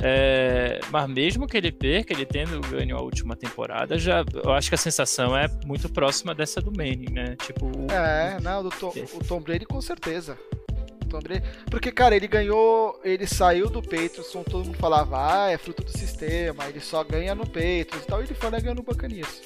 É, 0.00 0.78
mas 0.90 1.10
mesmo 1.10 1.46
que 1.46 1.56
ele 1.56 1.72
perca, 1.72 2.12
ele 2.12 2.24
tendo 2.24 2.60
ganho 2.60 2.96
a 2.96 3.02
última 3.02 3.34
temporada, 3.34 3.98
já 3.98 4.24
eu 4.44 4.52
acho 4.52 4.68
que 4.68 4.76
a 4.76 4.78
sensação 4.78 5.36
é 5.36 5.48
muito 5.66 5.88
próxima 5.88 6.34
dessa 6.34 6.60
do 6.60 6.70
Manning, 6.70 7.12
né? 7.12 7.36
Tipo, 7.42 7.70
é, 7.90 8.38
não, 8.40 8.62
do 8.62 8.70
Tom, 8.70 8.92
o 9.14 9.24
Tom 9.24 9.40
Brady 9.40 9.66
com 9.66 9.80
certeza. 9.80 10.38
Tom 11.08 11.20
Brady. 11.20 11.42
Porque, 11.70 11.90
cara, 11.90 12.14
ele 12.14 12.28
ganhou. 12.28 13.00
Ele 13.02 13.26
saiu 13.26 13.68
do 13.68 13.82
Patriots, 13.82 14.30
todo 14.30 14.64
mundo 14.64 14.76
falava, 14.78 15.44
ah, 15.44 15.50
é 15.50 15.58
fruto 15.58 15.82
do 15.82 15.90
sistema, 15.90 16.66
ele 16.68 16.80
só 16.80 17.02
ganha 17.02 17.34
no 17.34 17.46
Patriots 17.46 18.02
e 18.02 18.06
tal, 18.06 18.20
e 18.20 18.24
ele 18.24 18.34
foi 18.34 18.50
lá 18.50 18.60
ganhando 18.60 18.82
Buccaneers. 18.82 19.40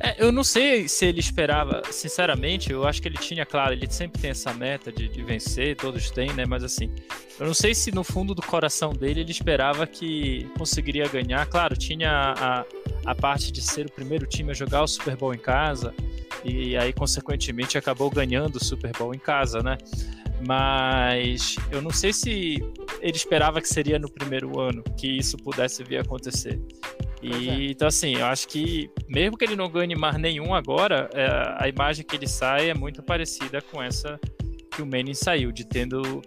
É, 0.00 0.14
eu 0.16 0.30
não 0.30 0.44
sei 0.44 0.88
se 0.88 1.06
ele 1.06 1.18
esperava, 1.18 1.82
sinceramente, 1.90 2.70
eu 2.70 2.86
acho 2.86 3.02
que 3.02 3.08
ele 3.08 3.18
tinha, 3.18 3.44
claro, 3.44 3.72
ele 3.72 3.90
sempre 3.90 4.20
tem 4.20 4.30
essa 4.30 4.54
meta 4.54 4.92
de, 4.92 5.08
de 5.08 5.22
vencer, 5.24 5.76
todos 5.76 6.10
têm, 6.10 6.32
né? 6.32 6.46
Mas 6.46 6.62
assim, 6.62 6.88
eu 7.38 7.46
não 7.46 7.54
sei 7.54 7.74
se 7.74 7.90
no 7.90 8.04
fundo 8.04 8.32
do 8.32 8.42
coração 8.42 8.92
dele 8.92 9.20
ele 9.20 9.32
esperava 9.32 9.86
que 9.86 10.48
conseguiria 10.56 11.08
ganhar. 11.08 11.44
Claro, 11.46 11.76
tinha 11.76 12.10
a, 12.10 12.64
a 13.04 13.14
parte 13.14 13.50
de 13.50 13.60
ser 13.60 13.86
o 13.86 13.90
primeiro 13.90 14.24
time 14.24 14.52
a 14.52 14.54
jogar 14.54 14.82
o 14.82 14.86
Super 14.86 15.16
Bowl 15.16 15.34
em 15.34 15.38
casa, 15.38 15.92
e 16.44 16.76
aí, 16.76 16.92
consequentemente, 16.92 17.76
acabou 17.76 18.10
ganhando 18.10 18.56
o 18.56 18.64
Super 18.64 18.92
Bowl 18.96 19.14
em 19.14 19.18
casa, 19.18 19.62
né? 19.62 19.76
Mas 20.46 21.56
eu 21.70 21.82
não 21.82 21.90
sei 21.90 22.12
se 22.12 22.58
ele 23.00 23.16
esperava 23.16 23.60
que 23.60 23.68
seria 23.68 23.98
no 23.98 24.10
primeiro 24.10 24.60
ano 24.60 24.82
que 24.96 25.06
isso 25.06 25.36
pudesse 25.36 25.82
vir 25.82 25.98
a 25.98 26.02
acontecer. 26.02 26.60
E, 27.20 27.48
é. 27.48 27.70
Então, 27.70 27.88
assim, 27.88 28.16
eu 28.16 28.26
acho 28.26 28.46
que 28.46 28.88
mesmo 29.08 29.36
que 29.36 29.44
ele 29.44 29.56
não 29.56 29.68
ganhe 29.68 29.96
mais 29.96 30.16
nenhum 30.16 30.54
agora, 30.54 31.10
é, 31.12 31.26
a 31.58 31.68
imagem 31.68 32.04
que 32.04 32.14
ele 32.14 32.28
sai 32.28 32.70
é 32.70 32.74
muito 32.74 33.02
parecida 33.02 33.60
com 33.60 33.82
essa 33.82 34.18
que 34.70 34.82
o 34.82 34.86
Manning 34.86 35.14
saiu, 35.14 35.50
de 35.50 35.64
tendo 35.64 36.22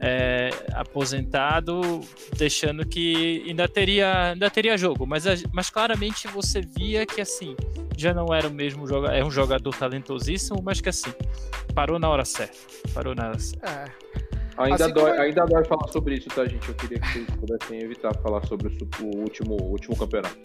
é, 0.00 0.50
aposentado, 0.72 2.00
deixando 2.36 2.86
que 2.86 3.44
ainda 3.46 3.68
teria, 3.68 4.32
ainda 4.32 4.50
teria 4.50 4.76
jogo. 4.76 5.06
Mas, 5.06 5.24
mas 5.52 5.70
claramente 5.70 6.28
você 6.28 6.60
via 6.60 7.06
que, 7.06 7.20
assim, 7.20 7.56
já 7.96 8.12
não 8.12 8.26
era 8.34 8.48
o 8.48 8.52
mesmo 8.52 8.86
jogador, 8.86 9.14
é 9.14 9.24
um 9.24 9.30
jogador 9.30 9.74
talentosíssimo, 9.74 10.60
mas 10.62 10.80
que 10.80 10.88
assim, 10.88 11.12
parou 11.74 11.98
na 11.98 12.08
hora 12.08 12.24
certa. 12.24 12.56
Parou 12.92 13.14
na 13.14 13.28
hora 13.28 13.38
certa. 13.38 13.66
É. 13.70 14.33
Ainda, 14.56 14.84
assim 14.84 14.94
dói, 14.94 15.10
como... 15.10 15.22
ainda 15.22 15.44
dói 15.46 15.64
falar 15.64 15.88
sobre 15.88 16.14
isso, 16.16 16.28
tá, 16.28 16.44
gente? 16.46 16.68
Eu 16.68 16.74
queria 16.74 17.00
que 17.00 17.12
vocês 17.12 17.26
pudessem 17.38 17.80
evitar 17.82 18.14
falar 18.18 18.44
sobre 18.46 18.68
o, 18.68 19.04
o 19.04 19.16
último, 19.16 19.56
o 19.60 19.70
último 19.70 19.96
campeonato. 19.96 20.38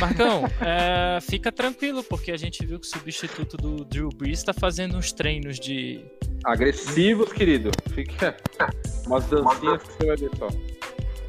Marcão, 0.00 0.44
é, 0.60 1.20
fica 1.20 1.52
tranquilo, 1.52 2.02
porque 2.02 2.32
a 2.32 2.36
gente 2.36 2.64
viu 2.64 2.80
que 2.80 2.86
o 2.86 2.90
substituto 2.90 3.56
do 3.56 3.84
Drew 3.84 4.08
Brees 4.08 4.38
está 4.38 4.52
fazendo 4.52 4.96
uns 4.96 5.12
treinos 5.12 5.58
de. 5.58 6.04
Agressivos, 6.44 7.32
querido. 7.32 7.70
Fica. 7.90 8.36
Umas 9.06 9.24
dancinhas 9.26 9.82
que 9.82 9.92
você 9.92 10.06
vai 10.06 10.16
ver 10.16 10.30
só 10.38 10.48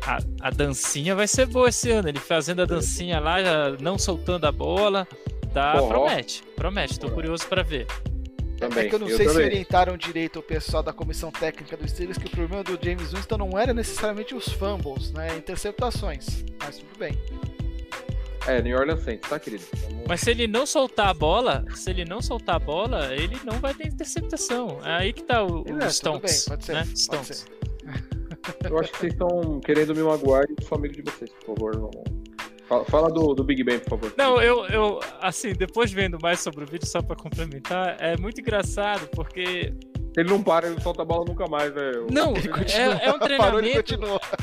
a, 0.10 0.20
a 0.42 0.50
dancinha 0.50 1.16
vai 1.16 1.28
ser 1.28 1.46
boa 1.46 1.70
esse 1.70 1.92
ano. 1.92 2.10
Ele 2.10 2.20
fazendo 2.20 2.62
a 2.64 2.66
dancinha 2.66 3.20
lá, 3.20 3.38
não 3.80 3.98
soltando 3.98 4.46
a 4.46 4.52
bola. 4.52 5.08
Tá, 5.54 5.74
promete, 5.82 6.44
promete. 6.56 7.00
Tô 7.00 7.10
curioso 7.10 7.46
para 7.48 7.64
ver. 7.64 7.88
Também, 8.60 8.86
é 8.86 8.90
que 8.90 8.96
eu 8.96 9.00
não 9.00 9.08
eu 9.08 9.16
sei 9.16 9.26
também. 9.26 9.42
se 9.42 9.48
orientaram 9.48 9.98
direito 9.98 10.40
o 10.40 10.44
pessoal 10.44 10.84
da 10.84 10.92
comissão 10.92 11.32
técnica 11.32 11.78
do 11.78 11.88
Steelers 11.88 12.18
que 12.18 12.28
o 12.28 12.30
problema 12.30 12.64
do 12.64 12.78
James 12.84 13.14
Winston 13.14 13.38
não 13.38 13.58
era 13.58 13.74
necessariamente 13.74 14.36
os 14.36 14.50
fumbles, 14.50 15.12
né? 15.14 15.38
Interceptações. 15.38 16.44
Mas 16.60 16.78
tudo 16.78 16.98
bem. 17.00 17.18
É, 18.48 18.62
New 18.62 18.78
Orleans 18.78 19.04
Saints, 19.04 19.30
tá, 19.30 19.40
querido? 19.40 19.64
Vamos... 19.82 20.06
Mas 20.08 20.22
se 20.22 20.32
ele 20.32 20.48
não 20.48 20.66
soltar 20.66 21.08
a 21.08 21.14
bola, 21.14 21.64
se 21.76 21.90
ele 21.90 22.04
não 22.04 22.22
soltar 22.22 22.56
a 22.56 22.60
bola, 22.60 23.14
ele 23.14 23.40
não 23.46 23.60
vai 23.60 23.74
ter 23.74 23.88
interceptação. 23.88 24.80
É 24.84 24.92
aí 24.94 25.14
que 25.14 25.24
tá 25.24 25.44
o, 25.44 25.64
o 25.64 25.84
é, 25.84 25.88
Stonks, 25.90 26.46
bem, 26.46 26.50
pode 26.50 26.66
ser, 26.66 26.74
né? 26.74 26.84
Stonks. 26.96 27.28
Pode 27.28 27.36
ser. 27.36 28.70
Eu 28.70 28.80
acho 28.80 28.92
que 28.92 28.98
vocês 28.98 29.14
estão 29.14 29.60
querendo 29.60 29.96
me 29.96 30.02
magoar 30.02 30.46
e 30.50 30.64
sou 30.64 30.78
amigo 30.78 30.96
de 30.96 31.02
vocês, 31.04 31.30
por 31.32 31.56
favor. 31.56 31.92
Fala, 32.70 32.86
fala 32.86 33.12
do, 33.12 33.34
do 33.34 33.44
Big 33.44 33.64
Bang, 33.64 33.80
por 33.80 33.90
favor. 33.90 34.14
Não, 34.16 34.40
eu, 34.40 34.64
eu, 34.68 35.00
assim, 35.20 35.54
depois 35.54 35.92
vendo 35.92 36.20
mais 36.22 36.40
sobre 36.40 36.64
o 36.64 36.68
vídeo, 36.68 36.86
só 36.86 37.02
pra 37.02 37.16
complementar, 37.16 37.98
é 38.00 38.16
muito 38.16 38.40
engraçado, 38.40 39.08
porque 39.08 39.74
ele 40.16 40.30
não 40.30 40.44
para, 40.44 40.68
ele 40.68 40.80
solta 40.80 41.02
a 41.02 41.06
bola 41.06 41.26
nunca 41.26 41.48
mais, 41.48 41.74
velho. 41.74 42.06
Não, 42.12 42.34
é, 42.36 43.08
é, 43.08 43.12
um 43.12 43.18
treinamento. 43.20 43.96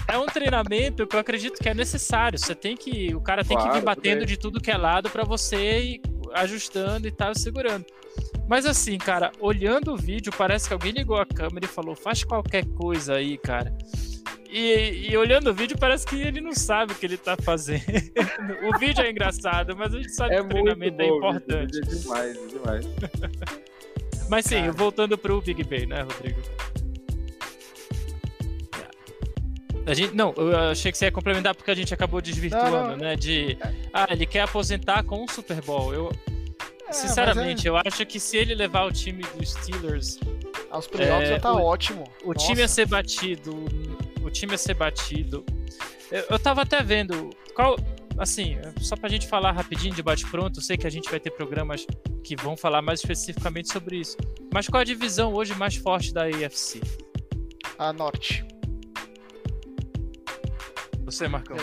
é 0.08 0.18
um 0.18 0.26
treinamento 0.26 1.06
que 1.06 1.14
eu 1.14 1.20
acredito 1.20 1.62
que 1.62 1.68
é 1.68 1.74
necessário. 1.74 2.36
Você 2.36 2.54
tem 2.54 2.76
que. 2.76 3.14
O 3.14 3.20
cara 3.20 3.44
tem 3.44 3.56
claro, 3.56 3.72
que 3.72 3.78
vir 3.78 3.84
batendo 3.84 4.26
de 4.26 4.36
tudo 4.36 4.60
que 4.60 4.72
é 4.72 4.76
lado 4.76 5.08
para 5.08 5.22
você 5.22 5.78
ir 5.80 6.00
ajustando 6.34 7.06
e 7.06 7.12
tal, 7.12 7.32
segurando. 7.34 7.84
Mas 8.48 8.66
assim, 8.66 8.98
cara, 8.98 9.30
olhando 9.40 9.92
o 9.92 9.96
vídeo, 9.96 10.32
parece 10.36 10.66
que 10.66 10.72
alguém 10.72 10.92
ligou 10.92 11.16
a 11.16 11.26
câmera 11.26 11.64
e 11.64 11.68
falou: 11.68 11.94
faz 11.94 12.24
qualquer 12.24 12.64
coisa 12.64 13.14
aí, 13.14 13.36
cara. 13.38 13.72
E, 14.48 15.08
e, 15.10 15.16
olhando 15.16 15.50
o 15.50 15.54
vídeo, 15.54 15.76
parece 15.78 16.06
que 16.06 16.16
ele 16.16 16.40
não 16.40 16.54
sabe 16.54 16.92
o 16.92 16.94
que 16.94 17.04
ele 17.04 17.16
tá 17.16 17.36
fazendo. 17.36 17.82
o 18.72 18.78
vídeo 18.78 19.04
é 19.04 19.10
engraçado, 19.10 19.76
mas 19.76 19.94
a 19.94 19.98
gente 19.98 20.12
sabe 20.12 20.34
é 20.34 20.38
que 20.38 20.44
o 20.44 20.48
treinamento 20.48 21.02
é 21.02 21.08
bom, 21.08 21.14
é 21.14 21.16
importante. 21.16 21.78
É 21.78 21.80
demais, 21.82 22.36
é 22.36 22.46
demais. 22.46 22.86
mas 24.30 24.44
sim, 24.44 24.60
cara. 24.60 24.72
voltando 24.72 25.18
pro 25.18 25.40
Big 25.40 25.62
Ben, 25.64 25.86
né, 25.86 26.02
Rodrigo? 26.02 26.40
A 29.86 29.94
gente, 29.94 30.14
não, 30.14 30.34
eu 30.36 30.56
achei 30.70 30.90
que 30.90 30.98
você 30.98 31.04
ia 31.04 31.12
complementar 31.12 31.54
porque 31.54 31.70
a 31.70 31.74
gente 31.74 31.94
acabou 31.94 32.20
desvirtuando, 32.20 32.70
não, 32.70 32.88
não. 32.88 32.96
né? 32.96 33.14
De. 33.14 33.56
Ah, 33.92 34.08
ele 34.10 34.26
quer 34.26 34.40
aposentar 34.40 35.04
com 35.04 35.24
o 35.24 35.30
Super 35.30 35.60
Bowl. 35.60 35.94
Eu, 35.94 36.10
é, 36.88 36.92
Sinceramente, 36.92 37.66
é... 37.66 37.70
eu 37.70 37.76
acho 37.76 38.04
que 38.06 38.18
se 38.18 38.36
ele 38.36 38.54
levar 38.54 38.84
o 38.84 38.92
time 38.92 39.22
dos 39.38 39.52
Steelers. 39.52 40.18
Aos 40.70 40.86
playoffs 40.88 41.28
é, 41.28 41.34
já 41.34 41.40
tá 41.40 41.52
o, 41.52 41.62
ótimo. 41.62 42.04
O 42.24 42.32
Nossa. 42.32 42.46
time 42.46 42.62
a 42.62 42.68
ser 42.68 42.86
batido. 42.86 43.64
O 44.26 44.30
time 44.30 44.54
a 44.54 44.58
ser 44.58 44.74
batido. 44.74 45.44
Eu, 46.10 46.24
eu 46.30 46.38
tava 46.38 46.62
até 46.62 46.82
vendo. 46.82 47.30
Qual. 47.54 47.76
Assim, 48.18 48.56
só 48.80 48.96
pra 48.96 49.08
gente 49.08 49.28
falar 49.28 49.52
rapidinho 49.52 49.94
de 49.94 50.02
bate-pronto, 50.02 50.58
eu 50.58 50.62
sei 50.62 50.76
que 50.76 50.86
a 50.86 50.90
gente 50.90 51.08
vai 51.10 51.20
ter 51.20 51.30
programas 51.30 51.86
que 52.24 52.34
vão 52.34 52.56
falar 52.56 52.82
mais 52.82 53.00
especificamente 53.00 53.70
sobre 53.70 53.98
isso. 53.98 54.16
Mas 54.52 54.66
qual 54.66 54.80
a 54.80 54.84
divisão 54.84 55.34
hoje 55.34 55.54
mais 55.54 55.76
forte 55.76 56.12
da 56.14 56.24
AFC? 56.24 56.80
A 57.78 57.92
Norte. 57.92 58.44
Você, 61.04 61.28
Marcão? 61.28 61.58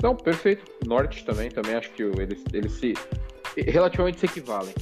Não, 0.00 0.16
perfeito. 0.16 0.64
Norte 0.86 1.24
também, 1.24 1.50
também 1.50 1.74
acho 1.74 1.90
que 1.90 2.02
eles, 2.04 2.42
eles 2.52 2.72
se 2.72 2.94
relativamente 3.56 4.20
se 4.20 4.26
equivalem. 4.26 4.74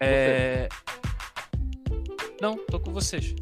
É... 0.00 0.66
Não, 2.40 2.56
tô 2.56 2.80
com 2.80 2.90
vocês. 2.90 3.34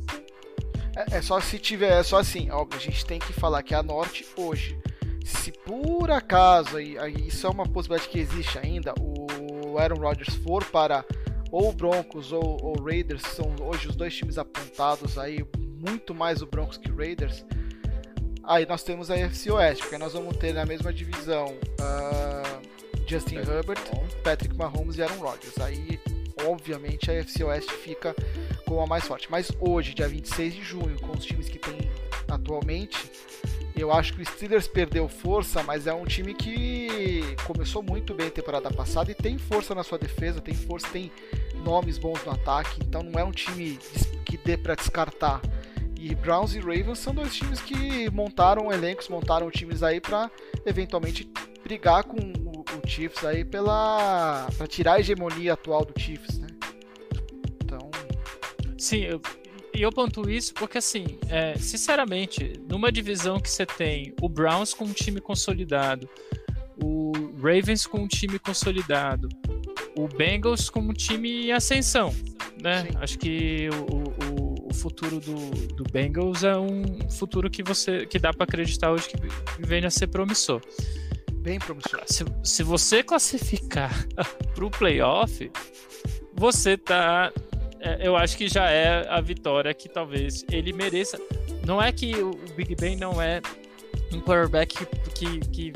É, 0.96 1.18
é, 1.18 1.22
só 1.22 1.40
se 1.40 1.58
tiver, 1.58 2.00
é 2.00 2.02
só 2.02 2.18
assim, 2.18 2.50
óbvio, 2.50 2.78
a 2.78 2.82
gente 2.82 3.04
tem 3.04 3.18
que 3.18 3.32
falar 3.32 3.62
que 3.62 3.74
a 3.74 3.82
Norte 3.82 4.26
hoje, 4.36 4.78
se 5.24 5.50
por 5.50 6.10
acaso, 6.10 6.76
aí, 6.76 6.98
aí 6.98 7.28
isso 7.28 7.46
é 7.46 7.50
uma 7.50 7.66
possibilidade 7.66 8.10
que 8.10 8.18
existe 8.18 8.58
ainda, 8.58 8.94
o 9.00 9.78
Aaron 9.78 10.00
Rodgers 10.00 10.34
for 10.36 10.64
para 10.64 11.04
ou 11.50 11.72
Broncos 11.72 12.32
ou, 12.32 12.58
ou 12.62 12.82
Raiders, 12.82 13.22
são 13.22 13.54
hoje 13.60 13.88
os 13.88 13.96
dois 13.96 14.14
times 14.14 14.38
apontados 14.38 15.18
aí, 15.18 15.44
muito 15.58 16.14
mais 16.14 16.42
o 16.42 16.46
Broncos 16.46 16.76
que 16.76 16.90
o 16.90 16.96
Raiders, 16.96 17.44
aí 18.44 18.66
nós 18.66 18.82
temos 18.82 19.10
a 19.10 19.16
FC 19.16 19.50
Oeste, 19.50 19.82
porque 19.82 19.98
nós 19.98 20.12
vamos 20.12 20.36
ter 20.36 20.52
na 20.52 20.66
mesma 20.66 20.92
divisão 20.92 21.46
uh, 21.46 22.72
Justin 23.06 23.36
Patrick 23.36 23.50
Herbert, 23.50 23.78
Mahomes. 23.92 24.14
Patrick 24.22 24.56
Mahomes 24.56 24.96
e 24.96 25.02
Aaron 25.02 25.18
Rodgers. 25.18 25.58
Aí, 25.58 26.00
obviamente, 26.46 27.10
a 27.10 27.14
FC 27.14 27.44
Oeste 27.44 27.72
fica 27.72 28.14
como 28.66 28.80
a 28.80 28.86
mais 28.86 29.06
forte. 29.06 29.30
Mas 29.30 29.50
hoje, 29.60 29.94
dia 29.94 30.08
26 30.08 30.54
de 30.54 30.62
junho, 30.62 31.00
com 31.00 31.12
os 31.12 31.24
times 31.24 31.48
que 31.48 31.58
tem 31.58 31.90
atualmente, 32.28 32.98
eu 33.74 33.92
acho 33.92 34.12
que 34.14 34.22
o 34.22 34.26
Steelers 34.26 34.68
perdeu 34.68 35.08
força, 35.08 35.62
mas 35.62 35.86
é 35.86 35.94
um 35.94 36.04
time 36.04 36.34
que 36.34 37.22
começou 37.46 37.82
muito 37.82 38.14
bem 38.14 38.28
a 38.28 38.30
temporada 38.30 38.70
passada 38.70 39.10
e 39.10 39.14
tem 39.14 39.38
força 39.38 39.74
na 39.74 39.82
sua 39.82 39.98
defesa, 39.98 40.40
tem 40.40 40.54
força, 40.54 40.86
tem 40.88 41.10
nomes 41.64 41.98
bons 41.98 42.22
no 42.24 42.32
ataque, 42.32 42.80
então 42.86 43.02
não 43.02 43.18
é 43.18 43.24
um 43.24 43.32
time 43.32 43.78
que 44.24 44.36
dê 44.36 44.56
para 44.56 44.74
descartar. 44.74 45.40
E 45.98 46.14
Browns 46.14 46.54
e 46.54 46.58
Ravens 46.58 46.98
são 46.98 47.14
dois 47.14 47.34
times 47.34 47.60
que 47.60 48.10
montaram 48.10 48.72
elencos, 48.72 49.08
montaram 49.08 49.50
times 49.50 49.82
aí 49.82 50.00
para 50.00 50.30
eventualmente 50.66 51.30
brigar 51.62 52.04
com 52.04 52.16
o, 52.82 52.86
o 52.86 52.90
Chiefs 52.90 53.24
aí 53.24 53.44
pela 53.44 54.48
para 54.56 54.66
tirar 54.66 54.94
a 54.94 55.00
hegemonia 55.00 55.54
atual 55.54 55.84
do 55.84 55.98
Chiefs, 56.00 56.38
né? 56.38 56.48
Sim, 58.82 59.04
eu, 59.04 59.22
e 59.72 59.80
eu 59.80 59.92
pontuo 59.92 60.28
isso 60.28 60.52
porque, 60.54 60.78
assim, 60.78 61.06
é, 61.28 61.56
sinceramente, 61.56 62.60
numa 62.68 62.90
divisão 62.90 63.38
que 63.38 63.48
você 63.48 63.64
tem 63.64 64.12
o 64.20 64.28
Browns 64.28 64.74
com 64.74 64.86
um 64.86 64.92
time 64.92 65.20
consolidado, 65.20 66.08
o 66.82 67.12
Ravens 67.40 67.86
com 67.86 67.98
um 67.98 68.08
time 68.08 68.40
consolidado, 68.40 69.28
o 69.96 70.08
Bengals 70.08 70.68
com 70.68 70.80
um 70.80 70.92
time 70.92 71.46
em 71.46 71.52
ascensão, 71.52 72.12
né? 72.60 72.82
Sim. 72.82 72.88
Acho 72.96 73.18
que 73.20 73.68
o, 73.70 74.32
o, 74.34 74.68
o 74.68 74.74
futuro 74.74 75.20
do, 75.20 75.50
do, 75.74 75.84
Bengals 75.84 76.42
é 76.42 76.58
um 76.58 77.08
futuro 77.08 77.48
que 77.48 77.62
você 77.62 78.04
que 78.04 78.18
dá 78.18 78.32
para 78.32 78.42
acreditar 78.44 78.90
hoje 78.90 79.08
que 79.08 79.16
vem 79.64 79.84
a 79.84 79.90
ser 79.90 80.08
promissor. 80.08 80.60
Bem 81.42 81.58
promissor. 81.58 82.02
Se, 82.06 82.24
se 82.42 82.62
você 82.62 83.02
classificar 83.02 83.92
para 84.54 84.64
o 84.64 84.70
playoff, 84.70 85.50
você 86.34 86.76
tá 86.76 87.32
é, 87.84 88.06
eu 88.06 88.16
acho 88.16 88.36
que 88.36 88.48
já 88.48 88.70
é 88.70 89.04
a 89.08 89.20
vitória 89.20 89.74
que 89.74 89.88
talvez 89.88 90.44
ele 90.50 90.72
mereça. 90.72 91.20
Não 91.66 91.82
é 91.82 91.90
que 91.90 92.14
o 92.14 92.30
Big 92.56 92.76
Ben 92.76 92.96
não 92.96 93.20
é 93.20 93.42
um 94.12 94.20
quarterback 94.20 94.86
que, 94.86 94.86
que, 95.10 95.40
que 95.48 95.72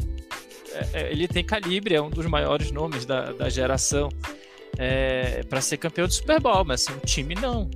é, 0.73 1.01
é, 1.01 1.11
ele 1.11 1.27
tem 1.27 1.45
calibre, 1.45 1.97
é 1.97 2.01
um 2.01 2.09
dos 2.09 2.27
maiores 2.27 2.71
nomes 2.71 3.05
da, 3.05 3.33
da 3.33 3.49
geração 3.49 4.09
é, 4.79 5.43
para 5.45 5.61
ser 5.61 5.79
campeão 5.79 6.07
do 6.07 6.12
Super 6.12 6.41
Bowl, 6.41 6.64
mas 6.64 6.87
assim, 6.87 6.97
o 6.97 7.05
time 7.05 7.35
não. 7.35 7.69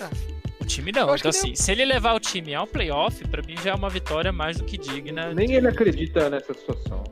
É. 0.00 0.39
O 0.70 0.72
time 0.72 0.92
não. 0.92 1.16
Então, 1.16 1.28
assim, 1.28 1.48
nem... 1.48 1.56
se 1.56 1.72
ele 1.72 1.84
levar 1.84 2.14
o 2.14 2.20
time 2.20 2.54
ao 2.54 2.64
playoff, 2.64 3.26
para 3.26 3.42
mim 3.42 3.56
já 3.56 3.72
é 3.72 3.74
uma 3.74 3.90
vitória 3.90 4.30
mais 4.30 4.56
do 4.58 4.64
que 4.64 4.78
digna. 4.78 5.34
Nem 5.34 5.48
de... 5.48 5.54
ele 5.54 5.66
acredita 5.66 6.30
nessa 6.30 6.54
situação. 6.54 7.02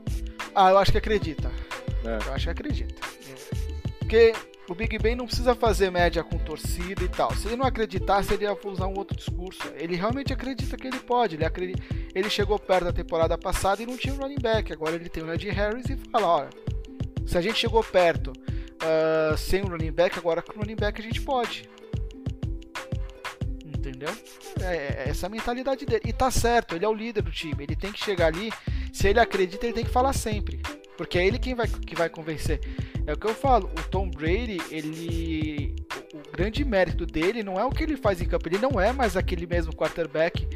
Ah, 0.54 0.70
eu 0.70 0.78
acho 0.78 0.92
que 0.92 0.98
acredita. 0.98 1.50
É. 2.04 2.28
Eu 2.28 2.32
acho 2.34 2.44
que 2.44 2.50
acredita. 2.50 2.94
Porque 3.98 4.32
o 4.68 4.76
Big 4.76 4.96
Ben 5.00 5.16
não 5.16 5.26
precisa 5.26 5.56
fazer 5.56 5.90
média 5.90 6.22
com 6.22 6.38
torcida 6.38 7.02
e 7.02 7.08
tal. 7.08 7.34
Se 7.34 7.48
ele 7.48 7.56
não 7.56 7.66
acreditasse, 7.66 8.32
ele 8.32 8.44
ia 8.44 8.56
usar 8.64 8.86
um 8.86 8.96
outro 8.96 9.16
discurso. 9.16 9.62
Ele 9.74 9.96
realmente 9.96 10.32
acredita 10.32 10.76
que 10.76 10.86
ele 10.86 11.00
pode. 11.00 11.34
Ele, 11.34 11.44
acredita... 11.44 11.82
ele 12.14 12.30
chegou 12.30 12.60
perto 12.60 12.84
da 12.84 12.92
temporada 12.92 13.36
passada 13.36 13.82
e 13.82 13.86
não 13.86 13.96
tinha 13.96 14.14
um 14.14 14.18
running 14.18 14.38
back. 14.40 14.72
Agora 14.72 14.94
ele 14.94 15.08
tem 15.08 15.24
o 15.24 15.26
Najee 15.26 15.50
Harris 15.50 15.86
e 15.90 15.96
fala: 16.12 16.26
olha, 16.28 16.50
se 17.26 17.36
a 17.36 17.40
gente 17.40 17.58
chegou 17.58 17.82
perto 17.82 18.28
uh, 18.30 19.36
sem 19.36 19.64
um 19.64 19.66
running 19.66 19.90
back, 19.90 20.16
agora 20.16 20.40
com 20.42 20.52
o 20.52 20.60
running 20.60 20.76
back 20.76 21.00
a 21.00 21.04
gente 21.04 21.20
pode. 21.22 21.68
Entendeu? 23.78 24.12
É, 24.60 25.04
é 25.04 25.08
essa 25.08 25.26
a 25.26 25.30
mentalidade 25.30 25.86
dele. 25.86 26.02
E 26.04 26.12
tá 26.12 26.30
certo, 26.30 26.74
ele 26.74 26.84
é 26.84 26.88
o 26.88 26.92
líder 26.92 27.22
do 27.22 27.30
time. 27.30 27.62
Ele 27.62 27.76
tem 27.76 27.92
que 27.92 28.04
chegar 28.04 28.26
ali. 28.26 28.52
Se 28.92 29.06
ele 29.06 29.20
acredita, 29.20 29.64
ele 29.64 29.74
tem 29.74 29.84
que 29.84 29.90
falar 29.90 30.12
sempre. 30.12 30.60
Porque 30.96 31.16
é 31.16 31.24
ele 31.24 31.38
quem 31.38 31.54
vai, 31.54 31.68
que 31.68 31.94
vai 31.94 32.08
convencer. 32.08 32.60
É 33.06 33.12
o 33.12 33.16
que 33.16 33.26
eu 33.26 33.34
falo, 33.34 33.70
o 33.78 33.88
Tom 33.88 34.10
Brady, 34.10 34.60
ele. 34.70 35.76
O 36.12 36.32
grande 36.32 36.64
mérito 36.64 37.06
dele 37.06 37.44
não 37.44 37.58
é 37.58 37.64
o 37.64 37.70
que 37.70 37.84
ele 37.84 37.96
faz 37.96 38.20
em 38.20 38.24
campo, 38.24 38.48
ele 38.48 38.58
não 38.58 38.80
é 38.80 38.92
mais 38.92 39.16
aquele 39.16 39.46
mesmo 39.46 39.74
quarterback 39.74 40.48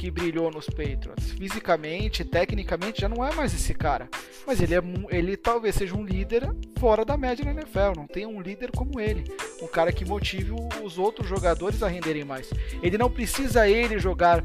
que 0.00 0.10
brilhou 0.10 0.50
nos 0.50 0.64
Patriots. 0.64 1.32
Fisicamente, 1.32 2.24
tecnicamente, 2.24 3.02
já 3.02 3.08
não 3.08 3.22
é 3.22 3.34
mais 3.34 3.52
esse 3.52 3.74
cara. 3.74 4.08
Mas 4.46 4.58
ele, 4.58 4.74
é, 4.74 4.80
ele 5.10 5.36
talvez 5.36 5.74
seja 5.74 5.94
um 5.94 6.02
líder 6.02 6.48
fora 6.78 7.04
da 7.04 7.18
média 7.18 7.44
na 7.44 7.50
NFL. 7.50 7.92
Não 7.94 8.06
tem 8.06 8.24
um 8.24 8.40
líder 8.40 8.70
como 8.70 8.98
ele. 8.98 9.24
Um 9.60 9.66
cara 9.66 9.92
que 9.92 10.06
motive 10.06 10.52
os 10.82 10.96
outros 10.96 11.28
jogadores 11.28 11.82
a 11.82 11.88
renderem 11.88 12.24
mais. 12.24 12.48
Ele 12.82 12.96
não 12.96 13.10
precisa 13.10 13.68
ele 13.68 13.98
jogar 13.98 14.42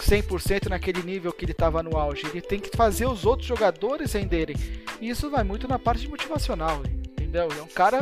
100% 0.00 0.68
naquele 0.68 1.04
nível 1.04 1.32
que 1.32 1.44
ele 1.44 1.52
estava 1.52 1.80
no 1.80 1.96
auge. 1.96 2.26
Ele 2.26 2.40
tem 2.40 2.58
que 2.58 2.76
fazer 2.76 3.06
os 3.06 3.24
outros 3.24 3.46
jogadores 3.46 4.12
renderem. 4.12 4.56
E 5.00 5.10
isso 5.10 5.30
vai 5.30 5.44
muito 5.44 5.68
na 5.68 5.78
parte 5.78 6.08
motivacional, 6.08 6.82
entendeu? 7.12 7.46
É 7.56 7.62
um 7.62 7.68
cara 7.68 8.00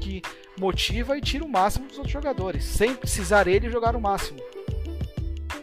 que 0.00 0.22
motiva 0.58 1.18
e 1.18 1.20
tira 1.20 1.44
o 1.44 1.48
máximo 1.48 1.86
dos 1.86 1.98
outros 1.98 2.12
jogadores, 2.14 2.64
sem 2.64 2.94
precisar 2.94 3.46
ele 3.46 3.68
jogar 3.68 3.94
o 3.94 4.00
máximo. 4.00 4.40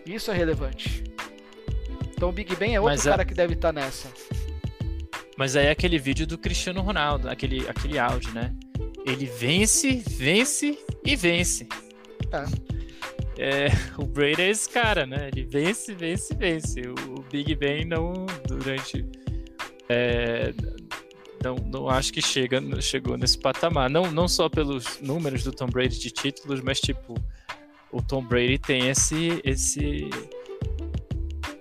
Isso 0.08 0.32
é 0.32 0.34
relevante. 0.34 1.04
Então 2.16 2.30
o 2.30 2.32
Big 2.32 2.56
Ben 2.56 2.76
é 2.76 2.80
outro 2.80 2.96
Mas 2.96 3.04
cara 3.04 3.22
é... 3.22 3.26
que 3.26 3.34
deve 3.34 3.54
estar 3.54 3.74
tá 3.74 3.80
nessa. 3.80 4.10
Mas 5.38 5.56
aí 5.56 5.68
é 5.68 5.72
aquele 5.72 6.00
vídeo 6.00 6.26
do 6.26 6.38
Cristiano 6.38 6.82
Ronaldo, 6.82 7.30
aquele, 7.30 7.68
aquele 7.70 8.00
áudio, 8.00 8.34
né? 8.34 8.56
Ele 9.06 9.26
vence, 9.26 10.04
vence 10.08 10.80
e 11.06 11.16
vence. 11.16 11.68
É. 12.32 12.68
É, 13.40 13.68
o 13.98 14.06
Brady 14.06 14.42
é 14.42 14.50
esse 14.50 14.68
cara, 14.68 15.06
né? 15.06 15.30
Ele 15.32 15.44
vence, 15.44 15.94
vence, 15.94 16.34
vence. 16.34 16.82
O, 16.82 17.22
Big 17.32 17.56
Ben 17.56 17.86
não, 17.86 18.26
durante. 18.48 19.06
É, 19.88 20.54
não, 21.44 21.56
não 21.56 21.90
acho 21.90 22.12
que 22.12 22.22
chega, 22.22 22.60
chegou 22.82 23.16
nesse 23.18 23.38
patamar. 23.38 23.90
Não, 23.90 24.12
não 24.12 24.28
só 24.28 24.50
pelos 24.50 25.00
números 25.02 25.44
do 25.44 25.52
Tom 25.52 25.68
Brady 25.68 26.00
de 26.00 26.10
títulos, 26.10 26.62
mas 26.62 26.80
tipo, 26.80 27.14
o 27.92 28.02
Tom 28.02 28.24
Brady 28.24 28.58
tem 28.58 28.90
esse. 28.90 29.42
esse 29.44 30.10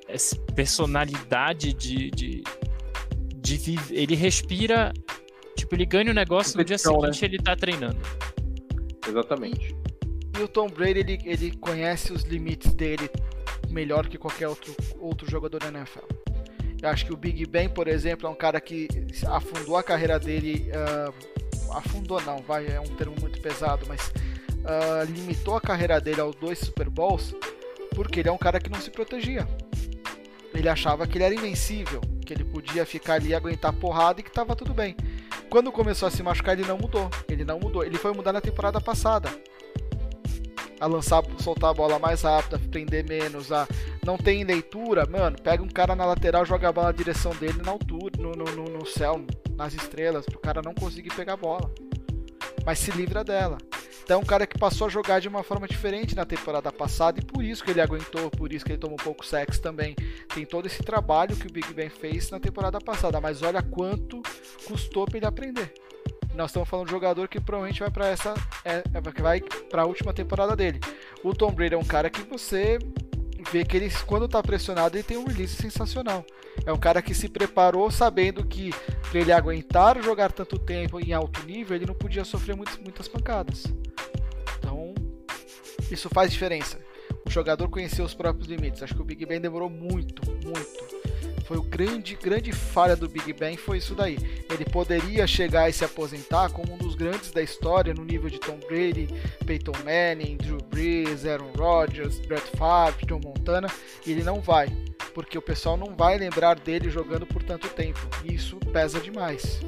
essa 0.09 0.37
personalidade 0.55 1.73
de, 1.75 2.11
de, 2.11 2.45
de 3.35 3.57
viver. 3.57 3.95
Ele 3.95 4.15
respira. 4.15 4.93
Tipo, 5.57 5.75
ele 5.75 5.87
ganha 5.87 6.11
o 6.11 6.15
negócio 6.15 6.57
no 6.57 6.65
dia 6.65 6.79
seguinte 6.79 7.23
né? 7.23 7.29
ele 7.29 7.39
tá 7.39 7.57
treinando. 7.57 7.99
Exatamente. 9.07 9.75
E 10.39 10.43
o 10.43 10.49
Tom 10.49 10.69
Brady, 10.69 11.01
ele, 11.01 11.19
ele 11.25 11.51
conhece 11.57 12.13
os 12.13 12.23
limites 12.23 12.75
dele 12.75 13.11
melhor 13.71 14.07
que 14.07 14.19
qualquer 14.19 14.49
outro, 14.49 14.75
outro 14.99 15.31
jogador 15.31 15.59
da 15.59 15.69
NFL. 15.69 16.05
Eu 16.83 16.91
acho 16.91 17.07
que 17.07 17.13
o 17.13 17.17
Big 17.17 17.47
Ben, 17.47 17.69
por 17.69 17.89
exemplo, 17.89 18.27
é 18.27 18.31
um 18.31 18.35
cara 18.35 18.61
que 18.61 18.87
afundou 19.29 19.77
a 19.77 19.83
carreira 19.83 20.19
dele. 20.19 20.71
Uh, 20.71 21.75
afundou 21.75 22.21
não, 22.21 22.39
vai, 22.39 22.67
é 22.67 22.79
um 22.79 22.95
termo 22.97 23.17
muito 23.21 23.41
pesado, 23.41 23.87
mas 23.89 24.13
uh, 24.67 25.05
limitou 25.11 25.57
a 25.57 25.61
carreira 25.61 26.01
dele 26.01 26.21
aos 26.21 26.35
dois 26.37 26.59
Super 26.59 26.91
Bowls 26.91 27.35
porque 27.95 28.21
ele 28.21 28.29
é 28.29 28.33
um 28.33 28.39
cara 28.39 28.61
que 28.61 28.69
não 28.69 28.79
se 28.79 28.91
protegia. 28.91 29.49
Ele 30.55 30.69
achava 30.69 31.07
que 31.07 31.17
ele 31.17 31.25
era 31.25 31.35
invencível, 31.35 32.01
que 32.25 32.35
ele 32.35 32.45
podia 32.45 32.85
ficar 32.85 33.15
ali 33.15 33.35
aguentar 33.35 33.73
porrada 33.73 34.21
e 34.21 34.23
que 34.23 34.29
estava 34.29 34.55
tudo 34.55 34.75
bem. 34.75 34.95
Quando 35.49 35.73
começou 35.73 36.07
a 36.07 36.11
se 36.11 36.23
machucar, 36.23 36.59
ele 36.59 36.69
não 36.69 36.77
mudou. 36.77 37.09
Ele 37.29 37.45
não 37.45 37.59
mudou. 37.59 37.83
Ele 37.83 37.97
foi 37.97 38.13
mudar 38.13 38.33
na 38.33 38.41
temporada 38.41 38.81
passada 38.81 39.31
a 40.79 40.87
lançar, 40.87 41.23
soltar 41.39 41.71
a 41.71 41.75
bola 41.75 41.99
mais 41.99 42.23
rápida, 42.23 42.59
prender 42.71 43.09
menos, 43.09 43.51
a 43.51 43.67
não 44.05 44.19
tem 44.19 44.45
leitura, 44.45 45.07
mano, 45.07 45.37
pega 45.43 45.63
um 45.63 45.69
cara 45.69 45.97
na 45.97 46.05
lateral, 46.05 46.45
joga 46.45 46.69
a 46.69 46.73
bola 46.73 46.89
na 46.89 46.93
direção 46.93 47.35
dele 47.35 47.63
na 47.65 47.73
altura, 47.73 48.13
no, 48.19 48.33
no, 48.33 48.65
no 48.65 48.87
céu, 48.87 49.25
nas 49.57 49.73
estrelas, 49.73 50.27
pro 50.27 50.39
cara 50.39 50.61
não 50.63 50.75
conseguir 50.75 51.15
pegar 51.15 51.33
a 51.33 51.37
bola. 51.39 51.71
Mas 52.67 52.81
se 52.81 52.91
livra 52.91 53.25
dela. 53.25 53.57
Então 54.03 54.21
é 54.21 54.23
um 54.23 54.27
cara 54.27 54.47
que 54.47 54.59
passou 54.59 54.89
a 54.89 54.91
jogar 54.91 55.21
de 55.21 55.29
uma 55.29 55.43
forma 55.43 55.67
diferente 55.67 56.15
na 56.15 56.25
temporada 56.25 56.71
passada 56.71 57.19
e 57.19 57.25
por 57.25 57.43
isso 57.43 57.65
que 57.65 57.71
ele 57.71 57.81
aguentou, 57.81 58.31
por 58.31 58.53
isso 58.53 58.65
que 58.65 58.73
ele 58.73 58.79
tomou 58.79 58.97
pouco 58.97 59.25
sexo 59.25 59.63
também. 59.63 59.97
Tem 60.35 60.45
todo 60.45 60.67
esse 60.67 60.83
trabalho 60.83 61.35
que 61.37 61.47
o 61.47 61.53
Big 61.53 61.73
Ben 61.73 61.89
fez 61.89 62.31
na 62.31 62.39
temporada 62.39 62.81
passada, 62.81 63.21
mas 63.21 63.43
olha 63.43 63.63
quanto 63.63 64.21
custou 64.67 65.07
para 65.07 65.17
ele 65.17 65.27
aprender 65.27 65.73
nós 66.37 66.51
estamos 66.51 66.69
falando 66.69 66.87
de 66.87 66.93
um 66.93 66.97
jogador 66.97 67.29
que 67.29 67.41
provavelmente 67.41 67.81
vai 67.81 67.91
para 67.91 68.09
essa 68.09 68.35
é 68.65 68.83
vai 69.21 69.41
para 69.41 69.83
a 69.83 69.87
última 69.87 70.13
temporada 70.13 70.55
dele. 70.55 70.79
O 71.25 71.35
Tom 71.35 71.51
Brady 71.51 71.75
é 71.75 71.79
um 71.79 71.85
cara 71.85 72.11
que 72.11 72.23
você 72.23 72.79
vê 73.51 73.65
que 73.65 73.77
ele 73.77 73.91
quando 74.07 74.27
está 74.27 74.43
pressionado 74.43 74.97
ele 74.97 75.03
tem 75.03 75.17
um 75.17 75.25
release 75.25 75.55
sensacional. 75.55 76.25
É 76.65 76.73
um 76.73 76.79
cara 76.79 77.03
que 77.03 77.15
se 77.15 77.29
preparou 77.29 77.91
sabendo 77.91 78.45
que 78.45 78.71
para 79.11 79.21
ele 79.21 79.33
aguentar 79.33 80.03
jogar 80.03 80.33
tanto 80.33 80.59
tempo 80.59 80.99
em 80.99 81.13
alto 81.13 81.45
nível, 81.45 81.77
ele 81.77 81.87
não 81.87 81.95
podia 81.95 82.25
sofrer 82.25 82.57
muitas, 82.57 82.77
muitas 82.79 83.09
pancadas. 83.09 83.65
Então, 84.59 84.95
isso 85.91 86.09
faz 86.09 86.33
diferença. 86.33 86.79
O 87.25 87.31
jogador 87.31 87.69
conhecer 87.69 88.03
os 88.03 88.15
próprios 88.15 88.49
limites. 88.49 88.83
Acho 88.83 88.95
que 88.95 89.03
o 89.03 89.05
Big 89.05 89.25
Ben 89.27 89.41
demorou 89.41 89.69
muito, 89.69 90.23
muito 90.31 90.96
foi 91.47 91.57
o 91.59 91.63
grande, 91.63 92.17
grande 92.17 92.51
falha 92.51 92.97
do 92.97 93.09
Big 93.09 93.33
Ben 93.33 93.57
foi 93.57 93.79
isso 93.79 93.95
daí. 93.95 94.19
Ele 94.51 94.65
poderia 94.65 95.27
chegar 95.29 95.71
e 95.71 95.73
se 95.73 95.85
aposentar 95.85 96.51
como 96.51 96.75
um 96.75 96.77
dos 96.77 96.97
grandes 96.97 97.31
da 97.31 97.41
história 97.41 97.95
no 97.95 98.05
nível 98.05 98.29
de 98.29 98.41
Tom 98.41 98.59
Brady, 98.67 99.09
Peyton 99.47 99.73
Manning, 99.85 100.37
Drew 100.39 100.59
Brees, 100.71 101.25
Aaron 101.25 101.53
Rodgers, 101.57 102.19
Brett 102.19 102.45
Favre, 102.57 103.07
John 103.07 103.21
Montana, 103.23 103.69
e 104.05 104.11
ele 104.11 104.25
não 104.25 104.41
vai, 104.41 104.69
porque 105.15 105.39
o 105.39 105.43
pessoal 105.43 105.77
não 105.77 105.95
vai 105.95 106.19
lembrar 106.19 106.59
dele 106.59 106.91
jogando 106.91 107.25
por 107.25 107.43
tanto 107.45 107.69
tempo. 107.69 108.01
E 108.25 108.35
isso 108.35 108.57
pesa 108.73 108.99
demais. 108.99 109.61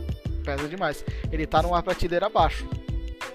Pesa 0.45 0.67
demais. 0.69 1.05
Ele 1.31 1.45
está 1.45 1.63
numa 1.63 1.81
prateleira 1.81 2.27
abaixo 2.27 2.69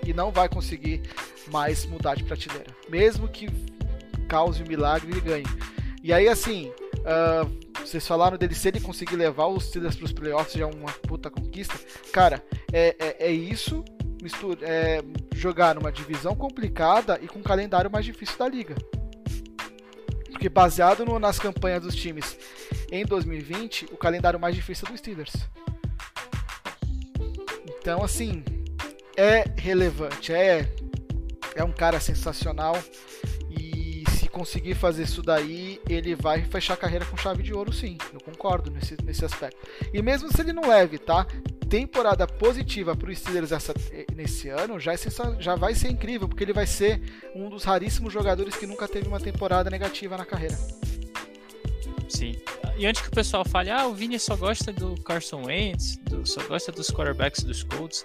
e 0.05 0.13
não 0.13 0.31
vai 0.31 0.49
conseguir 0.49 1.01
mais 1.49 1.85
mudar 1.85 2.15
de 2.15 2.25
prateleira, 2.25 2.75
mesmo 2.89 3.25
que 3.29 3.47
cause 4.27 4.61
um 4.61 4.67
milagre 4.67 5.17
e 5.17 5.21
ganhe. 5.21 5.45
E 6.03 6.11
aí 6.11 6.27
assim, 6.27 6.73
uh, 7.03 7.79
vocês 7.79 8.05
falaram 8.07 8.37
dele 8.37 8.55
se 8.55 8.67
ele 8.67 8.79
conseguir 8.79 9.15
levar 9.15 9.47
os 9.47 9.65
Steelers 9.65 9.95
para 9.95 10.05
os 10.05 10.11
playoffs 10.11 10.53
já 10.53 10.63
é 10.63 10.67
uma 10.67 10.91
puta 10.91 11.29
conquista. 11.29 11.75
Cara, 12.11 12.43
é, 12.71 12.95
é, 12.99 13.27
é 13.27 13.31
isso, 13.31 13.83
mistura, 14.21 14.59
é, 14.63 15.03
jogar 15.35 15.75
numa 15.75 15.91
divisão 15.91 16.35
complicada 16.35 17.19
e 17.21 17.27
com 17.27 17.39
um 17.39 17.43
calendário 17.43 17.91
mais 17.91 18.05
difícil 18.05 18.37
da 18.37 18.47
liga. 18.47 18.75
Porque 20.29 20.49
baseado 20.49 21.05
no, 21.05 21.19
nas 21.19 21.39
campanhas 21.39 21.81
dos 21.81 21.95
times 21.95 22.37
em 22.91 23.05
2020, 23.05 23.85
o 23.91 23.97
calendário 23.97 24.39
mais 24.39 24.55
difícil 24.55 24.87
é 24.87 24.91
do 24.91 24.97
Steelers. 24.97 25.33
Então, 27.79 28.03
assim, 28.03 28.43
é 29.17 29.43
relevante, 29.57 30.33
é 30.33 30.69
é 31.55 31.63
um 31.63 31.71
cara 31.71 31.99
sensacional 31.99 32.75
se 32.75 33.32
conseguir 34.33 34.73
fazer 34.73 35.03
isso 35.03 35.21
daí, 35.21 35.79
ele 35.87 36.15
vai 36.15 36.43
fechar 36.43 36.73
a 36.73 36.77
carreira 36.77 37.05
com 37.05 37.15
chave 37.15 37.43
de 37.43 37.53
ouro, 37.53 37.71
sim. 37.71 37.97
Eu 38.11 38.19
concordo 38.19 38.71
nesse, 38.71 38.97
nesse 39.03 39.23
aspecto. 39.23 39.57
E 39.93 40.01
mesmo 40.01 40.29
se 40.33 40.41
ele 40.41 40.51
não 40.51 40.67
leve, 40.67 40.97
tá? 40.97 41.25
Temporada 41.69 42.25
positiva 42.27 42.95
para 42.95 43.09
o 43.09 43.15
Steelers 43.15 43.51
essa, 43.51 43.73
nesse 44.15 44.49
ano 44.49 44.79
já, 44.79 44.93
é 44.93 44.97
já 45.39 45.55
vai 45.55 45.75
ser 45.75 45.89
incrível, 45.89 46.27
porque 46.27 46.43
ele 46.43 46.51
vai 46.51 46.65
ser 46.65 46.99
um 47.35 47.47
dos 47.47 47.63
raríssimos 47.63 48.11
jogadores 48.11 48.55
que 48.55 48.65
nunca 48.65 48.87
teve 48.87 49.07
uma 49.07 49.19
temporada 49.19 49.69
negativa 49.69 50.17
na 50.17 50.25
carreira. 50.25 50.57
Sim. 52.09 52.35
E 52.75 52.87
antes 52.87 53.01
que 53.01 53.09
o 53.09 53.11
pessoal 53.11 53.45
fale, 53.45 53.69
ah, 53.69 53.85
o 53.85 53.93
Vini 53.93 54.19
só 54.19 54.35
gosta 54.35 54.73
do 54.73 54.99
Carson 55.03 55.43
Wentz, 55.45 55.97
do, 55.97 56.25
só 56.25 56.41
gosta 56.43 56.71
dos 56.71 56.89
quarterbacks 56.89 57.43
dos 57.43 57.61
Colts. 57.61 58.03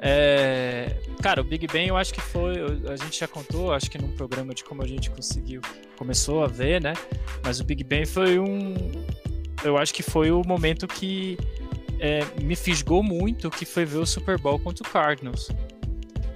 É, 0.00 0.96
cara, 1.20 1.40
o 1.40 1.44
Big 1.44 1.66
Ben 1.66 1.88
eu 1.88 1.96
acho 1.96 2.14
que 2.14 2.20
foi, 2.20 2.54
a 2.88 2.96
gente 2.96 3.18
já 3.18 3.26
contou, 3.26 3.72
acho 3.72 3.90
que 3.90 3.98
num 3.98 4.12
programa 4.12 4.54
de 4.54 4.62
como 4.62 4.82
a 4.82 4.86
gente 4.86 5.10
conseguiu, 5.10 5.60
começou 5.96 6.44
a 6.44 6.46
ver, 6.46 6.80
né? 6.80 6.94
Mas 7.44 7.58
o 7.60 7.64
Big 7.64 7.82
Ben 7.82 8.06
foi 8.06 8.38
um, 8.38 8.74
eu 9.64 9.76
acho 9.76 9.92
que 9.92 10.02
foi 10.02 10.30
o 10.30 10.42
momento 10.46 10.86
que 10.86 11.36
é, 11.98 12.20
me 12.40 12.54
fisgou 12.54 13.02
muito, 13.02 13.50
que 13.50 13.64
foi 13.64 13.84
ver 13.84 13.98
o 13.98 14.06
Super 14.06 14.38
Bowl 14.38 14.58
contra 14.58 14.86
o 14.86 14.90
Cardinals. 14.90 15.48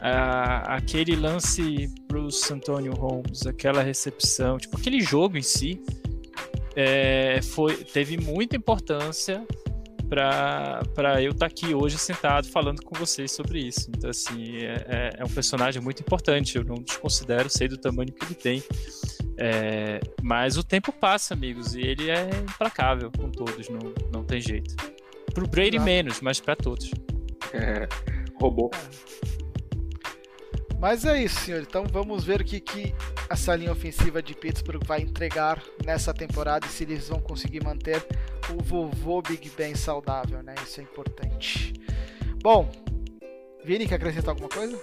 Ah, 0.00 0.74
aquele 0.74 1.14
lance 1.14 1.88
pro 2.08 2.28
Antonio 2.50 2.92
Holmes, 2.92 3.46
aquela 3.46 3.82
recepção, 3.82 4.58
tipo 4.58 4.76
aquele 4.76 5.00
jogo 5.00 5.38
em 5.38 5.42
si, 5.42 5.80
é, 6.74 7.40
foi, 7.40 7.76
teve 7.76 8.16
muita 8.16 8.56
importância 8.56 9.46
para 10.12 11.22
eu 11.22 11.30
estar 11.30 11.38
tá 11.38 11.46
aqui 11.46 11.74
hoje 11.74 11.96
sentado 11.96 12.46
falando 12.48 12.82
com 12.82 12.94
vocês 12.94 13.32
sobre 13.32 13.60
isso. 13.60 13.88
Então, 13.88 14.10
assim, 14.10 14.58
é, 14.58 14.74
é, 14.86 15.10
é 15.16 15.24
um 15.24 15.28
personagem 15.28 15.80
muito 15.80 16.00
importante, 16.00 16.56
eu 16.56 16.64
não 16.64 16.74
desconsidero, 16.74 17.48
sei 17.48 17.66
do 17.66 17.78
tamanho 17.78 18.12
que 18.12 18.22
ele 18.26 18.34
tem. 18.34 18.62
É, 19.38 20.00
mas 20.22 20.58
o 20.58 20.62
tempo 20.62 20.92
passa, 20.92 21.32
amigos, 21.32 21.74
e 21.74 21.80
ele 21.80 22.10
é 22.10 22.28
implacável 22.28 23.10
com 23.10 23.30
todos, 23.30 23.70
não, 23.70 23.94
não 24.12 24.22
tem 24.22 24.38
jeito. 24.38 24.76
Pro 25.32 25.48
Brady 25.48 25.76
Exato. 25.76 25.84
menos, 25.84 26.20
mas 26.20 26.38
para 26.38 26.56
todos. 26.56 26.90
É, 27.54 27.88
robô. 28.38 28.70
Mas 30.78 31.06
é 31.06 31.22
isso, 31.22 31.40
senhor. 31.40 31.62
Então 31.62 31.86
vamos 31.86 32.24
ver 32.24 32.42
o 32.42 32.44
que, 32.44 32.60
que 32.60 32.94
essa 33.32 33.56
linha 33.56 33.72
ofensiva 33.72 34.22
de 34.22 34.34
Pittsburgh 34.34 34.84
vai 34.84 35.00
entregar 35.00 35.62
nessa 35.84 36.12
temporada 36.12 36.66
e 36.66 36.68
se 36.68 36.84
eles 36.84 37.08
vão 37.08 37.18
conseguir 37.18 37.64
manter 37.64 38.04
o 38.50 38.62
vovô 38.62 39.22
Big 39.22 39.50
Ben 39.56 39.74
saudável, 39.74 40.42
né? 40.42 40.54
Isso 40.62 40.80
é 40.80 40.82
importante. 40.82 41.72
Bom, 42.42 42.70
Vini, 43.64 43.88
quer 43.88 43.94
acrescentar 43.94 44.30
alguma 44.30 44.50
coisa? 44.50 44.78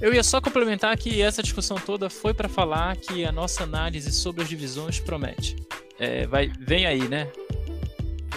Eu 0.00 0.12
ia 0.12 0.24
só 0.24 0.40
complementar 0.40 0.96
que 0.98 1.22
essa 1.22 1.42
discussão 1.42 1.76
toda 1.76 2.10
foi 2.10 2.34
para 2.34 2.48
falar 2.48 2.96
que 2.96 3.24
a 3.24 3.30
nossa 3.30 3.62
análise 3.62 4.10
sobre 4.10 4.42
as 4.42 4.48
divisões 4.48 4.98
promete. 4.98 5.56
É, 5.98 6.26
vai, 6.26 6.50
vem 6.58 6.86
aí, 6.86 7.08
né? 7.08 7.30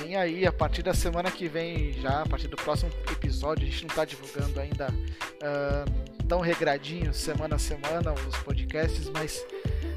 vem 0.07 0.15
aí 0.15 0.45
a 0.45 0.51
partir 0.51 0.83
da 0.83 0.93
semana 0.93 1.29
que 1.29 1.47
vem, 1.47 1.93
já 1.93 2.21
a 2.21 2.25
partir 2.25 2.47
do 2.47 2.55
próximo 2.55 2.91
episódio, 3.11 3.67
a 3.67 3.69
gente 3.69 3.81
não 3.81 3.89
está 3.89 4.05
divulgando 4.05 4.59
ainda 4.59 4.87
uh, 4.87 6.16
tão 6.27 6.41
regradinho 6.41 7.13
semana 7.13 7.55
a 7.55 7.59
semana 7.59 8.13
os 8.13 8.35
podcasts, 8.37 9.09
mas 9.09 9.45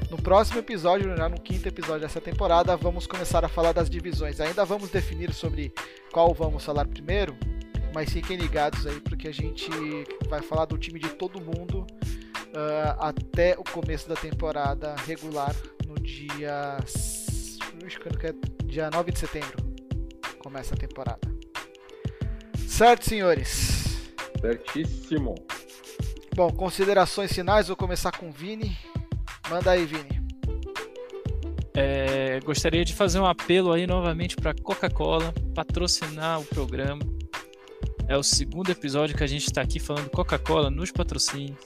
no 0.09 0.17
próximo 0.17 0.59
episódio, 0.59 1.15
já 1.15 1.27
no 1.27 1.39
quinto 1.39 1.67
episódio 1.67 2.01
dessa 2.01 2.21
temporada, 2.21 2.75
vamos 2.75 3.05
começar 3.05 3.43
a 3.43 3.49
falar 3.49 3.73
das 3.73 3.89
divisões. 3.89 4.39
Ainda 4.39 4.63
vamos 4.65 4.89
definir 4.89 5.33
sobre 5.33 5.73
qual 6.11 6.33
vamos 6.33 6.63
falar 6.63 6.87
primeiro, 6.87 7.35
mas 7.93 8.11
fiquem 8.11 8.37
ligados 8.37 8.85
aí 8.87 8.99
porque 9.01 9.27
a 9.27 9.33
gente 9.33 9.69
vai 10.29 10.41
falar 10.41 10.65
do 10.65 10.77
time 10.77 10.99
de 10.99 11.09
todo 11.09 11.41
mundo 11.41 11.85
uh, 12.47 12.95
até 12.99 13.57
o 13.57 13.63
começo 13.63 14.07
da 14.07 14.15
temporada 14.15 14.95
regular 15.05 15.55
no 15.85 15.95
dia. 15.99 16.77
Acho 17.85 17.99
que 17.99 18.27
é 18.27 18.33
dia 18.65 18.89
9 18.89 19.11
de 19.11 19.19
setembro 19.19 19.71
começa 20.41 20.73
a 20.73 20.77
temporada. 20.77 21.19
Certo, 22.67 23.07
senhores? 23.07 24.11
Certíssimo. 24.41 25.35
Bom, 26.33 26.49
considerações 26.49 27.33
finais, 27.33 27.67
vou 27.67 27.75
começar 27.75 28.11
com 28.11 28.29
o 28.29 28.31
Vini. 28.31 28.77
Manda 29.49 29.71
aí, 29.71 29.85
Vini. 29.85 30.21
É, 31.73 32.39
gostaria 32.41 32.85
de 32.85 32.93
fazer 32.93 33.19
um 33.19 33.25
apelo 33.25 33.71
aí 33.73 33.85
novamente 33.85 34.35
para 34.35 34.53
Coca-Cola 34.53 35.33
patrocinar 35.53 36.39
o 36.39 36.45
programa. 36.45 37.01
É 38.07 38.17
o 38.17 38.23
segundo 38.23 38.69
episódio 38.69 39.15
que 39.15 39.23
a 39.23 39.27
gente 39.27 39.45
está 39.45 39.61
aqui 39.61 39.79
falando 39.79 40.09
Coca-Cola 40.09 40.69
nos 40.69 40.91
patrocínios. 40.91 41.57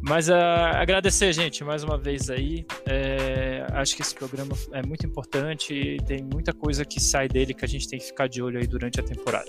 Mas 0.00 0.28
uh, 0.28 0.32
agradecer, 0.74 1.32
gente, 1.32 1.62
mais 1.62 1.82
uma 1.84 1.98
vez 1.98 2.30
aí. 2.30 2.64
É, 2.86 3.66
acho 3.72 3.94
que 3.94 4.02
esse 4.02 4.14
programa 4.14 4.56
é 4.72 4.84
muito 4.84 5.04
importante 5.04 5.74
e 5.74 5.96
tem 5.98 6.22
muita 6.22 6.52
coisa 6.52 6.84
que 6.84 7.00
sai 7.00 7.28
dele 7.28 7.52
que 7.54 7.64
a 7.64 7.68
gente 7.68 7.88
tem 7.88 7.98
que 7.98 8.06
ficar 8.06 8.28
de 8.28 8.42
olho 8.42 8.58
aí 8.58 8.66
durante 8.66 9.00
a 9.00 9.02
temporada. 9.02 9.48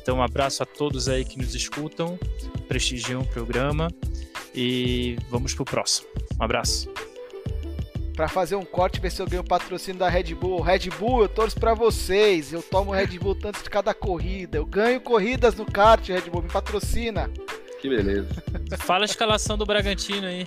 Então, 0.00 0.18
um 0.18 0.22
abraço 0.22 0.62
a 0.62 0.66
todos 0.66 1.08
aí 1.08 1.24
que 1.24 1.38
nos 1.38 1.54
escutam, 1.54 2.18
prestigiam 2.66 3.20
o 3.20 3.26
programa 3.26 3.88
e 4.54 5.16
vamos 5.28 5.54
pro 5.54 5.64
próximo. 5.64 6.08
Um 6.38 6.42
abraço. 6.42 6.88
Para 8.14 8.28
fazer 8.28 8.54
um 8.54 8.64
corte, 8.64 9.00
ver 9.00 9.10
se 9.10 9.22
eu 9.22 9.26
ganho 9.26 9.42
o 9.42 9.46
patrocínio 9.46 9.98
da 9.98 10.08
Red 10.08 10.34
Bull. 10.34 10.60
Red 10.60 10.90
Bull, 10.98 11.22
eu 11.22 11.28
torço 11.28 11.58
para 11.58 11.74
vocês. 11.74 12.52
Eu 12.52 12.62
tomo 12.62 12.90
Red 12.90 13.18
Bull 13.18 13.34
tanto 13.34 13.62
de 13.62 13.70
cada 13.70 13.94
corrida. 13.94 14.58
Eu 14.58 14.66
ganho 14.66 15.00
corridas 15.00 15.54
no 15.54 15.64
kart, 15.64 16.06
Red 16.06 16.28
Bull, 16.30 16.42
me 16.42 16.48
patrocina. 16.48 17.30
Que 17.80 17.88
beleza. 17.88 18.28
Fala 18.80 19.04
a 19.04 19.06
escalação 19.06 19.56
do 19.56 19.64
Bragantino 19.64 20.26
aí. 20.26 20.46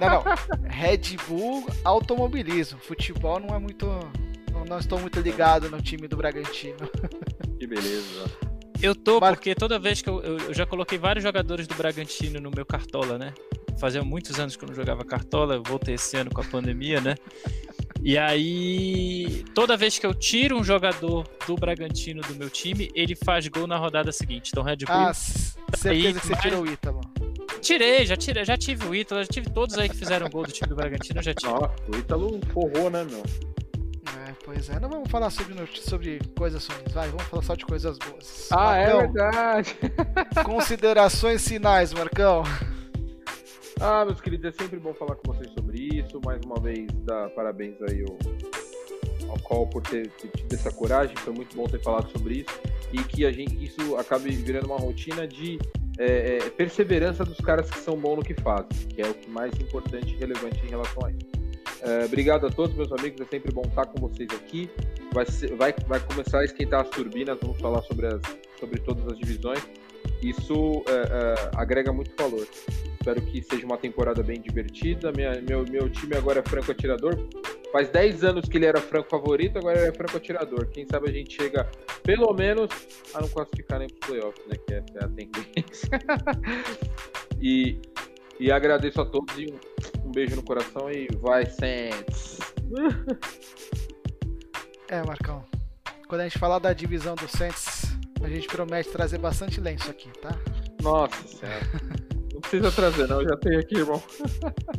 Não, 0.00 0.08
não. 0.08 0.24
Red 0.68 1.16
Bull, 1.28 1.66
automobilismo. 1.84 2.78
Futebol 2.78 3.38
não 3.40 3.54
é 3.54 3.58
muito. 3.58 3.86
Não, 4.64 4.70
não 4.70 4.78
estou 4.78 4.98
muito 4.98 5.20
ligado 5.20 5.70
no 5.70 5.80
time 5.80 6.08
do 6.08 6.16
Bragantino. 6.16 6.76
Que 7.58 7.68
beleza. 7.68 8.24
Eu 8.82 8.94
tô, 8.94 9.20
Mar... 9.20 9.32
porque 9.32 9.54
toda 9.54 9.78
vez 9.78 10.02
que 10.02 10.10
eu, 10.10 10.20
eu, 10.20 10.52
já 10.52 10.66
coloquei 10.66 10.98
vários 10.98 11.22
jogadores 11.22 11.66
do 11.66 11.74
Bragantino 11.74 12.40
no 12.40 12.50
meu 12.50 12.66
cartola, 12.66 13.16
né? 13.16 13.32
Fazia 13.78 14.02
muitos 14.02 14.38
anos 14.38 14.56
que 14.56 14.64
eu 14.64 14.68
não 14.68 14.74
jogava 14.74 15.04
cartola, 15.04 15.54
eu 15.54 15.62
voltei 15.62 15.94
esse 15.94 16.16
ano 16.16 16.30
com 16.30 16.40
a 16.40 16.44
pandemia, 16.44 17.00
né? 17.00 17.14
E 18.02 18.18
aí, 18.18 19.44
toda 19.54 19.78
vez 19.78 19.98
que 19.98 20.04
eu 20.04 20.12
tiro 20.12 20.58
um 20.58 20.64
jogador 20.64 21.24
do 21.46 21.54
Bragantino 21.54 22.20
do 22.22 22.34
meu 22.34 22.50
time, 22.50 22.90
ele 22.94 23.14
faz 23.14 23.48
gol 23.48 23.66
na 23.66 23.78
rodada 23.78 24.12
seguinte. 24.12 24.50
Então, 24.52 24.62
Red 24.62 24.78
Bull. 24.78 24.94
Ah, 24.94 25.14
certeza 25.14 25.90
aí, 25.90 26.12
que 26.12 26.26
você 26.26 26.36
tirou 26.36 26.64
o 26.64 26.70
Ítalo. 26.70 27.00
Tirei, 27.62 28.04
já 28.04 28.16
tirei, 28.16 28.44
já 28.44 28.58
tive 28.58 28.86
o 28.86 28.94
Ítalo, 28.94 29.22
já 29.22 29.28
tive 29.28 29.48
todos 29.48 29.78
aí 29.78 29.88
que 29.88 29.96
fizeram 29.96 30.28
gol 30.28 30.44
do 30.44 30.52
time 30.52 30.68
do 30.68 30.76
Bragantino, 30.76 31.22
já 31.22 31.32
tive. 31.32 31.50
Ó, 31.50 31.70
o 31.88 31.96
Ítalo 31.96 32.38
forrou, 32.52 32.90
né, 32.90 33.04
meu? 33.04 33.22
Pois 34.44 34.68
é. 34.68 34.78
Não 34.78 34.90
vamos 34.90 35.10
falar 35.10 35.30
sobre, 35.30 35.54
sobre 35.80 36.20
coisas 36.36 36.66
ruins, 36.66 36.92
vai, 36.92 37.08
vamos 37.08 37.24
falar 37.24 37.42
só 37.42 37.54
de 37.54 37.64
coisas 37.64 37.96
boas. 37.96 38.48
Ah, 38.52 38.76
é 38.76 38.92
Marcão, 38.92 39.00
é 39.00 39.30
verdade. 39.30 39.76
considerações 40.44 41.48
finais, 41.48 41.94
Marcão. 41.94 42.42
Ah, 43.80 44.04
meus 44.04 44.20
queridos, 44.20 44.46
é 44.46 44.52
sempre 44.52 44.78
bom 44.78 44.92
falar 44.92 45.16
com 45.16 45.32
vocês 45.32 45.50
sobre 45.52 45.78
isso. 45.94 46.20
Mais 46.24 46.40
uma 46.44 46.60
vez, 46.60 46.86
dar 47.04 47.30
parabéns 47.30 47.74
aí 47.88 48.04
ao, 48.06 49.30
ao 49.30 49.38
Call 49.40 49.66
por 49.66 49.82
ter, 49.82 50.10
ter 50.10 50.28
tido 50.28 50.52
essa 50.52 50.70
coragem. 50.70 51.16
Foi 51.16 51.32
muito 51.32 51.56
bom 51.56 51.64
ter 51.64 51.80
falado 51.82 52.10
sobre 52.10 52.40
isso. 52.40 52.60
E 52.92 53.02
que 53.02 53.24
a 53.24 53.32
gente, 53.32 53.64
isso 53.64 53.96
acabe 53.96 54.30
virando 54.30 54.66
uma 54.66 54.78
rotina 54.78 55.26
de 55.26 55.58
é, 55.98 56.36
é, 56.36 56.50
perseverança 56.50 57.24
dos 57.24 57.38
caras 57.38 57.70
que 57.70 57.78
são 57.78 57.96
bons 57.96 58.16
no 58.16 58.22
que 58.22 58.34
fazem, 58.34 58.68
que 58.88 59.00
é 59.00 59.08
o 59.08 59.14
que 59.14 59.30
mais 59.30 59.54
importante 59.58 60.14
e 60.14 60.18
relevante 60.18 60.64
em 60.64 60.68
relação 60.68 61.06
a 61.06 61.10
isso. 61.10 61.43
É, 61.84 62.06
obrigado 62.06 62.46
a 62.46 62.50
todos, 62.50 62.74
meus 62.74 62.90
amigos. 62.92 63.20
É 63.20 63.24
sempre 63.26 63.52
bom 63.52 63.62
estar 63.62 63.84
com 63.86 64.00
vocês 64.08 64.28
aqui. 64.30 64.70
Vai, 65.12 65.26
ser, 65.26 65.54
vai, 65.54 65.74
vai 65.86 66.00
começar 66.00 66.40
a 66.40 66.44
esquentar 66.44 66.80
as 66.80 66.88
turbinas. 66.88 67.38
Vamos 67.40 67.60
falar 67.60 67.82
sobre, 67.82 68.06
as, 68.06 68.20
sobre 68.58 68.80
todas 68.80 69.06
as 69.06 69.18
divisões. 69.18 69.62
Isso 70.22 70.82
é, 70.88 70.92
é, 70.92 71.50
agrega 71.56 71.92
muito 71.92 72.10
valor. 72.16 72.46
Espero 72.94 73.20
que 73.20 73.42
seja 73.42 73.66
uma 73.66 73.76
temporada 73.76 74.22
bem 74.22 74.40
divertida. 74.40 75.12
Minha, 75.12 75.42
meu, 75.42 75.62
meu 75.70 75.90
time 75.90 76.16
agora 76.16 76.40
é 76.40 76.48
franco 76.48 76.72
atirador. 76.72 77.18
Faz 77.70 77.90
10 77.90 78.24
anos 78.24 78.48
que 78.48 78.56
ele 78.56 78.64
era 78.64 78.80
franco 78.80 79.10
favorito, 79.10 79.58
agora 79.58 79.78
ele 79.78 79.88
é 79.88 79.92
franco 79.92 80.16
atirador. 80.16 80.66
Quem 80.68 80.86
sabe 80.86 81.10
a 81.10 81.12
gente 81.12 81.34
chega, 81.34 81.68
pelo 82.02 82.32
menos, 82.32 82.70
a 83.12 83.20
não 83.20 83.28
classificar 83.28 83.78
nem 83.80 83.88
para 83.88 83.98
os 84.00 84.06
playoffs, 84.06 84.46
né? 84.46 84.56
Que 84.66 84.74
essa 84.74 84.98
é 85.00 85.04
a 85.04 85.08
tendência. 85.08 85.90
e, 87.42 87.78
e 88.38 88.50
agradeço 88.50 89.00
a 89.00 89.06
todos 89.06 89.36
e 89.38 89.46
um, 89.46 90.08
um 90.08 90.12
beijo 90.12 90.36
no 90.36 90.42
coração 90.42 90.90
e 90.90 91.08
vai, 91.20 91.46
Saints! 91.46 92.38
É, 94.88 95.02
Marcão. 95.02 95.44
Quando 96.08 96.20
a 96.20 96.24
gente 96.24 96.38
falar 96.38 96.58
da 96.58 96.72
divisão 96.72 97.14
do 97.14 97.26
Saints, 97.28 97.96
a 98.22 98.28
gente 98.28 98.46
promete 98.46 98.90
trazer 98.90 99.18
bastante 99.18 99.60
lenço 99.60 99.90
aqui, 99.90 100.10
tá? 100.20 100.30
Nossa 100.82 101.26
senhora. 101.26 102.04
precisa 102.40 102.70
trazer, 102.70 103.08
não. 103.08 103.22
Eu 103.22 103.28
já 103.28 103.36
tenho 103.36 103.58
aqui, 103.58 103.76
irmão. 103.76 104.02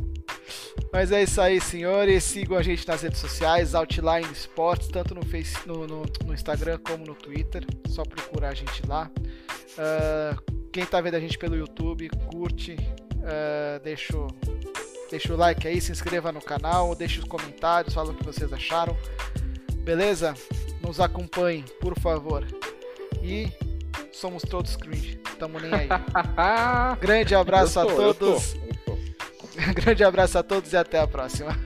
Mas 0.92 1.12
é 1.12 1.22
isso 1.22 1.40
aí, 1.40 1.60
senhores. 1.60 2.24
Sigam 2.24 2.56
a 2.56 2.62
gente 2.62 2.86
nas 2.86 3.02
redes 3.02 3.18
sociais, 3.18 3.74
Outline 3.74 4.32
Sports, 4.32 4.88
tanto 4.88 5.14
no, 5.14 5.24
face, 5.26 5.56
no, 5.66 5.86
no, 5.86 6.04
no 6.24 6.32
Instagram 6.32 6.78
como 6.78 7.04
no 7.04 7.14
Twitter. 7.14 7.66
Só 7.88 8.02
procurar 8.02 8.50
a 8.50 8.54
gente 8.54 8.86
lá. 8.86 9.10
Uh, 9.76 10.70
quem 10.72 10.86
tá 10.86 11.00
vendo 11.00 11.16
a 11.16 11.20
gente 11.20 11.36
pelo 11.36 11.56
YouTube, 11.56 12.08
curte, 12.32 12.76
Uh, 13.26 13.80
deixa, 13.82 14.14
deixa 15.10 15.34
o 15.34 15.36
like 15.36 15.66
aí, 15.66 15.80
se 15.80 15.90
inscreva 15.90 16.30
no 16.30 16.40
canal, 16.40 16.94
deixe 16.94 17.18
os 17.18 17.24
comentários, 17.24 17.92
fala 17.92 18.12
o 18.12 18.14
que 18.14 18.24
vocês 18.24 18.52
acharam. 18.52 18.96
Beleza? 19.78 20.34
Nos 20.80 21.00
acompanhem, 21.00 21.64
por 21.80 21.98
favor. 21.98 22.46
E 23.22 23.52
somos 24.12 24.42
todos 24.42 24.76
cringe. 24.76 25.16
Tamo 25.38 25.58
nem 25.58 25.72
aí. 25.74 25.88
Grande 27.00 27.34
abraço 27.34 27.80
a 27.80 27.86
todos. 27.86 28.54
Grande 29.74 30.04
abraço 30.04 30.38
a 30.38 30.42
todos 30.42 30.72
e 30.72 30.76
até 30.76 31.00
a 31.00 31.06
próxima. 31.06 31.56